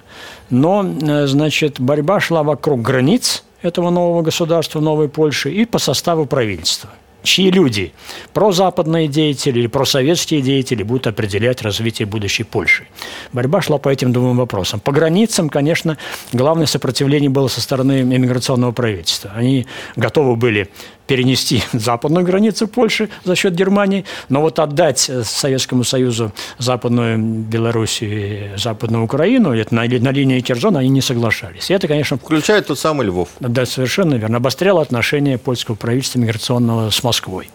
Но, 0.49 0.83
э, 0.83 1.27
значит, 1.27 1.79
борьба 1.79 2.19
шла 2.19 2.43
вокруг 2.43 2.81
границ 2.81 3.43
этого 3.62 3.89
нового 3.89 4.22
государства, 4.22 4.80
новой 4.80 5.10
Польши, 5.10 5.52
и 5.52 5.65
по 5.65 5.80
составу 5.80 6.26
правительства 6.26 6.89
чьи 7.24 7.52
люди, 7.52 7.93
прозападные 8.34 9.08
деятели 9.08 9.60
или 9.60 9.67
просоветские 9.67 10.41
деятели, 10.41 10.84
будут 10.84 11.08
определять 11.08 11.62
развитие 11.62 12.06
будущей 12.06 12.43
Польши. 12.43 12.88
Борьба 13.34 13.62
шла 13.62 13.78
по 13.78 13.89
этим 13.89 14.13
двум 14.13 14.38
вопросам. 14.38 14.80
По 14.80 14.91
границам, 14.91 15.50
конечно, 15.50 15.98
главное 16.32 16.65
сопротивление 16.65 17.30
было 17.30 17.48
со 17.48 17.62
стороны 17.62 18.02
иммиграционного 18.02 18.72
правительства. 18.72 19.32
Они 19.36 19.65
готовы 19.95 20.36
были 20.36 20.69
перенести 21.10 21.63
западную 21.74 22.24
границу 22.24 22.67
Польши 22.67 23.10
за 23.24 23.36
счет 23.36 23.56
Германии, 23.56 24.06
но 24.30 24.41
вот 24.41 24.60
отдать 24.60 25.10
Советскому 25.24 25.84
Союзу 25.84 26.32
Западную 26.60 27.17
Белоруссию 27.17 28.54
и 28.54 28.58
Западную 28.58 29.04
Украину 29.04 29.52
это 29.56 29.74
на, 29.74 29.86
на 29.86 30.12
линии 30.12 30.39
Кержона 30.41 30.80
они 30.80 30.89
не 30.89 31.02
соглашались. 31.02 31.72
И 31.72 31.74
это, 31.74 31.88
конечно... 31.88 32.17
Включает 32.17 32.67
тот 32.67 32.78
самый 32.78 33.08
Львов. 33.08 33.30
Да, 33.39 33.65
совершенно 33.65 34.13
верно. 34.13 34.38
Обостряло 34.38 34.84
отношения 34.84 35.39
польского 35.39 35.74
правительства 35.74 36.19
миграционного 36.19 36.91
с 36.91 37.04
Москвой. 37.04 37.50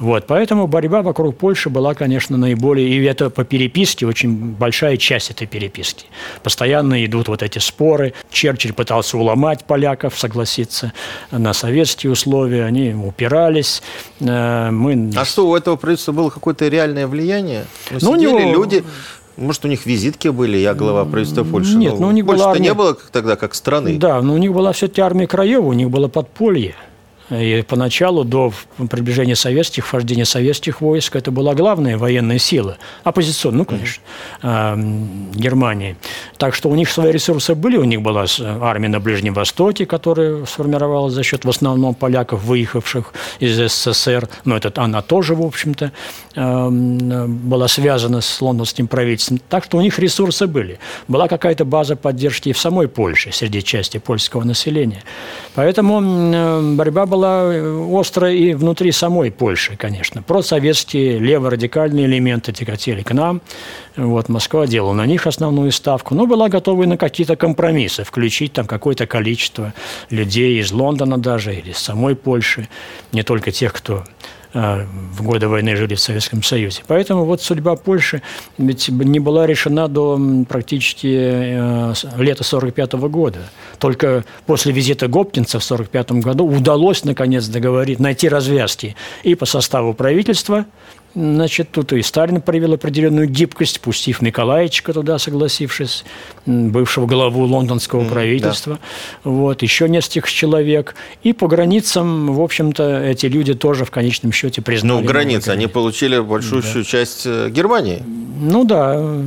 Вот, 0.00 0.26
поэтому 0.26 0.66
борьба 0.66 1.02
вокруг 1.02 1.36
Польши 1.36 1.68
была, 1.68 1.94
конечно, 1.94 2.38
наиболее, 2.38 2.88
и 2.88 3.04
это 3.04 3.28
по 3.28 3.44
переписке, 3.44 4.06
очень 4.06 4.34
большая 4.34 4.96
часть 4.96 5.30
этой 5.30 5.46
переписки. 5.46 6.06
Постоянно 6.42 7.04
идут 7.04 7.28
вот 7.28 7.42
эти 7.42 7.58
споры. 7.58 8.14
Черчилль 8.30 8.72
пытался 8.72 9.18
уломать 9.18 9.64
поляков, 9.64 10.18
согласиться 10.18 10.92
на 11.30 11.52
советские 11.52 12.12
условия, 12.12 12.64
они 12.64 12.94
упирались. 12.94 13.82
Э, 14.20 14.70
мы... 14.70 15.10
А 15.14 15.24
что, 15.26 15.46
у 15.48 15.54
этого 15.54 15.76
правительства 15.76 16.12
было 16.12 16.30
какое-то 16.30 16.66
реальное 16.68 17.06
влияние? 17.06 17.66
Ну, 17.90 17.98
ну 18.00 18.14
сидели 18.16 18.44
него... 18.44 18.52
люди, 18.52 18.84
может, 19.36 19.64
у 19.66 19.68
них 19.68 19.84
визитки 19.84 20.28
были, 20.28 20.56
я 20.56 20.74
глава 20.74 21.04
правительства 21.04 21.44
Польши. 21.44 21.76
Нет, 21.76 21.94
но, 21.94 22.00
ну, 22.00 22.08
у 22.08 22.10
них 22.10 22.24
была 22.24 22.52
армия... 22.52 22.68
не 22.68 22.74
было 22.74 22.96
тогда 23.12 23.36
как 23.36 23.54
страны. 23.54 23.98
Да, 23.98 24.22
но 24.22 24.32
у 24.32 24.38
них 24.38 24.52
была 24.52 24.72
все-таки 24.72 25.02
армия 25.02 25.26
Краева, 25.26 25.66
у 25.66 25.72
них 25.74 25.90
было 25.90 26.08
подполье. 26.08 26.74
И 27.30 27.64
поначалу, 27.66 28.24
до 28.24 28.52
приближения 28.90 29.36
советских, 29.36 29.86
вхождения 29.86 30.24
советских 30.24 30.80
войск, 30.80 31.14
это 31.14 31.30
была 31.30 31.54
главная 31.54 31.96
военная 31.96 32.38
сила, 32.38 32.76
оппозиционная, 33.04 33.58
ну, 33.58 33.64
конечно, 33.64 34.02
mm-hmm. 34.42 35.36
Германии. 35.36 35.96
Так 36.38 36.54
что 36.54 36.68
у 36.68 36.74
них 36.74 36.90
свои 36.90 37.12
ресурсы 37.12 37.54
были, 37.54 37.76
у 37.76 37.84
них 37.84 38.02
была 38.02 38.24
армия 38.60 38.88
на 38.88 38.98
Ближнем 38.98 39.34
Востоке, 39.34 39.86
которая 39.86 40.44
сформировалась 40.44 41.14
за 41.14 41.22
счет 41.22 41.44
в 41.44 41.48
основном 41.48 41.94
поляков, 41.94 42.42
выехавших 42.42 43.14
из 43.38 43.56
СССР, 43.56 44.28
но 44.44 44.56
это, 44.56 44.72
она 44.82 45.00
тоже, 45.02 45.34
в 45.34 45.42
общем-то, 45.42 45.92
была 46.34 47.68
связана 47.68 48.22
с 48.22 48.40
лондонским 48.40 48.88
правительством. 48.88 49.40
Так 49.48 49.64
что 49.64 49.78
у 49.78 49.80
них 49.82 49.98
ресурсы 49.98 50.46
были. 50.46 50.78
Была 51.06 51.28
какая-то 51.28 51.64
база 51.64 51.94
поддержки 51.94 52.48
и 52.48 52.52
в 52.52 52.58
самой 52.58 52.88
Польше, 52.88 53.30
среди 53.32 53.62
части 53.62 53.98
польского 53.98 54.42
населения. 54.42 55.04
Поэтому 55.54 56.00
борьба 56.74 57.06
была 57.06 57.19
была 57.20 57.52
э, 57.52 58.00
острая 58.00 58.32
и 58.32 58.54
внутри 58.54 58.92
самой 58.92 59.30
Польши, 59.30 59.76
конечно. 59.76 60.22
Просоветские 60.22 61.18
леворадикальные 61.18 62.06
элементы 62.06 62.52
тяготели 62.52 63.02
к 63.02 63.12
нам. 63.12 63.42
Вот, 63.96 64.30
Москва 64.30 64.66
делала 64.66 64.94
на 64.94 65.04
них 65.04 65.26
основную 65.26 65.70
ставку, 65.72 66.14
но 66.14 66.26
была 66.26 66.48
готова 66.48 66.84
и 66.84 66.86
на 66.86 66.96
какие-то 66.96 67.36
компромиссы, 67.36 68.04
включить 68.04 68.54
там 68.54 68.66
какое-то 68.66 69.06
количество 69.06 69.74
людей 70.08 70.60
из 70.60 70.72
Лондона 70.72 71.18
даже, 71.18 71.54
или 71.54 71.70
из 71.70 71.78
самой 71.78 72.16
Польши, 72.16 72.68
не 73.12 73.22
только 73.22 73.50
тех, 73.52 73.74
кто 73.74 74.04
в 74.52 75.22
годы 75.22 75.48
войны 75.48 75.76
жили 75.76 75.94
в 75.94 76.00
Советском 76.00 76.42
Союзе. 76.42 76.82
Поэтому 76.86 77.24
вот 77.24 77.42
судьба 77.42 77.76
Польши 77.76 78.22
ведь 78.58 78.88
не 78.88 79.20
была 79.20 79.46
решена 79.46 79.88
до 79.88 80.20
практически 80.48 81.06
э, 81.06 81.94
лета 82.16 82.44
1945 82.44 82.92
года. 83.10 83.38
Только 83.78 84.24
после 84.46 84.72
визита 84.72 85.08
Гопкинса 85.08 85.60
в 85.60 85.64
1945 85.64 86.24
году 86.24 86.46
удалось 86.46 87.04
наконец 87.04 87.46
договорить, 87.46 88.00
найти 88.00 88.28
развязки 88.28 88.96
и 89.22 89.34
по 89.34 89.46
составу 89.46 89.94
правительства– 89.94 90.66
Значит, 91.14 91.70
тут 91.72 91.92
и 91.92 92.02
Сталин 92.02 92.40
проявил 92.40 92.74
определенную 92.74 93.28
гибкость, 93.28 93.80
пустив 93.80 94.22
Николаевича 94.22 94.92
туда, 94.92 95.18
согласившись, 95.18 96.04
бывшего 96.46 97.06
главу 97.06 97.44
лондонского 97.44 98.08
правительства, 98.08 98.78
да. 99.24 99.30
вот, 99.30 99.62
еще 99.62 99.88
нескольких 99.88 100.30
человек. 100.30 100.94
И 101.22 101.32
по 101.32 101.48
границам, 101.48 102.32
в 102.32 102.40
общем-то, 102.40 103.02
эти 103.04 103.26
люди 103.26 103.54
тоже 103.54 103.84
в 103.84 103.90
конечном 103.90 104.32
счете 104.32 104.62
признали. 104.62 105.00
Ну, 105.00 105.06
границы, 105.06 105.48
они 105.48 105.66
получили 105.66 106.18
большую 106.20 106.62
да. 106.62 106.84
часть 106.84 107.22
э, 107.26 107.50
Германии. 107.50 108.02
Ну 108.06 108.64
да, 108.64 109.22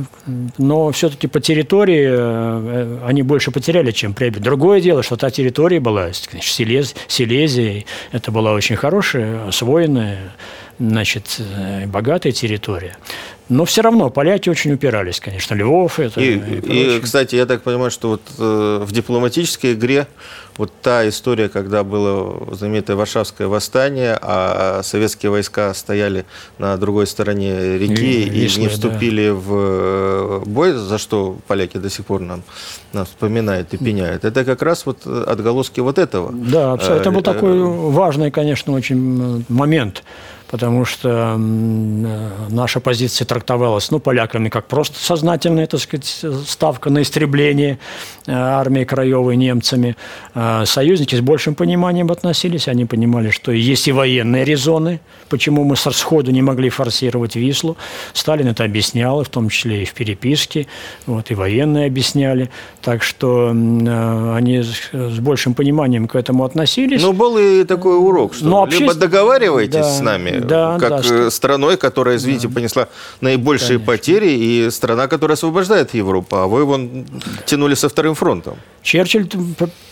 но 0.58 0.90
все-таки 0.90 1.26
по 1.26 1.40
территории 1.40 2.06
э, 2.08 2.98
они 3.06 3.22
больше 3.22 3.50
потеряли, 3.50 3.90
чем 3.90 4.14
приобрели. 4.14 4.42
Другое 4.42 4.80
дело, 4.80 5.02
что 5.02 5.16
та 5.16 5.30
территория 5.30 5.80
была, 5.80 6.12
Силез, 6.12 6.94
Силезия, 7.08 7.84
это 8.12 8.32
была 8.32 8.52
очень 8.52 8.76
хорошая, 8.76 9.46
освоенная, 9.48 10.32
значит, 10.78 11.36
э, 11.38 11.86
богатая 11.86 12.32
территория. 12.32 12.96
Но 13.48 13.66
все 13.66 13.82
равно 13.82 14.08
поляки 14.08 14.48
очень 14.48 14.72
упирались, 14.72 15.20
конечно, 15.20 15.54
Львов 15.54 16.00
это 16.00 16.18
и, 16.20 16.38
и, 16.38 16.96
и 16.96 17.00
кстати, 17.00 17.36
я 17.36 17.44
так 17.44 17.62
понимаю, 17.62 17.90
что 17.90 18.08
вот 18.08 18.22
э, 18.38 18.84
в 18.84 18.90
дипломатической 18.90 19.74
игре 19.74 20.06
вот 20.56 20.72
та 20.82 21.06
история, 21.08 21.48
когда 21.48 21.84
было 21.84 22.54
знаменитое 22.54 22.96
Варшавское 22.96 23.48
восстание, 23.48 24.16
а 24.20 24.80
советские 24.82 25.30
войска 25.30 25.74
стояли 25.74 26.24
на 26.58 26.76
другой 26.76 27.06
стороне 27.06 27.76
реки 27.76 28.24
и, 28.24 28.46
и 28.46 28.60
не 28.60 28.68
вступили 28.68 29.28
да. 29.28 29.34
в 29.34 29.52
э, 29.52 30.42
бой, 30.46 30.72
за 30.72 30.98
что 30.98 31.36
поляки 31.46 31.76
до 31.76 31.90
сих 31.90 32.06
пор 32.06 32.20
нам, 32.20 32.44
нам 32.92 33.04
вспоминают 33.04 33.74
и 33.74 33.76
пеняют. 33.76 34.24
Это 34.24 34.44
как 34.44 34.62
раз 34.62 34.86
вот 34.86 35.06
отголоски 35.06 35.80
вот 35.80 35.98
этого. 35.98 36.32
Да, 36.32 36.76
это 36.76 37.10
был 37.10 37.22
такой 37.22 37.62
важный, 37.62 38.30
конечно, 38.30 38.72
очень 38.72 39.44
момент 39.48 40.02
потому 40.54 40.84
что 40.84 41.36
наша 41.36 42.78
позиция 42.78 43.24
трактовалась 43.34 43.90
ну, 43.90 43.98
поляками 43.98 44.48
как 44.48 44.66
просто 44.66 44.98
сознательная 44.98 45.66
так 45.66 45.80
сказать, 45.80 46.24
ставка 46.46 46.90
на 46.90 47.02
истребление 47.02 47.78
э, 48.26 48.32
армии 48.32 48.84
краевой 48.84 49.36
немцами. 49.36 49.96
А 50.34 50.64
союзники 50.66 51.16
с 51.16 51.20
большим 51.20 51.54
пониманием 51.54 52.10
относились, 52.10 52.68
они 52.68 52.84
понимали, 52.84 53.30
что 53.30 53.50
есть 53.50 53.88
и 53.88 53.92
военные 53.92 54.44
резоны, 54.44 55.00
почему 55.28 55.64
мы 55.64 55.76
сходу 55.76 56.30
не 56.30 56.42
могли 56.42 56.70
форсировать 56.70 57.34
Вислу. 57.36 57.76
Сталин 58.12 58.48
это 58.48 58.64
объяснял, 58.64 59.24
в 59.24 59.28
том 59.28 59.48
числе 59.48 59.82
и 59.82 59.84
в 59.84 59.92
переписке, 59.94 60.66
вот, 61.06 61.30
и 61.30 61.34
военные 61.34 61.86
объясняли. 61.86 62.50
Так 62.82 63.02
что 63.02 63.52
э, 63.52 64.34
они 64.36 64.62
с 64.62 65.18
большим 65.18 65.54
пониманием 65.54 66.06
к 66.06 66.14
этому 66.14 66.44
относились. 66.44 67.02
Ну, 67.02 67.12
был 67.12 67.36
и 67.38 67.64
такой 67.64 67.96
урок, 67.96 68.34
что 68.34 68.44
Но 68.44 68.66
либо 68.66 68.94
договаривайтесь 68.94 69.74
да, 69.74 69.90
с 69.90 70.00
нами, 70.00 70.38
да, 70.38 70.78
как 70.78 71.02
да, 71.02 71.26
э, 71.26 71.30
страной, 71.30 71.76
которая, 71.76 72.16
извините, 72.16 72.46
да. 72.48 72.54
понесла 72.54 72.88
наибольшие 73.24 73.78
Конечно. 73.78 73.86
потери, 73.86 74.30
и 74.30 74.70
страна, 74.70 75.08
которая 75.08 75.34
освобождает 75.34 75.94
Европу, 75.94 76.36
а 76.36 76.46
вы 76.46 76.64
вон 76.64 77.06
тянули 77.46 77.74
со 77.74 77.88
вторым 77.88 78.14
фронтом. 78.14 78.56
Черчилль 78.82 79.26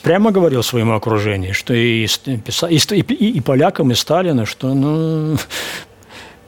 прямо 0.02 0.30
говорил 0.30 0.62
своему 0.62 0.92
окружению, 0.92 1.54
что 1.54 1.74
и, 1.74 2.06
и, 2.06 2.38
и, 2.90 3.30
и 3.38 3.40
полякам, 3.40 3.90
и 3.90 3.94
Сталину, 3.94 4.46
что 4.46 4.74
ну, 4.74 5.36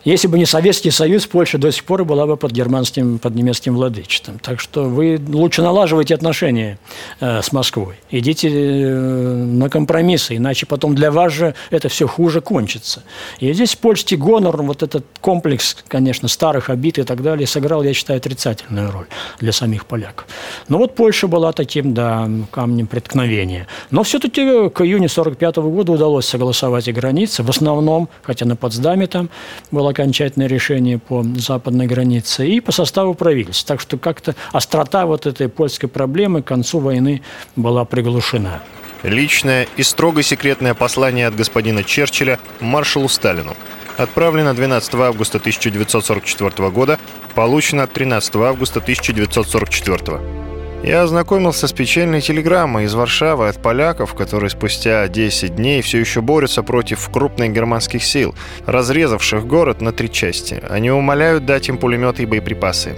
если 0.05 0.29
бы 0.29 0.39
не 0.39 0.45
Советский 0.45 0.91
Союз, 0.91 1.27
Польша 1.27 1.57
до 1.57 1.73
сих 1.73 1.85
пор 1.85 2.05
была 2.05 2.27
бы 2.27 2.37
под 2.37 2.53
германским, 2.53 3.19
под 3.19 3.35
немецким 3.35 3.75
владычеством. 3.75 4.39
Так 4.39 4.61
что 4.61 4.85
вы 4.85 5.19
лучше 5.29 5.63
налаживайте 5.63 6.15
отношения 6.15 6.79
э, 7.21 7.41
с 7.41 7.53
Москвой. 7.53 7.97
Идите 8.11 8.51
э, 8.51 8.95
на 8.95 9.71
компромиссы, 9.71 10.37
иначе 10.37 10.67
потом 10.67 10.95
для 10.95 11.11
вас 11.11 11.33
же 11.33 11.55
это 11.71 11.89
все 11.89 12.07
хуже 12.07 12.43
кончится. 12.43 13.03
И 13.41 13.51
здесь 13.55 13.77
польский 13.77 14.19
гонор, 14.19 14.61
вот 14.63 14.83
этот 14.83 15.07
комплекс, 15.23 15.77
конечно, 15.89 16.29
старых 16.29 16.69
обид 16.69 16.99
и 16.99 17.03
так 17.05 17.23
далее, 17.23 17.47
сыграл, 17.47 17.83
я 17.83 17.95
считаю, 17.95 18.19
отрицательную 18.19 18.91
роль 18.91 19.07
для 19.41 19.53
самих 19.53 19.87
поляков. 19.87 20.27
Но 20.69 20.77
вот 20.77 20.95
Польша 20.95 21.29
была 21.29 21.53
таким, 21.53 21.95
да, 21.95 22.29
камнем 22.51 22.89
преткновения. 22.89 23.69
Но 23.91 24.03
все-таки 24.03 24.43
к 24.69 24.83
июню 24.83 25.07
1945 25.07 25.57
года 25.57 25.93
удалось 25.93 26.27
согласовать 26.27 26.89
и 26.89 26.93
границы. 26.93 27.43
В 27.43 27.49
основном, 27.49 28.11
хотя 28.23 28.45
на 28.45 28.55
Потсдаме 28.55 29.07
там 29.07 29.31
была 29.71 29.94
окончательное 29.95 30.49
решение 30.49 30.99
по 30.99 31.25
западной 31.37 31.87
границе 31.87 32.47
и 32.49 32.61
по 32.61 32.73
составу 32.73 33.15
правительства. 33.15 33.69
Так 33.69 33.81
что 33.81 33.97
как-то 33.97 34.35
острота 34.53 35.07
вот 35.07 35.27
этой 35.27 35.49
польской 35.49 35.89
проблемы 35.89 36.43
к 36.43 36.47
концу 36.47 36.81
войны 36.81 37.23
была 37.57 37.85
приглушена. 37.85 38.61
Личное 39.05 39.69
и 39.77 39.83
строго 39.83 40.23
секретное 40.23 40.75
послание 40.75 41.27
от 41.27 41.37
господина 41.37 41.85
Черчилля 41.85 42.39
маршалу 42.61 43.09
Сталину. 43.09 43.55
Отправлено 43.97 44.55
12 44.55 44.95
августа 44.95 45.39
1944 45.39 46.71
года, 46.71 46.99
получено 47.35 47.87
13 47.87 48.35
августа 48.37 48.81
1944 48.81 50.54
я 50.85 51.03
ознакомился 51.03 51.67
с 51.67 51.73
печальной 51.73 52.21
телеграммой 52.21 52.85
из 52.85 52.95
Варшавы 52.95 53.49
от 53.49 53.61
поляков, 53.63 54.15
которые 54.15 54.51
спустя 54.51 55.09
10 55.09 55.57
дней 55.57 55.81
все 55.81 55.99
еще 55.99 56.21
борются 56.21 56.63
против 56.63 57.09
крупных 57.11 57.53
германских 57.53 58.05
сил, 58.05 58.35
разрезавших 58.67 59.47
город 59.47 59.81
на 59.81 59.93
три 59.93 60.11
части. 60.13 60.63
Они 60.69 60.91
умоляют 60.91 61.47
дать 61.47 61.69
им 61.69 61.79
пулеметы 61.79 62.25
и 62.25 62.27
боеприпасы. 62.27 62.97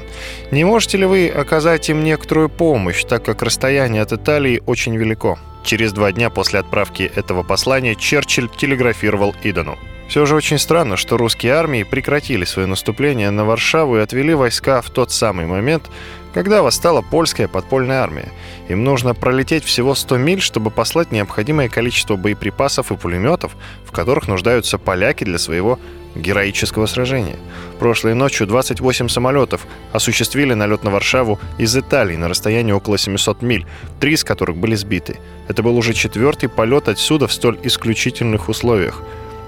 Не 0.51 0.65
можете 0.65 0.99
ли 0.99 1.07
вы 1.07 1.29
оказать 1.29 1.89
им 1.89 2.03
некоторую 2.03 2.49
помощь, 2.49 3.05
так 3.05 3.25
как 3.25 3.43
расстояние 3.43 4.03
от 4.03 4.13
Италии 4.13 4.63
очень 4.67 4.97
велико? 4.97 5.39
Через 5.65 5.93
два 5.93 6.11
дня 6.13 6.29
после 6.31 6.61
отправки 6.61 7.11
этого 7.15 7.43
послания 7.45 7.95
Черчилль 7.95 8.49
телеграфировал 8.49 9.35
Идану. 9.43 9.79
Все 10.09 10.25
же 10.25 10.37
очень 10.37 10.59
странно, 10.59 10.97
что 10.97 11.17
русские 11.17 11.53
армии 11.55 11.83
прекратили 11.83 12.45
свое 12.45 12.69
наступление 12.69 13.31
на 13.31 13.45
Варшаву 13.45 13.97
и 13.97 14.01
отвели 14.01 14.35
войска 14.35 14.81
в 14.81 14.91
тот 14.91 15.11
самый 15.11 15.47
момент, 15.47 15.91
когда 16.33 16.63
восстала 16.63 17.03
польская 17.03 17.49
подпольная 17.49 18.03
армия. 18.03 18.29
Им 18.69 18.85
нужно 18.85 19.15
пролететь 19.15 19.65
всего 19.65 19.95
100 19.95 20.19
миль, 20.19 20.41
чтобы 20.41 20.71
послать 20.71 21.11
необходимое 21.11 21.69
количество 21.69 22.17
боеприпасов 22.17 22.93
и 22.93 22.97
пулеметов, 22.97 23.57
в 23.85 23.91
которых 23.91 24.29
нуждаются 24.29 24.79
поляки 24.79 25.25
для 25.25 25.39
своего 25.39 25.79
героического 26.15 26.87
сражения. 26.87 27.37
Прошлой 27.79 28.15
ночью 28.15 28.47
28 28.47 29.09
самолетов 29.09 29.67
осуществили 29.93 30.55
налет 30.55 30.85
на 30.85 30.91
Варшаву 30.91 31.41
из 31.59 31.77
Италии 31.77 32.17
на 32.17 32.29
расстоянии 32.29 32.73
около 32.73 32.97
700 32.97 33.43
миль, 33.43 33.67
три 34.01 34.13
из 34.13 34.25
которых 34.25 34.57
были 34.57 34.77
сбиты. 34.77 35.19
Это 35.49 35.63
был 35.63 35.77
уже 35.77 35.95
четвертый 35.95 36.49
полет 36.49 36.89
отсюда 36.89 37.27
в 37.27 37.33
столь 37.33 37.59
исключительных 37.65 38.49
условиях. 38.49 39.03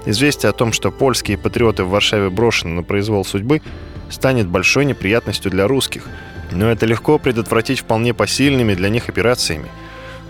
Известие 0.09 0.49
о 0.49 0.53
том, 0.53 0.73
что 0.73 0.89
польские 0.89 1.37
патриоты 1.37 1.83
в 1.83 1.89
Варшаве 1.89 2.31
брошены 2.31 2.73
на 2.73 2.81
произвол 2.81 3.23
судьбы, 3.23 3.61
станет 4.09 4.47
большой 4.47 4.85
неприятностью 4.85 5.51
для 5.51 5.67
русских. 5.67 6.07
Но 6.51 6.71
это 6.71 6.87
легко 6.87 7.19
предотвратить 7.19 7.81
вполне 7.81 8.15
посильными 8.15 8.73
для 8.73 8.89
них 8.89 9.07
операциями. 9.07 9.67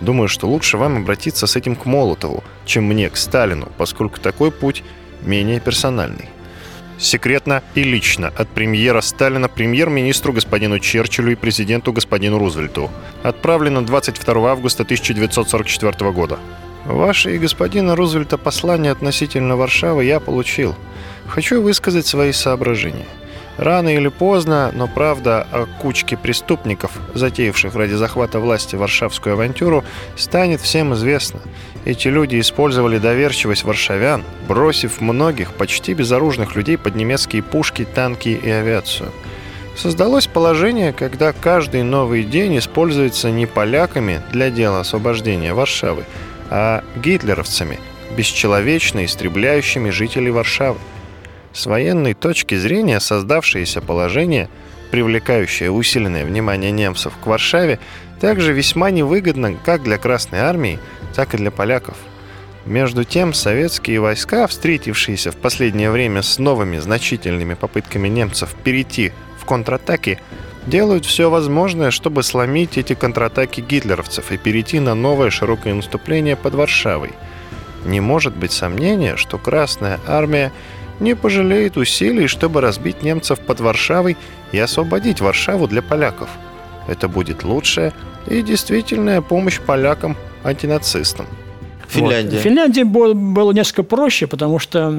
Думаю, 0.02 0.28
что 0.28 0.50
лучше 0.50 0.76
вам 0.76 0.98
обратиться 0.98 1.48
с 1.48 1.56
этим 1.56 1.78
к 1.78 1.86
Молотову, 1.86 2.44
чем 2.66 2.88
мне, 2.88 3.10
к 3.10 3.16
Сталину, 3.16 3.70
поскольку 3.78 4.20
такой 4.20 4.52
путь 4.52 4.84
менее 5.22 5.62
персональный. 5.62 6.28
Секретно 6.98 7.64
и 7.74 7.84
лично 7.84 8.34
от 8.36 8.50
премьера 8.50 9.00
Сталина 9.00 9.48
премьер-министру 9.48 10.34
господину 10.34 10.80
Черчиллю 10.80 11.32
и 11.32 11.36
президенту 11.36 11.94
господину 11.94 12.38
Рузвельту. 12.38 12.92
Отправлено 13.24 13.86
22 13.86 14.52
августа 14.52 14.84
1944 14.84 16.12
года. 16.12 16.38
Ваше 16.90 17.36
и 17.36 17.38
господина 17.38 17.96
Рузвельта 17.96 18.40
послание 18.40 18.92
относительно 18.92 19.56
Варшавы 19.56 20.06
я 20.06 20.20
получил. 20.20 20.76
Хочу 21.28 21.62
высказать 21.62 22.08
свои 22.08 22.32
соображения. 22.32 23.06
Рано 23.58 23.90
или 23.90 24.08
поздно, 24.08 24.72
но 24.74 24.88
правда 24.88 25.46
о 25.52 25.68
кучке 25.82 26.18
преступников, 26.18 26.92
затеявших 27.14 27.76
ради 27.76 27.94
захвата 27.94 28.40
власти 28.40 28.76
варшавскую 28.76 29.34
авантюру, 29.34 29.84
станет 30.16 30.62
всем 30.62 30.96
известно. 30.96 31.42
Эти 31.86 32.08
люди 32.08 32.40
использовали 32.40 32.98
доверчивость 32.98 33.66
варшавян, 33.66 34.24
бросив 34.48 35.00
многих 35.00 35.54
почти 35.54 35.94
безоружных 35.94 36.56
людей 36.56 36.80
под 36.80 36.96
немецкие 36.96 37.44
пушки, 37.44 37.86
танки 37.86 38.30
и 38.30 38.50
авиацию. 38.50 39.12
Создалось 39.76 40.26
положение, 40.26 40.92
когда 40.92 41.34
каждый 41.34 41.84
новый 41.84 42.24
день 42.24 42.58
используется 42.58 43.30
не 43.30 43.46
поляками 43.46 44.22
для 44.32 44.50
дела 44.50 44.80
освобождения 44.80 45.54
Варшавы, 45.54 46.06
а 46.50 46.84
гитлеровцами, 46.96 47.80
бесчеловечно 48.18 49.06
истребляющими 49.06 49.90
жителей 49.90 50.32
Варшавы. 50.32 50.80
С 51.54 51.66
военной 51.66 52.14
точки 52.14 52.56
зрения 52.56 53.00
создавшееся 53.00 53.82
положение, 53.82 54.50
привлекающее 54.92 55.72
усиленное 55.72 56.26
внимание 56.26 56.72
немцев 56.72 57.14
к 57.22 57.28
Варшаве, 57.28 57.80
также 58.20 58.54
весьма 58.54 58.92
невыгодно 58.92 59.56
как 59.66 59.84
для 59.84 59.98
Красной 59.98 60.40
Армии, 60.40 60.80
так 61.16 61.34
и 61.34 61.38
для 61.38 61.52
поляков. 61.52 61.96
Между 62.66 63.04
тем, 63.04 63.34
советские 63.34 64.00
войска, 64.00 64.46
встретившиеся 64.46 65.32
в 65.32 65.38
последнее 65.38 65.90
время 65.90 66.22
с 66.22 66.38
новыми 66.38 66.78
значительными 66.78 67.54
попытками 67.54 68.08
немцев 68.08 68.54
перейти 68.64 69.12
в 69.40 69.46
контратаки, 69.46 70.20
делают 70.66 71.06
все 71.06 71.30
возможное, 71.30 71.92
чтобы 71.92 72.24
сломить 72.24 72.78
эти 72.78 72.94
контратаки 72.94 73.62
гитлеровцев 73.62 74.32
и 74.32 74.38
перейти 74.38 74.80
на 74.80 74.96
новое 74.96 75.30
широкое 75.30 75.74
наступление 75.74 76.36
под 76.36 76.56
Варшавой. 76.56 77.14
Не 77.86 78.02
может 78.02 78.36
быть 78.36 78.52
сомнения, 78.52 79.16
что 79.16 79.38
Красная 79.38 80.00
Армия 80.06 80.52
не 81.00 81.16
пожалеет 81.16 81.78
усилий, 81.78 82.28
чтобы 82.28 82.62
разбить 82.62 83.04
немцев 83.04 83.40
под 83.40 83.62
Варшавой 83.62 84.18
и 84.52 84.60
освободить 84.60 85.22
Варшаву 85.22 85.68
для 85.68 85.82
поляков. 85.82 86.30
Это 86.88 87.08
будет 87.08 87.44
лучшая 87.44 87.94
и 88.28 88.42
действительная 88.42 89.22
помощь 89.22 89.60
полякам 89.60 90.18
антинацистам. 90.44 91.26
Финляндия. 91.90 92.38
Вот. 92.38 92.44
Финляндия 92.44 92.84
было, 92.84 93.14
было 93.14 93.52
несколько 93.52 93.84
проще, 93.84 94.28
потому 94.28 94.60
что, 94.60 94.94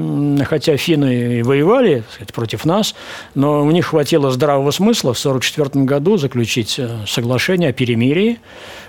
хотя 0.47 0.75
финны 0.75 1.41
воевали 1.43 2.03
сказать, 2.11 2.33
против 2.33 2.65
нас, 2.65 2.95
но 3.33 3.63
у 3.63 3.71
них 3.71 3.87
хватило 3.87 4.29
здравого 4.31 4.71
смысла 4.71 5.13
в 5.13 5.19
1944 5.19 5.85
году 5.85 6.17
заключить 6.17 6.75
э, 6.77 6.89
соглашение 7.07 7.69
о 7.69 7.73
перемирии 7.73 8.39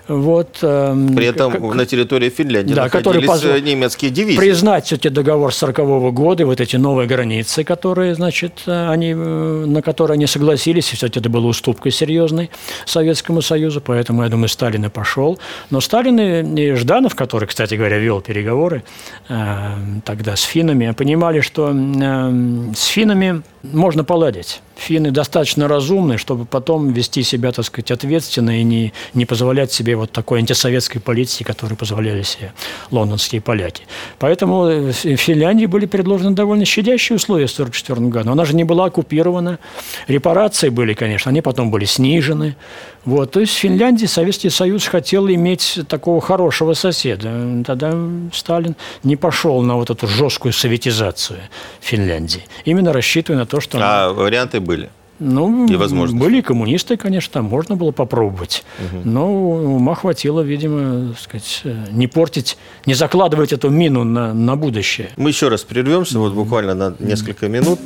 вот, 0.09 0.59
эм, 0.63 1.15
При 1.15 1.27
этом 1.27 1.53
как, 1.53 1.75
на 1.75 1.87
территории 1.87 2.29
Финляндии 2.29 2.75
да, 2.75 2.85
находились 2.85 3.27
позв... 3.27 3.45
Э, 3.45 3.61
немецкие 3.61 4.11
дивизии. 4.11 4.39
Признать 4.39 4.87
все-таки 4.87 5.11
договор 5.11 5.53
40 5.55 6.13
года, 6.13 6.45
вот 6.45 6.61
эти 6.61 6.77
новые 6.77 7.07
границы, 7.07 7.63
которые, 7.63 8.15
значит, 8.15 8.63
э, 8.67 8.89
они, 8.89 9.13
э, 9.13 9.65
на 9.67 9.81
которые 9.81 10.15
они 10.17 10.27
согласились, 10.27 10.93
и 10.93 10.97
все-таки 10.97 11.21
это 11.21 11.29
была 11.29 11.47
уступка 11.47 11.91
серьезной 11.91 12.51
Советскому 12.85 13.43
Союзу, 13.43 13.81
поэтому, 13.81 14.25
я 14.25 14.29
думаю, 14.29 14.49
Сталин 14.49 14.85
и 14.85 14.89
пошел. 14.89 15.39
Но 15.71 15.81
Сталин 15.81 16.19
и 16.57 16.75
Жданов, 16.75 17.15
который, 17.15 17.47
кстати 17.47 17.75
говоря, 17.75 17.99
вел 17.99 18.21
переговоры 18.21 18.83
э, 19.29 19.71
тогда 20.05 20.35
с 20.35 20.43
финнами, 20.43 20.91
понимали, 20.93 21.41
что 21.41 21.73
э, 21.73 22.73
с 22.75 22.87
финнами 22.87 23.43
можно 23.63 24.05
поладить 24.05 24.63
финны 24.83 25.11
достаточно 25.11 25.69
разумны, 25.69 26.19
чтобы 26.19 26.45
потом 26.45 26.93
вести 26.93 27.23
себя, 27.23 27.53
так 27.53 27.65
сказать, 27.65 27.91
ответственно 27.91 28.61
и 28.61 28.65
не, 28.65 28.93
не 29.15 29.25
позволять 29.25 29.73
себе 29.73 29.97
вот 29.97 30.11
такой 30.11 30.41
антисоветской 30.41 31.01
политики, 31.01 31.43
которую 31.45 31.77
позволяли 31.77 32.23
себе 32.23 32.53
лондонские 32.91 33.41
поляки. 33.41 33.85
Поэтому 34.19 34.65
в 34.65 34.93
Финляндии 34.93 35.67
были 35.67 35.87
предложены 35.87 36.35
довольно 36.35 36.65
щадящие 36.65 37.17
условия 37.17 37.47
в 37.47 37.53
1944 37.53 38.09
году. 38.11 38.33
Она 38.33 38.45
же 38.45 38.55
не 38.55 38.65
была 38.65 38.87
оккупирована. 38.87 39.59
Репарации 40.09 40.69
были, 40.69 40.95
конечно, 40.95 41.31
они 41.31 41.41
потом 41.41 41.71
были 41.71 41.85
снижены. 41.85 42.57
Вот. 43.05 43.33
То 43.33 43.41
есть 43.41 43.53
в 43.53 43.57
Финляндии 43.57 44.07
Советский 44.07 44.51
Союз 44.51 44.87
хотел 44.87 45.29
иметь 45.29 45.81
такого 45.89 46.21
хорошего 46.21 46.75
соседа. 46.75 47.63
Тогда 47.67 47.95
Сталин 48.33 48.77
не 49.03 49.17
пошел 49.17 49.63
на 49.63 49.77
вот 49.77 49.91
эту 49.91 50.07
жесткую 50.07 50.53
советизацию 50.53 51.41
Финляндии. 51.81 52.45
Именно 52.65 52.93
рассчитывая 52.93 53.41
на 53.41 53.47
то, 53.53 53.61
что... 53.61 53.79
А 53.83 54.15
варианты 54.15 54.61
были? 54.61 54.89
Ну, 55.19 55.67
и 55.67 55.77
были 56.15 56.41
коммунисты, 56.41 56.97
конечно, 56.97 57.35
там 57.35 57.45
можно 57.45 57.77
было 57.77 57.91
попробовать. 57.93 58.65
Угу. 58.79 59.03
Но 59.05 59.31
ума 59.31 59.95
хватило, 59.95 60.41
видимо, 60.41 61.15
сказать, 61.21 61.65
не 61.91 62.07
портить, 62.07 62.57
не 62.87 62.95
закладывать 62.95 63.53
эту 63.53 63.69
мину 63.69 64.05
на, 64.05 64.33
на 64.33 64.57
будущее. 64.57 65.11
Мы 65.19 65.29
еще 65.29 65.49
раз 65.49 65.65
прервемся, 65.65 66.19
вот 66.19 66.33
буквально 66.33 66.73
на 66.75 66.95
несколько 66.99 67.49
минут. 67.49 67.79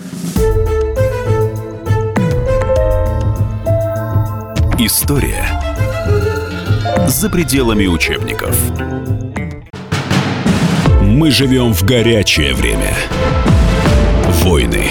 История 4.78 5.48
за 7.08 7.28
пределами 7.28 7.86
учебников. 7.86 8.56
Мы 11.02 11.32
живем 11.32 11.74
в 11.74 11.82
горячее 11.82 12.54
время. 12.54 12.94
Войны, 14.44 14.90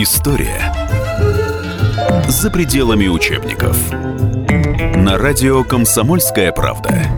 История 0.00 0.72
за 2.28 2.52
пределами 2.52 3.08
учебников. 3.08 3.76
На 4.94 5.18
радио 5.18 5.64
«Комсомольская 5.64 6.52
правда». 6.52 7.17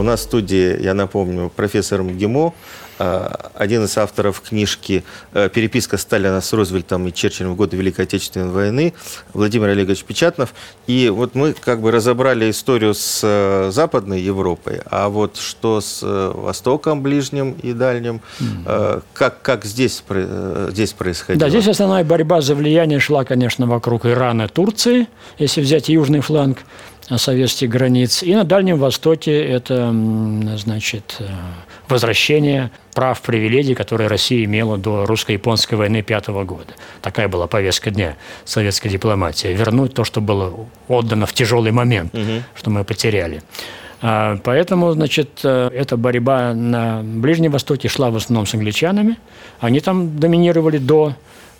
У 0.00 0.02
нас 0.02 0.20
в 0.20 0.22
студии, 0.22 0.82
я 0.82 0.94
напомню, 0.94 1.52
профессор 1.54 2.02
МГИМО, 2.02 2.54
а, 2.98 3.50
один 3.54 3.84
из 3.84 3.98
авторов 3.98 4.40
книжки 4.40 5.04
э, 5.34 5.50
«Переписка 5.50 5.98
Сталина 5.98 6.40
с 6.40 6.50
Рузвельтом 6.54 7.06
и 7.06 7.12
Черчиллем 7.12 7.52
в 7.52 7.56
годы 7.56 7.76
Великой 7.76 8.06
Отечественной 8.06 8.50
войны» 8.50 8.94
Владимир 9.34 9.68
Олегович 9.68 10.04
Печатнов. 10.04 10.54
И 10.86 11.10
вот 11.10 11.34
мы 11.34 11.52
как 11.52 11.82
бы 11.82 11.90
разобрали 11.90 12.50
историю 12.50 12.94
с 12.94 13.20
э, 13.22 13.70
Западной 13.70 14.22
Европой, 14.22 14.80
а 14.86 15.10
вот 15.10 15.36
что 15.36 15.82
с 15.82 16.00
э, 16.02 16.32
Востоком 16.34 17.02
Ближним 17.02 17.52
и 17.62 17.74
Дальним, 17.74 18.22
mm-hmm. 18.38 19.02
как, 19.12 19.42
как 19.42 19.66
здесь, 19.66 20.02
здесь 20.70 20.94
происходило? 20.94 21.40
Да, 21.40 21.50
здесь 21.50 21.68
основная 21.68 22.04
борьба 22.04 22.40
за 22.40 22.54
влияние 22.54 23.00
шла, 23.00 23.24
конечно, 23.24 23.66
вокруг 23.66 24.06
Ирана, 24.06 24.48
Турции, 24.48 25.08
если 25.38 25.60
взять 25.60 25.90
южный 25.90 26.20
фланг. 26.20 26.60
Советских 27.16 27.68
границ. 27.68 28.22
И 28.22 28.34
на 28.34 28.44
Дальнем 28.44 28.78
Востоке 28.78 29.42
это, 29.42 29.94
значит, 30.56 31.16
э, 31.18 31.26
возвращение 31.88 32.70
прав, 32.94 33.20
привилегий, 33.20 33.74
которые 33.74 34.08
Россия 34.08 34.44
имела 34.44 34.78
до 34.78 35.06
русско-японской 35.06 35.74
войны 35.74 36.02
пятого 36.02 36.44
года. 36.44 36.74
Такая 37.02 37.28
была 37.28 37.46
повестка 37.46 37.90
дня 37.90 38.16
советской 38.44 38.88
дипломатии. 38.88 39.48
Вернуть 39.48 39.94
то, 39.94 40.04
что 40.04 40.20
было 40.20 40.66
отдано 40.88 41.26
в 41.26 41.32
тяжелый 41.32 41.72
момент, 41.72 42.14
угу. 42.14 42.42
что 42.54 42.70
мы 42.70 42.84
потеряли. 42.84 43.42
А, 44.02 44.38
поэтому, 44.42 44.92
значит, 44.92 45.40
э, 45.44 45.70
эта 45.74 45.96
борьба 45.96 46.54
на 46.54 47.02
Ближнем 47.02 47.52
Востоке 47.52 47.88
шла 47.88 48.10
в 48.10 48.16
основном 48.16 48.46
с 48.46 48.54
англичанами. 48.54 49.18
Они 49.60 49.80
там 49.80 50.18
доминировали 50.18 50.78
до 50.78 51.14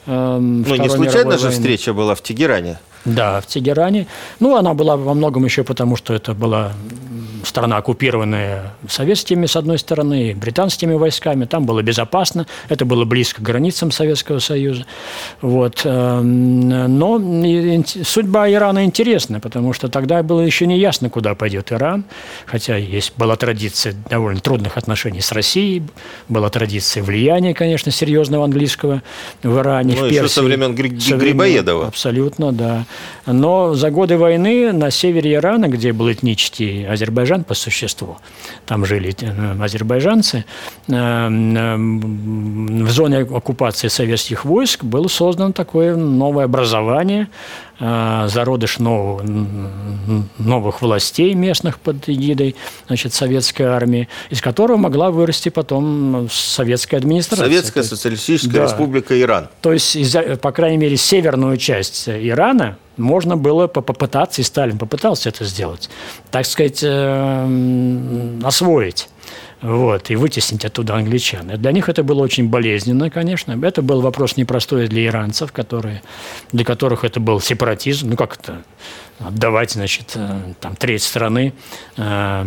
э, 0.06 0.38
Ну, 0.38 0.76
не 0.76 0.88
случайно 0.88 1.32
же 1.32 1.48
войны. 1.48 1.50
встреча 1.50 1.92
была 1.92 2.14
в 2.14 2.22
Тегеране? 2.22 2.78
Да, 3.04 3.40
в 3.40 3.46
Тегеране. 3.46 4.06
Ну, 4.40 4.56
она 4.56 4.74
была 4.74 4.96
во 4.96 5.14
многом 5.14 5.44
еще 5.44 5.64
потому, 5.64 5.96
что 5.96 6.14
это 6.14 6.34
была 6.34 6.72
страна, 7.44 7.78
оккупированная 7.78 8.74
советскими, 8.88 9.46
с 9.46 9.56
одной 9.56 9.78
стороны, 9.78 10.30
и 10.30 10.34
британскими 10.34 10.94
войсками. 10.94 11.44
Там 11.44 11.64
было 11.64 11.82
безопасно, 11.82 12.46
это 12.68 12.84
было 12.84 13.04
близко 13.04 13.40
к 13.40 13.44
границам 13.44 13.90
Советского 13.90 14.38
Союза. 14.38 14.86
Вот. 15.40 15.82
Эм, 15.84 16.68
но 16.98 17.18
судьба 18.04 18.50
Ирана 18.50 18.84
интересна, 18.84 19.40
потому 19.40 19.72
что 19.72 19.88
тогда 19.88 20.22
было 20.22 20.40
еще 20.40 20.66
не 20.66 20.78
ясно, 20.78 21.10
куда 21.10 21.34
пойдет 21.34 21.72
Иран, 21.72 22.04
хотя 22.46 22.76
есть, 22.76 23.12
была 23.16 23.36
традиция 23.36 23.94
довольно 24.08 24.40
трудных 24.40 24.76
отношений 24.76 25.20
с 25.20 25.32
Россией, 25.32 25.82
была 26.28 26.50
традиция 26.50 27.02
влияния, 27.02 27.54
конечно, 27.54 27.90
серьезного 27.90 28.44
английского 28.44 29.02
в 29.42 29.58
Иране, 29.58 29.96
ну, 29.98 30.06
в 30.06 30.10
Персии. 30.10 30.26
со 30.26 30.42
времен 30.42 30.74
Грибоедова. 30.74 31.86
Абсолютно, 31.86 32.52
да. 32.52 32.86
Но 33.26 33.74
за 33.74 33.90
годы 33.90 34.16
войны 34.16 34.72
на 34.72 34.90
севере 34.90 35.34
Ирана, 35.34 35.68
где 35.68 35.92
был 35.92 36.10
этнический 36.10 36.86
Азербайджан, 36.86 37.44
по 37.44 37.54
существу. 37.54 38.18
Там 38.66 38.84
жили 38.84 39.14
э, 39.20 39.62
азербайджанцы. 39.62 40.44
Э, 40.88 41.28
в 41.28 42.90
зоне 42.90 43.18
оккупации 43.18 43.88
советских 43.88 44.44
войск 44.44 44.84
было 44.84 45.08
создано 45.08 45.52
такое 45.52 45.96
новое 45.96 46.44
образование, 46.44 47.28
зародыш 47.80 48.78
нового, 48.78 49.22
новых 50.38 50.82
властей 50.82 51.34
местных 51.34 51.78
под 51.78 52.08
эгидой 52.08 52.54
значит, 52.86 53.14
советской 53.14 53.62
армии, 53.62 54.08
из 54.28 54.40
которого 54.42 54.76
могла 54.76 55.10
вырасти 55.10 55.48
потом 55.48 56.28
советская 56.30 57.00
администрация. 57.00 57.46
Советская 57.46 57.82
социалистическая 57.82 58.52
да. 58.52 58.64
республика 58.64 59.18
Иран. 59.18 59.48
То 59.62 59.72
есть, 59.72 59.96
по 60.40 60.52
крайней 60.52 60.76
мере, 60.76 60.96
северную 60.96 61.56
часть 61.56 62.08
Ирана– 62.08 62.76
можно 63.00 63.36
было 63.36 63.66
попытаться, 63.66 64.40
и 64.40 64.44
Сталин 64.44 64.78
попытался 64.78 65.30
это 65.30 65.44
сделать, 65.44 65.90
так 66.30 66.46
сказать, 66.46 66.80
эм, 66.82 68.40
освоить 68.44 69.08
вот, 69.62 70.10
и 70.10 70.16
вытеснить 70.16 70.64
оттуда 70.64 70.94
англичан. 70.94 71.48
для 71.48 71.72
них 71.72 71.88
это 71.88 72.02
было 72.02 72.22
очень 72.22 72.48
болезненно, 72.48 73.10
конечно. 73.10 73.58
Это 73.62 73.82
был 73.82 74.00
вопрос 74.00 74.36
непростой 74.36 74.88
для 74.88 75.06
иранцев, 75.06 75.52
которые, 75.52 76.02
для 76.52 76.64
которых 76.64 77.04
это 77.04 77.20
был 77.20 77.40
сепаратизм. 77.40 78.10
Ну, 78.10 78.16
как 78.16 78.36
это 78.36 78.62
отдавать, 79.18 79.72
значит, 79.72 80.12
э, 80.14 80.40
там, 80.60 80.76
треть 80.76 81.02
страны 81.02 81.52
э, 81.98 82.44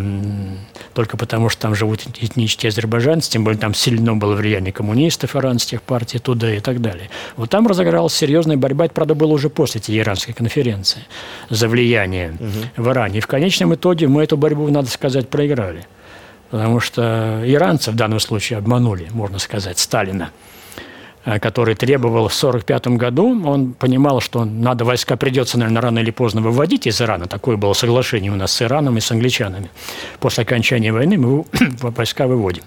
только 0.95 1.17
потому, 1.17 1.49
что 1.49 1.61
там 1.61 1.75
живут 1.75 2.01
этнические 2.19 2.69
азербайджанцы, 2.69 3.29
тем 3.29 3.43
более 3.43 3.59
там 3.59 3.75
сильно 3.75 4.15
было 4.15 4.33
влияние 4.33 4.73
коммунистов 4.73 5.35
иранских 5.35 5.83
партий 5.83 6.17
туда 6.17 6.51
и 6.51 6.59
так 6.59 6.81
далее. 6.81 7.11
Вот 7.37 7.51
там 7.51 7.67
разыгралась 7.67 8.15
серьезная 8.15 8.57
борьба, 8.57 8.85
это, 8.85 8.93
правда, 8.95 9.13
было 9.13 9.33
уже 9.33 9.49
после 9.49 9.81
иранской 9.87 10.33
конференции 10.33 11.05
за 11.49 11.67
влияние 11.67 12.31
угу. 12.39 12.83
в 12.83 12.89
Иране. 12.89 13.19
И 13.19 13.21
в 13.21 13.27
конечном 13.27 13.75
итоге 13.75 14.07
мы 14.07 14.23
эту 14.23 14.35
борьбу, 14.35 14.67
надо 14.69 14.89
сказать, 14.89 15.29
проиграли 15.29 15.85
потому 16.53 16.79
что 16.79 17.41
иранцы 17.47 17.89
в 17.89 17.95
данном 17.95 18.19
случае 18.19 18.59
обманули, 18.59 19.07
можно 19.11 19.39
сказать, 19.39 19.79
Сталина 19.79 20.29
э, 21.25 21.39
который 21.39 21.73
требовал 21.73 22.27
в 22.27 22.43
1945 22.43 22.87
году, 22.99 23.43
он 23.43 23.73
понимал, 23.73 24.21
что 24.21 24.45
надо 24.45 24.85
войска 24.85 25.17
придется, 25.17 25.57
наверное, 25.57 25.81
рано 25.81 25.97
или 25.97 26.11
поздно 26.11 26.41
выводить 26.41 26.85
из 26.85 27.01
Ирана. 27.01 27.25
Такое 27.25 27.57
было 27.57 27.73
соглашение 27.73 28.31
у 28.31 28.35
нас 28.35 28.51
с 28.51 28.61
Ираном 28.61 28.97
и 28.97 29.01
с 29.01 29.09
англичанами. 29.09 29.71
После 30.19 30.43
окончания 30.43 30.93
войны 30.93 31.17
мы 31.17 31.43
войска 31.81 32.27
выводим. 32.27 32.63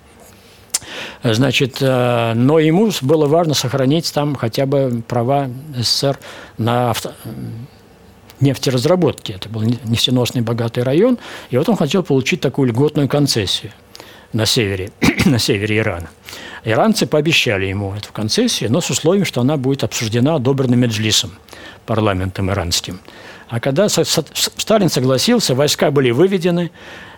Значит, 1.22 1.76
э, 1.80 2.32
но 2.34 2.58
ему 2.58 2.90
было 3.02 3.26
важно 3.26 3.54
сохранить 3.54 4.12
там 4.12 4.34
хотя 4.34 4.66
бы 4.66 5.00
права 5.06 5.48
СССР 5.76 6.18
на 6.58 6.90
авто, 6.90 7.12
нефтеразработки. 8.40 9.32
Это 9.32 9.48
был 9.48 9.62
нефтеносный 9.62 10.42
богатый 10.42 10.82
район. 10.82 11.18
И 11.50 11.56
вот 11.56 11.68
он 11.68 11.76
хотел 11.76 12.02
получить 12.02 12.40
такую 12.40 12.68
льготную 12.68 13.08
концессию 13.08 13.72
на 14.32 14.46
севере, 14.46 14.90
на 15.24 15.38
севере 15.38 15.78
Ирана. 15.78 16.08
Иранцы 16.64 17.06
пообещали 17.06 17.66
ему 17.66 17.94
эту 17.94 18.12
концессию, 18.12 18.72
но 18.72 18.80
с 18.80 18.90
условием, 18.90 19.24
что 19.24 19.40
она 19.40 19.56
будет 19.56 19.84
обсуждена 19.84 20.34
одобренным 20.34 20.80
Меджлисом, 20.80 21.32
парламентом 21.86 22.50
иранским. 22.50 23.00
А 23.48 23.60
когда 23.60 23.88
Сталин 23.88 24.88
согласился, 24.88 25.54
войска 25.54 25.92
были 25.92 26.10
выведены, 26.10 26.72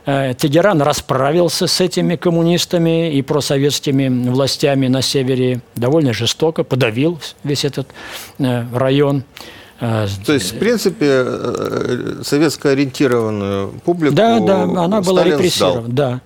э, 0.04 0.34
Тегеран 0.36 0.82
расправился 0.82 1.66
с 1.66 1.80
этими 1.80 2.16
коммунистами 2.16 3.14
и 3.14 3.22
просоветскими 3.22 4.28
властями 4.28 4.88
на 4.88 5.00
севере 5.00 5.60
довольно 5.74 6.12
жестоко, 6.12 6.64
подавил 6.64 7.18
весь 7.44 7.64
этот 7.64 7.88
э, 8.38 8.66
район. 8.74 9.24
А, 9.80 10.06
То 10.26 10.32
есть, 10.32 10.54
в 10.54 10.58
принципе, 10.58 11.06
э, 11.06 12.22
советско-ориентированную 12.22 13.80
публику 13.84 14.14
Да, 14.14 14.40
да, 14.40 14.62
она 14.62 15.00
была 15.00 15.22
репрессирована, 15.24 15.88
да 15.88 16.20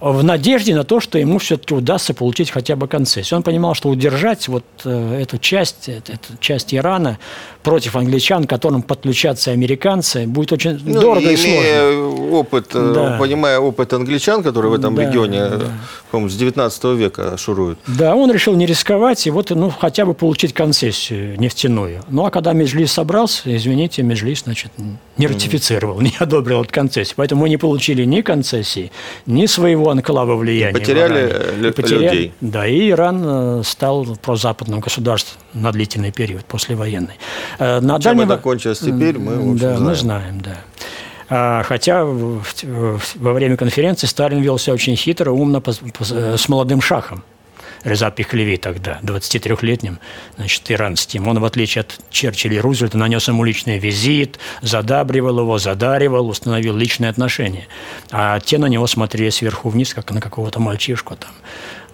в 0.00 0.22
надежде 0.22 0.74
на 0.74 0.84
то, 0.84 1.00
что 1.00 1.18
ему 1.18 1.38
все-таки 1.38 1.74
удастся 1.74 2.14
получить 2.14 2.50
хотя 2.50 2.76
бы 2.76 2.86
концессию. 2.86 3.38
Он 3.38 3.42
понимал, 3.42 3.74
что 3.74 3.88
удержать 3.88 4.46
вот 4.48 4.64
э, 4.84 5.20
эту 5.22 5.38
часть, 5.38 5.88
эту 5.88 6.36
часть 6.40 6.72
Ирана 6.72 7.18
против 7.62 7.96
англичан, 7.96 8.44
к 8.44 8.50
которым 8.50 8.82
подключатся 8.82 9.50
американцы, 9.50 10.26
будет 10.26 10.52
очень 10.52 10.80
ну, 10.84 11.00
дорого 11.00 11.30
и, 11.30 11.36
сложно. 11.36 12.38
опыт, 12.38 12.68
э, 12.74 12.92
да. 12.94 13.18
понимая 13.18 13.58
опыт 13.58 13.92
англичан, 13.92 14.42
которые 14.42 14.70
в 14.70 14.74
этом 14.74 14.94
да, 14.94 15.02
регионе, 15.04 15.48
да. 15.48 16.28
с 16.28 16.34
19 16.34 16.84
века 16.96 17.36
шуруют. 17.36 17.80
Да, 17.86 18.14
он 18.14 18.30
решил 18.30 18.54
не 18.54 18.66
рисковать 18.66 19.26
и 19.26 19.30
вот 19.30 19.50
ну, 19.50 19.70
хотя 19.70 20.06
бы 20.06 20.14
получить 20.14 20.54
концессию 20.54 21.38
нефтяную. 21.40 22.02
Ну, 22.08 22.24
а 22.24 22.30
когда 22.30 22.52
Межлис 22.52 22.92
собрался, 22.92 23.54
извините, 23.56 24.02
Межлис, 24.02 24.42
значит, 24.44 24.70
не 25.16 25.26
ратифицировал, 25.26 26.00
не 26.00 26.14
одобрил 26.18 26.62
эту 26.62 26.72
концессию. 26.72 27.14
Поэтому 27.16 27.42
мы 27.42 27.48
не 27.48 27.56
получили 27.56 28.04
ни 28.04 28.20
концессии, 28.20 28.92
ни 29.26 29.46
своего 29.46 29.87
анклава 29.90 30.36
влияния. 30.36 30.70
И 30.70 30.80
потеряли, 30.80 31.70
потеряли 31.70 32.04
людей. 32.04 32.32
Да, 32.40 32.66
и 32.66 32.90
Иран 32.90 33.22
э, 33.24 33.62
стал 33.64 34.16
прозападным 34.22 34.80
государством 34.80 35.40
на 35.54 35.72
длительный 35.72 36.12
период, 36.12 36.44
послевоенный. 36.44 37.18
Э, 37.58 37.80
на 37.80 37.94
Чем 38.00 38.16
дальнем... 38.18 38.30
это 38.32 38.42
кончилось 38.42 38.78
теперь, 38.78 39.18
мы, 39.18 39.36
в 39.36 39.52
общем, 39.52 39.58
Да, 39.58 39.76
знаем. 39.76 39.84
мы 39.84 39.94
знаем, 39.94 40.40
да. 40.40 40.56
А, 41.30 41.62
хотя 41.62 42.04
во 42.04 43.32
время 43.32 43.56
конференции 43.56 44.06
Сталин 44.06 44.40
вел 44.40 44.58
себя 44.58 44.74
очень 44.74 44.96
хитро, 44.96 45.30
умно 45.30 45.62
с 46.00 46.48
молодым 46.48 46.80
шахом. 46.80 47.22
Реза 47.84 48.10
Пехлеви 48.10 48.56
тогда, 48.56 48.98
23-летним, 49.02 49.98
значит, 50.36 50.70
иранским. 50.70 51.26
Он, 51.28 51.38
в 51.38 51.44
отличие 51.44 51.80
от 51.80 51.98
Черчилля 52.10 52.56
и 52.56 52.60
Рузвельта, 52.60 52.98
нанес 52.98 53.26
ему 53.28 53.44
личный 53.44 53.78
визит, 53.78 54.38
задабривал 54.62 55.40
его, 55.40 55.58
задаривал, 55.58 56.28
установил 56.28 56.76
личные 56.76 57.10
отношения. 57.10 57.66
А 58.10 58.40
те 58.40 58.58
на 58.58 58.66
него 58.66 58.86
смотрели 58.86 59.30
сверху 59.30 59.68
вниз, 59.68 59.94
как 59.94 60.10
на 60.10 60.20
какого-то 60.20 60.60
мальчишку 60.60 61.16
там, 61.16 61.32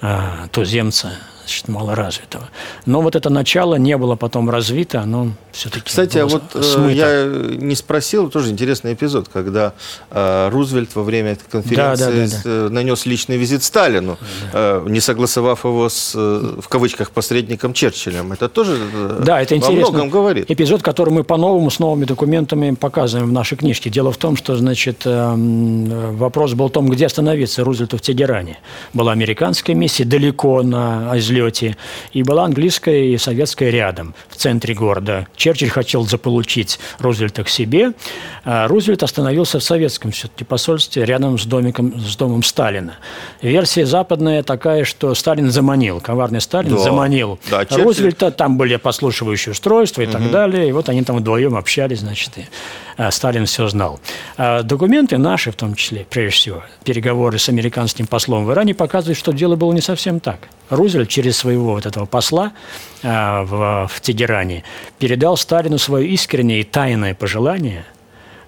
а, 0.00 0.48
туземца, 0.52 1.12
значит, 1.44 1.68
малоразвитого. 1.68 2.48
Но 2.86 3.00
вот 3.02 3.16
это 3.16 3.30
начало 3.30 3.76
не 3.76 3.96
было 3.96 4.16
потом 4.16 4.50
развито, 4.50 5.00
оно 5.00 5.28
все-таки 5.52 5.86
Кстати, 5.86 6.18
а 6.18 6.26
вот 6.26 6.42
э, 6.54 6.62
смыто. 6.62 6.90
я 6.90 7.26
не 7.26 7.76
спросил, 7.76 8.28
тоже 8.28 8.50
интересный 8.50 8.94
эпизод, 8.94 9.28
когда 9.32 9.72
э, 10.10 10.48
Рузвельт 10.50 10.94
во 10.94 11.02
время 11.02 11.32
этой 11.32 11.44
конференции 11.48 12.04
да, 12.04 12.10
да, 12.10 12.26
да, 12.26 12.40
да. 12.44 12.50
Э, 12.66 12.68
нанес 12.70 13.06
личный 13.06 13.36
визит 13.36 13.62
Сталину, 13.62 14.18
да. 14.52 14.82
не 14.86 15.00
согласовав 15.00 15.64
его 15.64 15.88
с, 15.88 16.14
в 16.14 16.66
кавычках, 16.68 17.10
посредником 17.10 17.72
Черчиллем. 17.72 18.32
Это 18.32 18.48
тоже 18.48 18.78
да, 19.20 19.40
это 19.40 19.56
во 19.56 19.70
многом 19.70 20.10
говорит. 20.10 20.50
Эпизод, 20.50 20.82
который 20.82 21.10
мы 21.10 21.24
по-новому 21.24 21.70
с 21.70 21.78
новыми 21.78 22.04
документами 22.04 22.74
показываем 22.74 23.28
в 23.28 23.32
нашей 23.32 23.56
книжке. 23.56 23.90
Дело 23.90 24.10
в 24.10 24.16
том, 24.16 24.36
что, 24.36 24.56
значит, 24.56 25.02
вопрос 25.04 26.54
был 26.54 26.68
в 26.68 26.72
том, 26.72 26.88
где 26.88 27.06
остановиться 27.06 27.62
Рузвельту 27.64 27.98
в 27.98 28.00
Тегеране. 28.00 28.58
Была 28.92 29.12
американская 29.12 29.76
миссия 29.76 30.04
далеко 30.04 30.62
на, 30.62 31.16
из 31.16 31.30
взлете, 31.34 31.76
и 32.12 32.22
была 32.22 32.44
английская 32.44 33.06
и 33.06 33.18
советская 33.18 33.70
рядом, 33.70 34.14
в 34.28 34.36
центре 34.36 34.74
города. 34.74 35.26
Черчилль 35.36 35.68
хотел 35.68 36.04
заполучить 36.04 36.78
Рузвельта 36.98 37.44
к 37.44 37.48
себе, 37.48 37.92
а 38.44 38.68
Рузвельт 38.68 39.02
остановился 39.02 39.58
в 39.58 39.64
советском 39.64 40.12
все-таки 40.12 40.44
посольстве 40.44 41.04
рядом 41.04 41.38
с, 41.38 41.44
домиком, 41.44 41.98
с 41.98 42.16
домом 42.16 42.42
Сталина. 42.42 42.94
Версия 43.42 43.86
западная 43.86 44.42
такая, 44.42 44.84
что 44.84 45.14
Сталин 45.14 45.50
заманил, 45.50 46.00
коварный 46.00 46.40
Сталин 46.40 46.76
да. 46.76 46.78
заманил 46.78 47.38
да, 47.50 47.64
Черчилль... 47.64 47.84
Рузвельта, 47.84 48.30
там 48.30 48.56
были 48.56 48.76
послушивающие 48.76 49.52
устройства 49.52 50.02
и 50.02 50.06
угу. 50.06 50.12
так 50.12 50.30
далее, 50.30 50.68
и 50.68 50.72
вот 50.72 50.88
они 50.88 51.02
там 51.02 51.16
вдвоем 51.16 51.56
общались, 51.56 52.00
значит, 52.00 52.38
и 52.38 52.46
а, 52.96 53.10
Сталин 53.10 53.46
все 53.46 53.66
знал. 53.68 54.00
А 54.36 54.62
документы 54.62 55.18
наши, 55.18 55.50
в 55.50 55.56
том 55.56 55.74
числе, 55.74 56.06
прежде 56.08 56.36
всего, 56.36 56.62
переговоры 56.84 57.38
с 57.38 57.48
американским 57.48 58.06
послом 58.06 58.44
в 58.44 58.52
Иране 58.52 58.74
показывают, 58.74 59.18
что 59.18 59.32
дело 59.32 59.56
было 59.56 59.72
не 59.72 59.80
совсем 59.80 60.20
так. 60.20 60.38
Рузвельт 60.70 61.08
через 61.08 61.23
своего 61.30 61.72
вот 61.72 61.86
этого 61.86 62.06
посла 62.06 62.52
а, 63.02 63.44
в, 63.44 63.88
в 63.92 64.00
Тегеране 64.00 64.64
передал 64.98 65.36
Сталину 65.36 65.78
свое 65.78 66.08
искреннее 66.08 66.60
и 66.60 66.64
тайное 66.64 67.14
пожелание– 67.14 67.84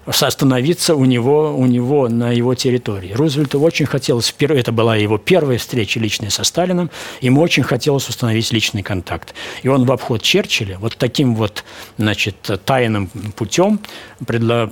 остановиться 0.07 0.95
у 0.95 1.05
него, 1.05 1.53
у 1.55 1.65
него 1.65 2.07
на 2.07 2.31
его 2.31 2.55
территории. 2.55 3.11
Рузвельту 3.13 3.59
очень 3.59 3.85
хотелось, 3.85 4.33
это 4.39 4.71
была 4.71 4.95
его 4.95 5.17
первая 5.17 5.57
встреча 5.57 5.99
личная 5.99 6.29
со 6.29 6.43
Сталином, 6.43 6.89
ему 7.21 7.41
очень 7.41 7.63
хотелось 7.63 8.07
установить 8.07 8.51
личный 8.51 8.83
контакт. 8.83 9.33
И 9.63 9.67
он 9.67 9.85
в 9.85 9.91
обход 9.91 10.21
Черчилля 10.21 10.77
вот 10.79 10.95
таким 10.97 11.35
вот, 11.35 11.63
значит, 11.97 12.35
тайным 12.65 13.07
путем 13.35 13.79
предла... 14.25 14.69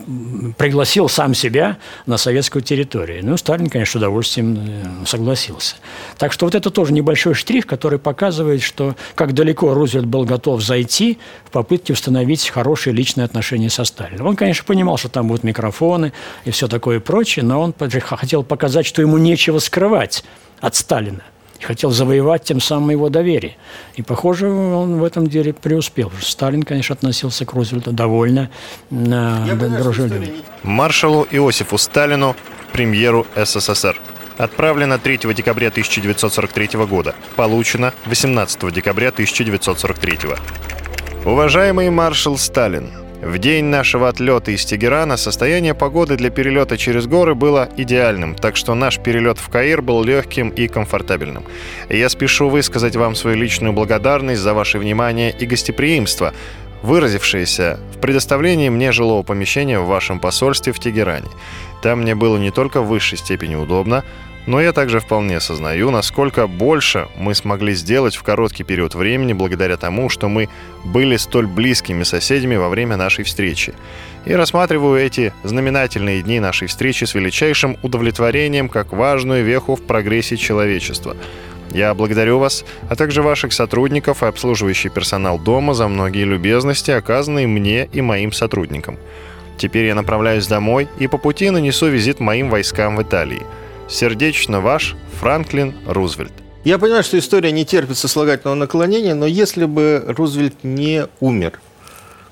пригласил 0.58 1.10
сам 1.10 1.34
себя 1.34 1.78
на 2.06 2.18
советскую 2.18 2.62
территорию. 2.62 3.26
Ну, 3.26 3.38
Сталин, 3.38 3.70
конечно, 3.70 3.94
с 3.94 3.96
удовольствием 3.96 4.58
э, 4.58 5.06
согласился. 5.06 5.76
Так 6.18 6.32
что 6.32 6.46
вот 6.46 6.56
это 6.56 6.70
тоже 6.70 6.94
небольшой 6.94 7.34
штрих, 7.34 7.66
который 7.66 8.00
показывает, 8.00 8.62
что 8.62 8.96
как 9.16 9.34
далеко 9.34 9.74
Рузвельт 9.74 10.06
был 10.06 10.24
готов 10.24 10.62
зайти 10.62 11.18
в 11.46 11.52
попытке 11.52 11.94
установить 11.94 12.50
хорошие 12.50 12.94
личные 12.94 13.26
отношения 13.26 13.70
со 13.70 13.84
Сталином. 13.84 14.28
Он, 14.28 14.36
конечно, 14.36 14.64
понимал, 14.66 14.98
что 14.98 15.10
там 15.10 15.25
там 15.26 15.28
будут 15.28 15.44
микрофоны 15.44 16.14
и 16.46 16.52
все 16.52 16.68
такое 16.68 17.00
прочее, 17.00 17.44
но 17.44 17.62
он 17.62 17.74
хотел 18.02 18.44
показать, 18.44 18.86
что 18.86 19.02
ему 19.02 19.18
нечего 19.18 19.60
скрывать 19.60 20.24
от 20.62 20.76
Сталина. 20.76 21.22
Хотел 21.62 21.90
завоевать 21.90 22.44
тем 22.44 22.60
самым 22.60 22.92
его 22.92 23.10
доверие. 23.10 23.56
И, 23.96 24.02
похоже, 24.02 24.50
он 24.50 25.00
в 25.00 25.04
этом 25.04 25.28
деле 25.28 25.54
преуспел. 25.54 26.12
Сталин, 26.22 26.64
конечно, 26.64 26.94
относился 26.94 27.46
к 27.46 27.54
Рузвельту 27.54 27.92
довольно 27.92 28.50
э, 28.92 29.56
дружелюбно. 29.82 30.28
Маршалу 30.64 31.26
Иосифу 31.32 31.78
Сталину, 31.78 32.36
премьеру 32.72 33.26
СССР. 33.36 34.00
Отправлено 34.38 35.00
3 35.00 35.34
декабря 35.34 35.70
1943 35.70 36.86
года. 36.86 37.16
Получено 37.38 37.94
18 38.06 38.74
декабря 38.74 39.10
1943. 39.10 40.20
Уважаемый 41.24 41.90
маршал 41.90 42.38
Сталин, 42.38 43.05
в 43.26 43.40
день 43.40 43.66
нашего 43.66 44.08
отлета 44.08 44.52
из 44.52 44.66
Тегерана 44.66 45.18
состояние 45.18 45.74
погоды 45.74 46.16
для 46.16 46.30
перелета 46.30 46.78
через 46.78 47.08
горы 47.08 47.34
было 47.34 47.68
идеальным, 47.76 48.36
так 48.36 48.56
что 48.56 48.76
наш 48.76 49.00
перелет 49.00 49.40
в 49.40 49.50
Каир 49.50 49.82
был 49.82 50.04
легким 50.04 50.50
и 50.50 50.68
комфортабельным. 50.68 51.44
я 51.90 52.08
спешу 52.10 52.50
высказать 52.50 52.96
вам 52.96 53.16
свою 53.16 53.36
личную 53.36 53.74
благодарность 53.74 54.42
за 54.42 54.54
ваше 54.54 54.78
внимание 54.78 55.32
и 55.32 55.48
гостеприимство, 55.48 56.36
выразившееся 56.84 57.80
в 57.96 58.00
предоставлении 58.00 58.70
мне 58.70 58.92
жилого 58.92 59.24
помещения 59.24 59.80
в 59.80 59.88
вашем 59.88 60.20
посольстве 60.20 60.72
в 60.72 60.80
Тегеране. 60.80 61.30
Там 61.82 62.02
мне 62.02 62.14
было 62.14 62.38
не 62.38 62.52
только 62.52 62.82
в 62.82 62.88
высшей 62.88 63.18
степени 63.18 63.56
удобно, 63.56 64.04
но 64.46 64.62
я 64.62 64.74
также 64.74 65.00
вполне 65.00 65.38
осознаю, 65.38 65.90
насколько 65.92 66.48
больше 66.48 67.08
мы 67.18 67.34
смогли 67.34 67.74
сделать 67.74 68.16
в 68.16 68.24
короткий 68.24 68.64
период 68.64 68.94
времени 68.94 69.34
благодаря 69.34 69.78
тому, 69.78 70.10
что 70.10 70.30
мы 70.30 70.50
были 70.84 71.18
столь 71.18 71.48
близкими 71.48 72.04
соседями 72.04 72.56
во 72.56 72.70
время 72.70 72.96
нашей 72.96 73.24
встречи. 73.24 73.74
И 74.26 74.34
рассматриваю 74.34 75.00
эти 75.00 75.34
знаменательные 75.44 76.22
дни 76.22 76.40
нашей 76.40 76.68
встречи 76.68 77.06
с 77.06 77.16
величайшим 77.16 77.78
удовлетворением 77.82 78.70
как 78.70 78.94
важную 78.94 79.44
веху 79.44 79.76
в 79.76 79.82
прогрессе 79.82 80.38
человечества. 80.38 81.16
Я 81.72 81.94
благодарю 81.94 82.38
вас, 82.38 82.64
а 82.90 82.96
также 82.96 83.22
ваших 83.22 83.52
сотрудников 83.52 84.22
и 84.22 84.28
обслуживающий 84.28 84.90
персонал 84.90 85.40
дома 85.40 85.74
за 85.74 85.88
многие 85.88 86.24
любезности, 86.24 86.92
оказанные 86.92 87.48
мне 87.48 87.90
и 87.92 88.02
моим 88.02 88.32
сотрудникам. 88.32 88.98
Теперь 89.58 89.86
я 89.86 89.96
направляюсь 89.96 90.48
домой 90.48 90.88
и 91.00 91.08
по 91.08 91.18
пути 91.18 91.50
нанесу 91.50 91.88
визит 91.88 92.20
моим 92.20 92.50
войскам 92.50 92.96
в 92.96 93.02
Италии– 93.02 93.42
Сердечно 93.88 94.62
ваш 94.62 94.96
Франклин 95.20 95.76
Рузвельт. 95.86 96.34
Я 96.64 96.80
понимаю, 96.80 97.04
что 97.04 97.20
история 97.20 97.52
не 97.52 97.66
терпит 97.66 97.98
сослагательного 97.98 98.56
наклонения, 98.56 99.14
но 99.14 99.28
если 99.28 99.66
бы 99.66 100.04
Рузвельт 100.08 100.64
не 100.64 101.08
умер, 101.20 101.60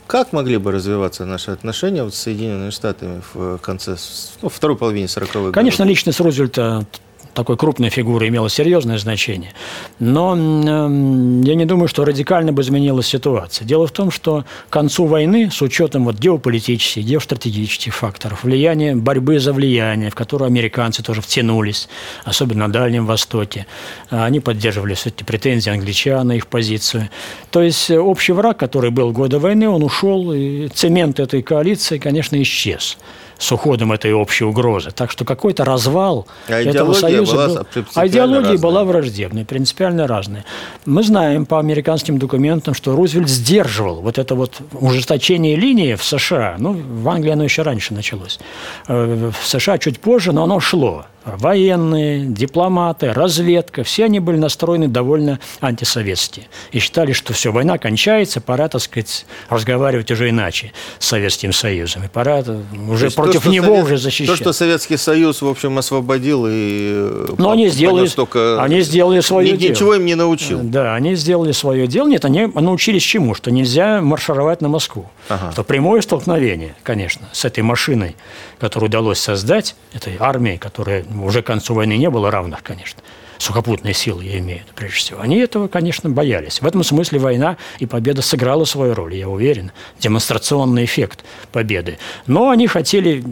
как 0.08 0.34
могли 0.34 0.58
бы 0.58 0.72
развиваться 0.72 1.26
наши 1.26 1.52
отношения 1.52 2.04
вот 2.04 2.16
с 2.16 2.20
Соединенными 2.20 2.72
Штатами 2.72 3.22
в 3.34 3.60
конце, 3.60 3.96
ну, 4.42 4.50
второй 4.50 4.76
половине 4.76 5.06
40-х 5.06 5.34
годов? 5.34 5.54
Конечно, 5.54 5.84
личность 5.84 6.20
Рузвельта 6.20 6.86
такой 7.34 7.58
крупной 7.58 7.90
фигуры 7.90 8.28
имело 8.28 8.50
серьезное 8.50 8.98
значение. 8.98 9.54
Но 10.00 10.36
я 10.36 11.56
не 11.56 11.66
думаю, 11.66 11.88
что 11.88 12.06
радикально 12.06 12.54
бы 12.54 12.62
изменилась 12.62 13.08
ситуация. 13.08 13.66
Дело 13.66 13.88
в 13.88 13.92
том, 13.92 14.12
что 14.12 14.46
к 14.70 14.74
концу 14.74 15.06
войны, 15.06 15.50
с 15.52 15.62
учетом 15.62 16.06
вот 16.06 16.18
геополитических, 16.18 17.04
геостратегических 17.04 17.94
факторов, 17.94 18.44
влияния, 18.44 18.96
борьбы 18.96 19.40
за 19.40 19.54
влияние, 19.54 20.10
в 20.10 20.16
которую 20.16 20.48
американцы 20.48 21.04
тоже 21.04 21.22
втянулись, 21.22 21.90
особенно 22.24 22.68
на 22.68 22.74
Дальнем 22.74 23.06
Востоке, 23.06 23.66
а, 24.10 24.26
они 24.26 24.40
поддерживали 24.40 24.94
все 24.94 25.10
эти 25.10 25.24
претензии 25.24 25.70
англичан 25.70 26.28
на 26.28 26.34
их 26.34 26.48
позицию. 26.48 27.10
То 27.52 27.62
есть 27.62 27.90
э, 27.90 28.00
общий 28.00 28.34
враг, 28.34 28.58
который 28.58 28.92
был 28.92 29.10
в 29.10 29.14
годы 29.14 29.40
войны, 29.40 29.68
он 29.68 29.84
ушел, 29.84 30.32
и 30.34 30.68
цемент 30.68 31.20
этой 31.20 31.42
коалиции, 31.42 31.98
конечно, 31.98 32.42
исчез 32.42 32.98
с 33.38 33.52
уходом 33.52 33.92
этой 33.92 34.14
общей 34.14 34.46
угрозы. 34.46 34.92
Так 34.92 35.12
что 35.12 35.26
какой-то 35.26 35.66
развал 35.66 36.28
а 36.48 36.62
этого 36.62 36.94
союза 36.94 37.36
была 37.36 37.48
был... 37.48 37.86
А 37.96 38.08
идеология 38.08 38.42
разная. 38.42 38.58
была 38.58 38.84
враждебной, 38.84 39.46
принципиально 39.46 40.08
разная. 40.08 40.46
Мы 40.86 41.04
знаем 41.04 41.46
по 41.46 41.60
американским 41.60 42.18
документам, 42.18 42.74
что 42.74 42.96
Рузвельт 42.96 43.30
сдерживал 43.30 44.02
вот 44.02 44.18
это 44.18 44.36
вот 44.36 44.62
ужесточение 44.74 45.56
линии 45.56 45.96
в 45.96 46.04
США. 46.04 46.56
Ну, 46.58 46.74
в 46.74 47.10
Англии 47.10 47.32
оно 47.32 47.44
еще 47.44 47.62
раньше 47.62 47.94
началось. 47.94 48.40
Э, 48.88 49.32
в 49.32 49.48
США 49.48 49.78
чуть 49.78 50.00
позже, 50.00 50.32
но 50.32 50.44
оно 50.44 50.60
шло 50.60 51.06
военные, 51.26 52.26
дипломаты, 52.26 53.14
разведка, 53.14 53.84
все 53.84 54.06
они 54.06 54.20
были 54.20 54.38
настроены 54.38 54.88
довольно 54.88 55.40
антисоветски. 55.62 56.48
И 56.72 56.80
считали, 56.80 57.14
что 57.14 57.34
все, 57.34 57.52
война 57.52 57.78
кончается, 57.78 58.42
пора, 58.42 58.68
так 58.68 58.82
сказать, 58.82 59.26
разговаривать 59.50 60.12
уже 60.12 60.30
иначе 60.30 60.74
с 61.00 61.08
Советским 61.08 61.54
Союзом. 61.54 62.04
И 62.04 62.08
пора 62.08 62.44
уже 62.90 63.10
то 63.10 63.16
против 63.16 63.44
то, 63.44 63.50
него 63.50 63.66
Совет... 63.66 63.84
уже 63.86 63.98
защищать. 63.98 64.28
То, 64.28 64.36
что 64.36 64.54
Советский 64.54 64.98
Союз, 64.98 65.42
в 65.42 65.48
общем, 65.48 65.78
освободил 65.78 66.46
и... 66.50 67.34
Но 67.38 67.52
они 67.52 67.70
сделали, 67.70 68.08
только... 68.08 68.62
они 68.62 68.82
сделали 68.82 69.22
свое 69.22 69.52
Ни, 69.52 69.58
дело. 69.58 69.72
Ничего 69.72 69.96
им 69.96 70.06
не 70.06 70.16
научил. 70.16 70.60
Да, 70.62 70.96
они 70.96 71.16
сделали 71.16 71.52
свое 71.52 71.88
дело. 71.88 72.08
Нет, 72.08 72.26
они 72.26 72.48
научились 72.48 73.04
чему? 73.04 73.36
Что 73.36 73.52
нельзя 73.52 74.02
маршировать 74.02 74.62
на 74.62 74.70
Москву. 74.70 75.10
Ага. 75.30 75.52
Что 75.52 75.64
прямое 75.64 76.02
столкновение, 76.02 76.76
конечно, 76.84 77.28
с 77.32 77.46
этой 77.46 77.62
машиной, 77.62 78.16
которую 78.60 78.90
удалось 78.90 79.20
создать, 79.20 79.76
этой 79.94 80.16
армией, 80.20 80.58
которая 80.58 81.06
уже 81.22 81.42
к 81.42 81.48
концу 81.48 81.74
войны 81.74 81.98
не 81.98 82.10
было 82.10 82.32
равных, 82.32 82.64
конечно. 82.64 83.02
Сухопутные 83.38 83.94
силы, 83.94 84.24
я 84.24 84.40
имею 84.40 84.60
в 84.60 84.62
виду, 84.64 84.72
прежде 84.76 84.98
всего. 84.98 85.20
Они 85.20 85.38
этого, 85.38 85.68
конечно, 85.68 86.10
боялись. 86.10 86.62
В 86.62 86.66
этом 86.66 86.84
смысле 86.84 87.20
война 87.20 87.58
и 87.80 87.86
победа 87.86 88.22
сыграла 88.22 88.64
свою 88.66 88.94
роль, 88.94 89.16
я 89.16 89.28
уверен. 89.28 89.72
Демонстрационный 90.00 90.86
эффект 90.86 91.26
победы. 91.52 91.98
Но 92.26 92.50
они 92.50 92.68
хотели 92.68 93.24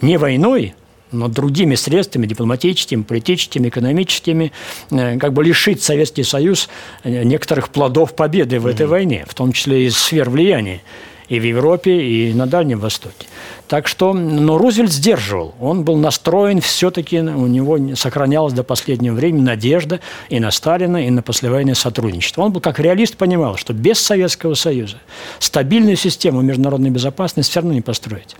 не 0.00 0.16
войной, 0.16 0.74
но 1.10 1.28
другими 1.28 1.74
средствами, 1.74 2.26
дипломатическими, 2.26 3.02
политическими, 3.02 3.68
экономическими, 3.68 4.52
э, 4.90 5.18
как 5.18 5.32
бы 5.32 5.42
лишить 5.42 5.82
Советский 5.82 6.22
Союз 6.22 6.68
э, 7.02 7.24
некоторых 7.24 7.70
плодов 7.70 8.14
победы 8.14 8.60
в 8.60 8.66
этой 8.66 8.86
mm-hmm. 8.86 8.90
войне, 8.90 9.24
в 9.26 9.34
том 9.34 9.52
числе 9.52 9.86
и 9.86 9.90
сфер 9.90 10.28
влияния 10.30 10.82
и 11.28 11.38
в 11.38 11.42
Европе, 11.42 12.00
и 12.02 12.32
на 12.32 12.46
Дальнем 12.46 12.80
Востоке. 12.80 13.26
Так 13.66 13.86
что, 13.86 14.14
но 14.14 14.56
Рузвельт 14.56 14.90
сдерживал. 14.90 15.54
Он 15.60 15.84
был 15.84 15.96
настроен 15.96 16.60
все-таки, 16.60 17.20
у 17.20 17.46
него 17.46 17.94
сохранялась 17.94 18.54
до 18.54 18.62
последнего 18.64 19.14
времени 19.14 19.42
надежда 19.42 20.00
и 20.30 20.40
на 20.40 20.50
Сталина, 20.50 21.06
и 21.06 21.10
на 21.10 21.22
послевоенное 21.22 21.74
сотрудничество. 21.74 22.42
Он 22.42 22.52
был 22.52 22.60
как 22.60 22.78
реалист, 22.80 23.16
понимал, 23.16 23.56
что 23.56 23.72
без 23.74 23.98
Советского 23.98 24.54
Союза 24.54 24.96
стабильную 25.38 25.96
систему 25.96 26.40
международной 26.40 26.90
безопасности 26.90 27.50
все 27.50 27.60
равно 27.60 27.74
не 27.74 27.82
построить. 27.82 28.36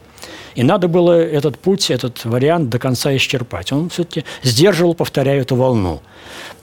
И 0.55 0.63
надо 0.63 0.89
было 0.89 1.13
этот 1.13 1.59
путь, 1.59 1.91
этот 1.91 2.25
вариант 2.25 2.69
до 2.69 2.79
конца 2.79 3.15
исчерпать. 3.17 3.73
Он 3.73 3.89
все-таки 3.89 4.25
сдерживал, 4.43 4.95
повторяю, 4.95 5.43
эту 5.43 5.57
волну. 5.57 6.01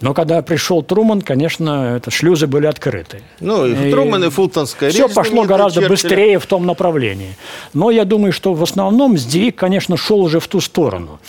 Но 0.02 0.14
когда 0.14 0.42
пришел 0.42 0.84
Труман, 0.84 1.22
конечно, 1.22 1.96
это 1.98 2.12
шлюзы 2.12 2.48
были 2.48 2.68
открыты. 2.68 3.22
Ну, 3.40 3.66
и, 3.66 3.88
и 3.88 3.92
Труман, 3.92 4.24
и 4.24 4.30
Фултонская 4.30 4.90
Все 4.90 5.08
пошло 5.08 5.46
гораздо 5.46 5.82
Черчилля. 5.82 5.90
быстрее 5.90 6.40
в 6.40 6.46
том 6.46 6.66
направлении. 6.66 7.36
Но 7.74 7.92
я 7.92 8.06
думаю, 8.06 8.34
что 8.34 8.54
в 8.54 8.62
основном 8.62 9.18
сдвиг, 9.18 9.56
конечно, 9.56 9.98
шел 9.98 10.20
уже 10.20 10.40
в 10.40 10.48
ту 10.48 10.62
сторону. 10.62 11.20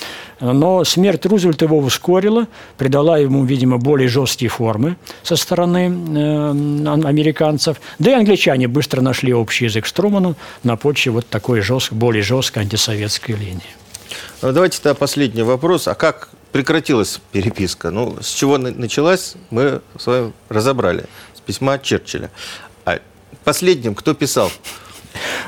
Но 0.41 0.85
смерть 0.85 1.25
Рузвельта 1.25 1.65
его 1.65 1.79
ускорила, 1.79 2.47
придала 2.77 3.19
ему, 3.19 3.45
видимо, 3.45 3.79
более 3.79 4.09
жесткие 4.09 4.51
формы 4.51 4.97
со 5.23 5.37
стороны 5.37 5.89
э, 5.89 6.51
американцев. 7.09 7.81
Да 7.99 8.11
и 8.11 8.15
англичане 8.15 8.69
быстро 8.69 9.01
нашли 9.01 9.33
общий 9.33 9.65
язык 9.65 9.87
с 9.87 9.93
Труманом 9.93 10.37
на 10.63 10.77
почве 10.77 11.13
вот 11.13 11.27
такой 11.27 11.63
жест, 11.63 11.93
более 11.93 12.23
жесткой 12.23 12.65
антисоветской 12.65 13.35
линии. 13.35 13.63
Ну, 14.43 14.53
давайте 14.53 14.79
тогда 14.83 14.95
последний 14.95 15.43
вопрос. 15.43 15.89
А 15.89 15.95
как 15.95 16.29
прекратилась 16.53 17.21
переписка? 17.33 17.91
Ну, 17.91 18.19
с 18.21 18.29
чего 18.29 18.59
началась, 18.59 19.35
мы 19.51 19.81
с 19.99 20.07
вами 20.07 20.33
разобрали. 20.51 21.07
С 21.35 21.41
письма 21.41 21.79
Черчилля. 21.79 22.31
А 22.85 23.01
последним 23.45 23.95
кто 23.95 24.13
писал? 24.13 24.51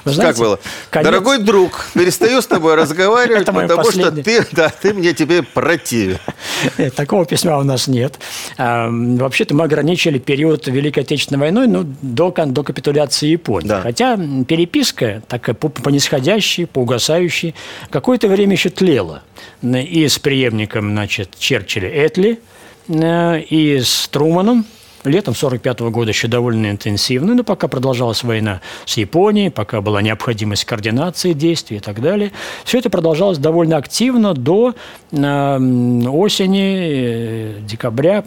Вы 0.08 0.14
знаете, 0.14 0.38
как 0.38 0.46
было? 0.46 0.60
Конец... 0.90 1.04
Дорогой 1.06 1.38
друг, 1.38 1.86
перестаю 1.94 2.40
с 2.40 2.46
тобой 2.46 2.74
разговаривать, 2.76 3.46
потому 3.46 3.90
что 3.90 4.10
ты, 4.10 4.46
да, 4.52 4.68
ты 4.70 4.94
мне 4.94 5.14
теперь 5.14 5.42
противен. 5.42 6.18
Такого 6.96 7.24
письма 7.24 7.58
у 7.58 7.62
нас 7.62 7.86
нет. 7.86 8.18
Вообще-то 8.56 9.54
мы 9.54 9.64
ограничили 9.64 10.18
период 10.18 10.66
Великой 10.66 11.00
Отечественной 11.00 11.40
войны 11.40 11.66
ну, 11.66 11.84
до, 12.02 12.30
до 12.30 12.62
капитуляции 12.62 13.28
Японии. 13.28 13.68
Да. 13.68 13.80
Хотя 13.82 14.16
переписка, 14.16 15.22
такая 15.28 15.54
по, 15.54 15.68
по 15.68 15.88
нисходящей, 15.88 16.66
по 16.66 16.80
угасающей, 16.80 17.54
какое-то 17.90 18.28
время 18.28 18.52
еще 18.52 18.70
тлела. 18.70 19.22
И 19.62 20.06
с 20.06 20.18
преемником 20.18 20.90
значит, 20.90 21.30
Черчилля 21.38 21.88
Этли, 21.88 22.40
э, 22.88 23.40
и 23.40 23.80
с 23.80 24.08
Труманом, 24.08 24.64
Летом 25.04 25.32
1945 25.32 25.80
года 25.92 26.10
еще 26.10 26.26
довольно 26.26 26.70
интенсивно, 26.70 27.34
но 27.34 27.44
пока 27.44 27.68
продолжалась 27.68 28.24
война 28.24 28.60
с 28.84 28.96
Японией, 28.96 29.50
пока 29.50 29.80
была 29.80 30.02
необходимость 30.02 30.64
координации 30.64 31.34
действий 31.34 31.76
и 31.76 31.80
так 31.80 32.00
далее. 32.00 32.32
Все 32.64 32.78
это 32.78 32.90
продолжалось 32.90 33.38
довольно 33.38 33.76
активно 33.76 34.34
до 34.34 34.74
э, 35.12 35.16
осени, 35.16 36.78
э, 36.80 37.54
декабря 37.60 38.24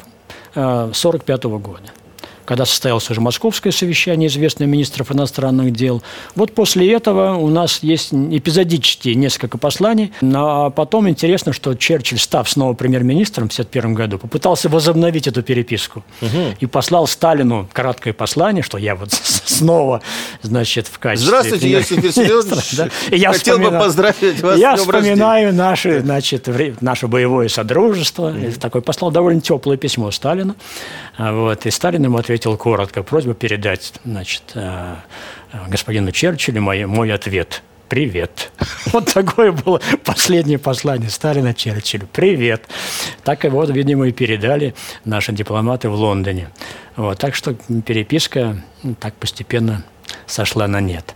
1945 0.53 1.45
э, 1.45 1.47
года 1.49 2.00
когда 2.51 2.65
состоялось 2.65 3.09
уже 3.09 3.21
московское 3.21 3.71
совещание 3.71 4.27
известных 4.27 4.67
министров 4.67 5.09
иностранных 5.09 5.71
дел. 5.71 6.03
Вот 6.35 6.53
после 6.53 6.91
этого 6.91 7.37
у 7.37 7.47
нас 7.47 7.79
есть 7.81 8.11
эпизодические 8.11 9.15
несколько 9.15 9.57
посланий. 9.57 10.11
А 10.21 10.69
потом 10.69 11.07
интересно, 11.07 11.53
что 11.53 11.75
Черчилль, 11.75 12.19
став 12.19 12.49
снова 12.49 12.73
премьер-министром 12.73 13.47
в 13.47 13.53
1951 13.53 13.93
году, 13.93 14.17
попытался 14.17 14.67
возобновить 14.67 15.27
эту 15.27 15.43
переписку 15.43 16.03
угу. 16.19 16.53
и 16.59 16.65
послал 16.65 17.07
Сталину 17.07 17.69
краткое 17.71 18.11
послание, 18.11 18.63
что 18.63 18.77
я 18.77 18.95
вот 18.95 19.13
снова, 19.13 20.01
значит, 20.41 20.87
в 20.87 20.99
качестве... 20.99 21.27
Здравствуйте, 21.27 21.71
Иосиф 21.71 22.03
Виссарионович. 22.03 22.75
Да? 22.75 22.89
я 23.11 23.31
Хотел 23.31 23.55
вспомина... 23.55 23.79
бы 23.79 23.85
поздравить 23.85 24.41
вас 24.41 24.59
Я 24.59 24.75
вспоминаю 24.75 25.53
наше, 25.53 26.01
значит, 26.01 26.49
наше 26.81 27.07
боевое 27.07 27.47
содружество. 27.47 28.35
Такой 28.59 28.81
послал 28.81 29.09
довольно 29.09 29.39
теплое 29.39 29.77
письмо 29.77 30.11
Сталину. 30.11 30.57
А 31.17 31.31
вот, 31.31 31.65
и 31.65 31.71
Сталин 31.71 32.03
ему 32.03 32.17
ответил 32.17 32.40
коротко. 32.57 33.03
Просьба 33.03 33.33
передать, 33.33 33.93
значит, 34.03 34.43
э, 34.55 34.95
господину 35.67 36.11
Черчиллю 36.11 36.61
мой, 36.61 36.85
мой 36.85 37.11
ответ. 37.11 37.63
Привет. 37.89 38.51
Вот 38.93 39.13
такое 39.13 39.51
было 39.51 39.81
последнее 40.03 40.57
послание 40.57 41.09
Сталина 41.09 41.53
Черчиллю. 41.53 42.07
Привет. 42.11 42.67
Так 43.23 43.45
и 43.45 43.49
вот, 43.49 43.69
видимо, 43.69 44.07
и 44.07 44.11
передали 44.11 44.73
наши 45.05 45.31
дипломаты 45.31 45.89
в 45.89 45.95
Лондоне. 45.95 46.49
Вот, 46.95 47.19
так 47.19 47.35
что 47.35 47.53
переписка 47.85 48.61
так 48.99 49.13
постепенно 49.15 49.83
сошла 50.25 50.67
на 50.67 50.81
нет. 50.81 51.15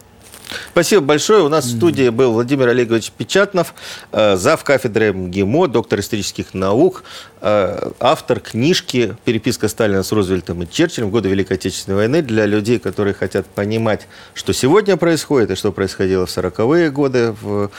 Спасибо 0.71 1.01
большое. 1.01 1.43
У 1.43 1.49
нас 1.49 1.65
в 1.65 1.77
студии 1.77 2.09
был 2.09 2.33
Владимир 2.33 2.69
Олегович 2.69 3.11
Печатнов, 3.11 3.73
э, 4.11 4.35
зав. 4.35 4.63
кафедры 4.63 5.13
МГИМО, 5.13 5.67
доктор 5.67 5.99
исторических 5.99 6.53
наук, 6.53 7.03
э, 7.41 7.91
автор 7.99 8.39
книжки 8.39 9.15
«Переписка 9.25 9.67
Сталина 9.67 10.03
с 10.03 10.11
Рузвельтом 10.11 10.63
и 10.63 10.69
Черчиллем 10.69 11.09
в 11.09 11.11
годы 11.11 11.29
Великой 11.29 11.53
Отечественной 11.53 11.97
войны» 11.97 12.21
для 12.21 12.45
людей, 12.45 12.79
которые 12.79 13.13
хотят 13.13 13.45
понимать, 13.47 14.07
что 14.33 14.53
сегодня 14.53 14.97
происходит 14.97 15.51
и 15.51 15.55
что 15.55 15.71
происходило 15.71 16.25
в 16.25 16.29
40-е 16.29 16.91
годы 16.91 17.35
в, 17.41 17.69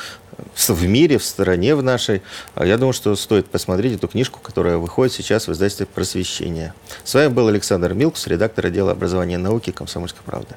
в 0.68 0.84
мире, 0.84 1.18
в 1.18 1.24
стране 1.24 1.74
в 1.74 1.82
нашей. 1.82 2.22
А 2.54 2.66
я 2.66 2.76
думаю, 2.78 2.92
что 2.92 3.14
стоит 3.16 3.46
посмотреть 3.46 3.94
эту 3.94 4.08
книжку, 4.08 4.40
которая 4.42 4.78
выходит 4.78 5.12
сейчас 5.12 5.48
в 5.48 5.52
издательстве 5.52 5.86
«Просвещение». 5.86 6.74
С 7.04 7.14
вами 7.14 7.28
был 7.28 7.48
Александр 7.48 7.94
Милкус, 7.94 8.26
редактор 8.26 8.66
отдела 8.66 8.92
образования 8.92 9.34
и 9.34 9.38
науки 9.38 9.70
«Комсомольской 9.70 10.22
правды». 10.24 10.56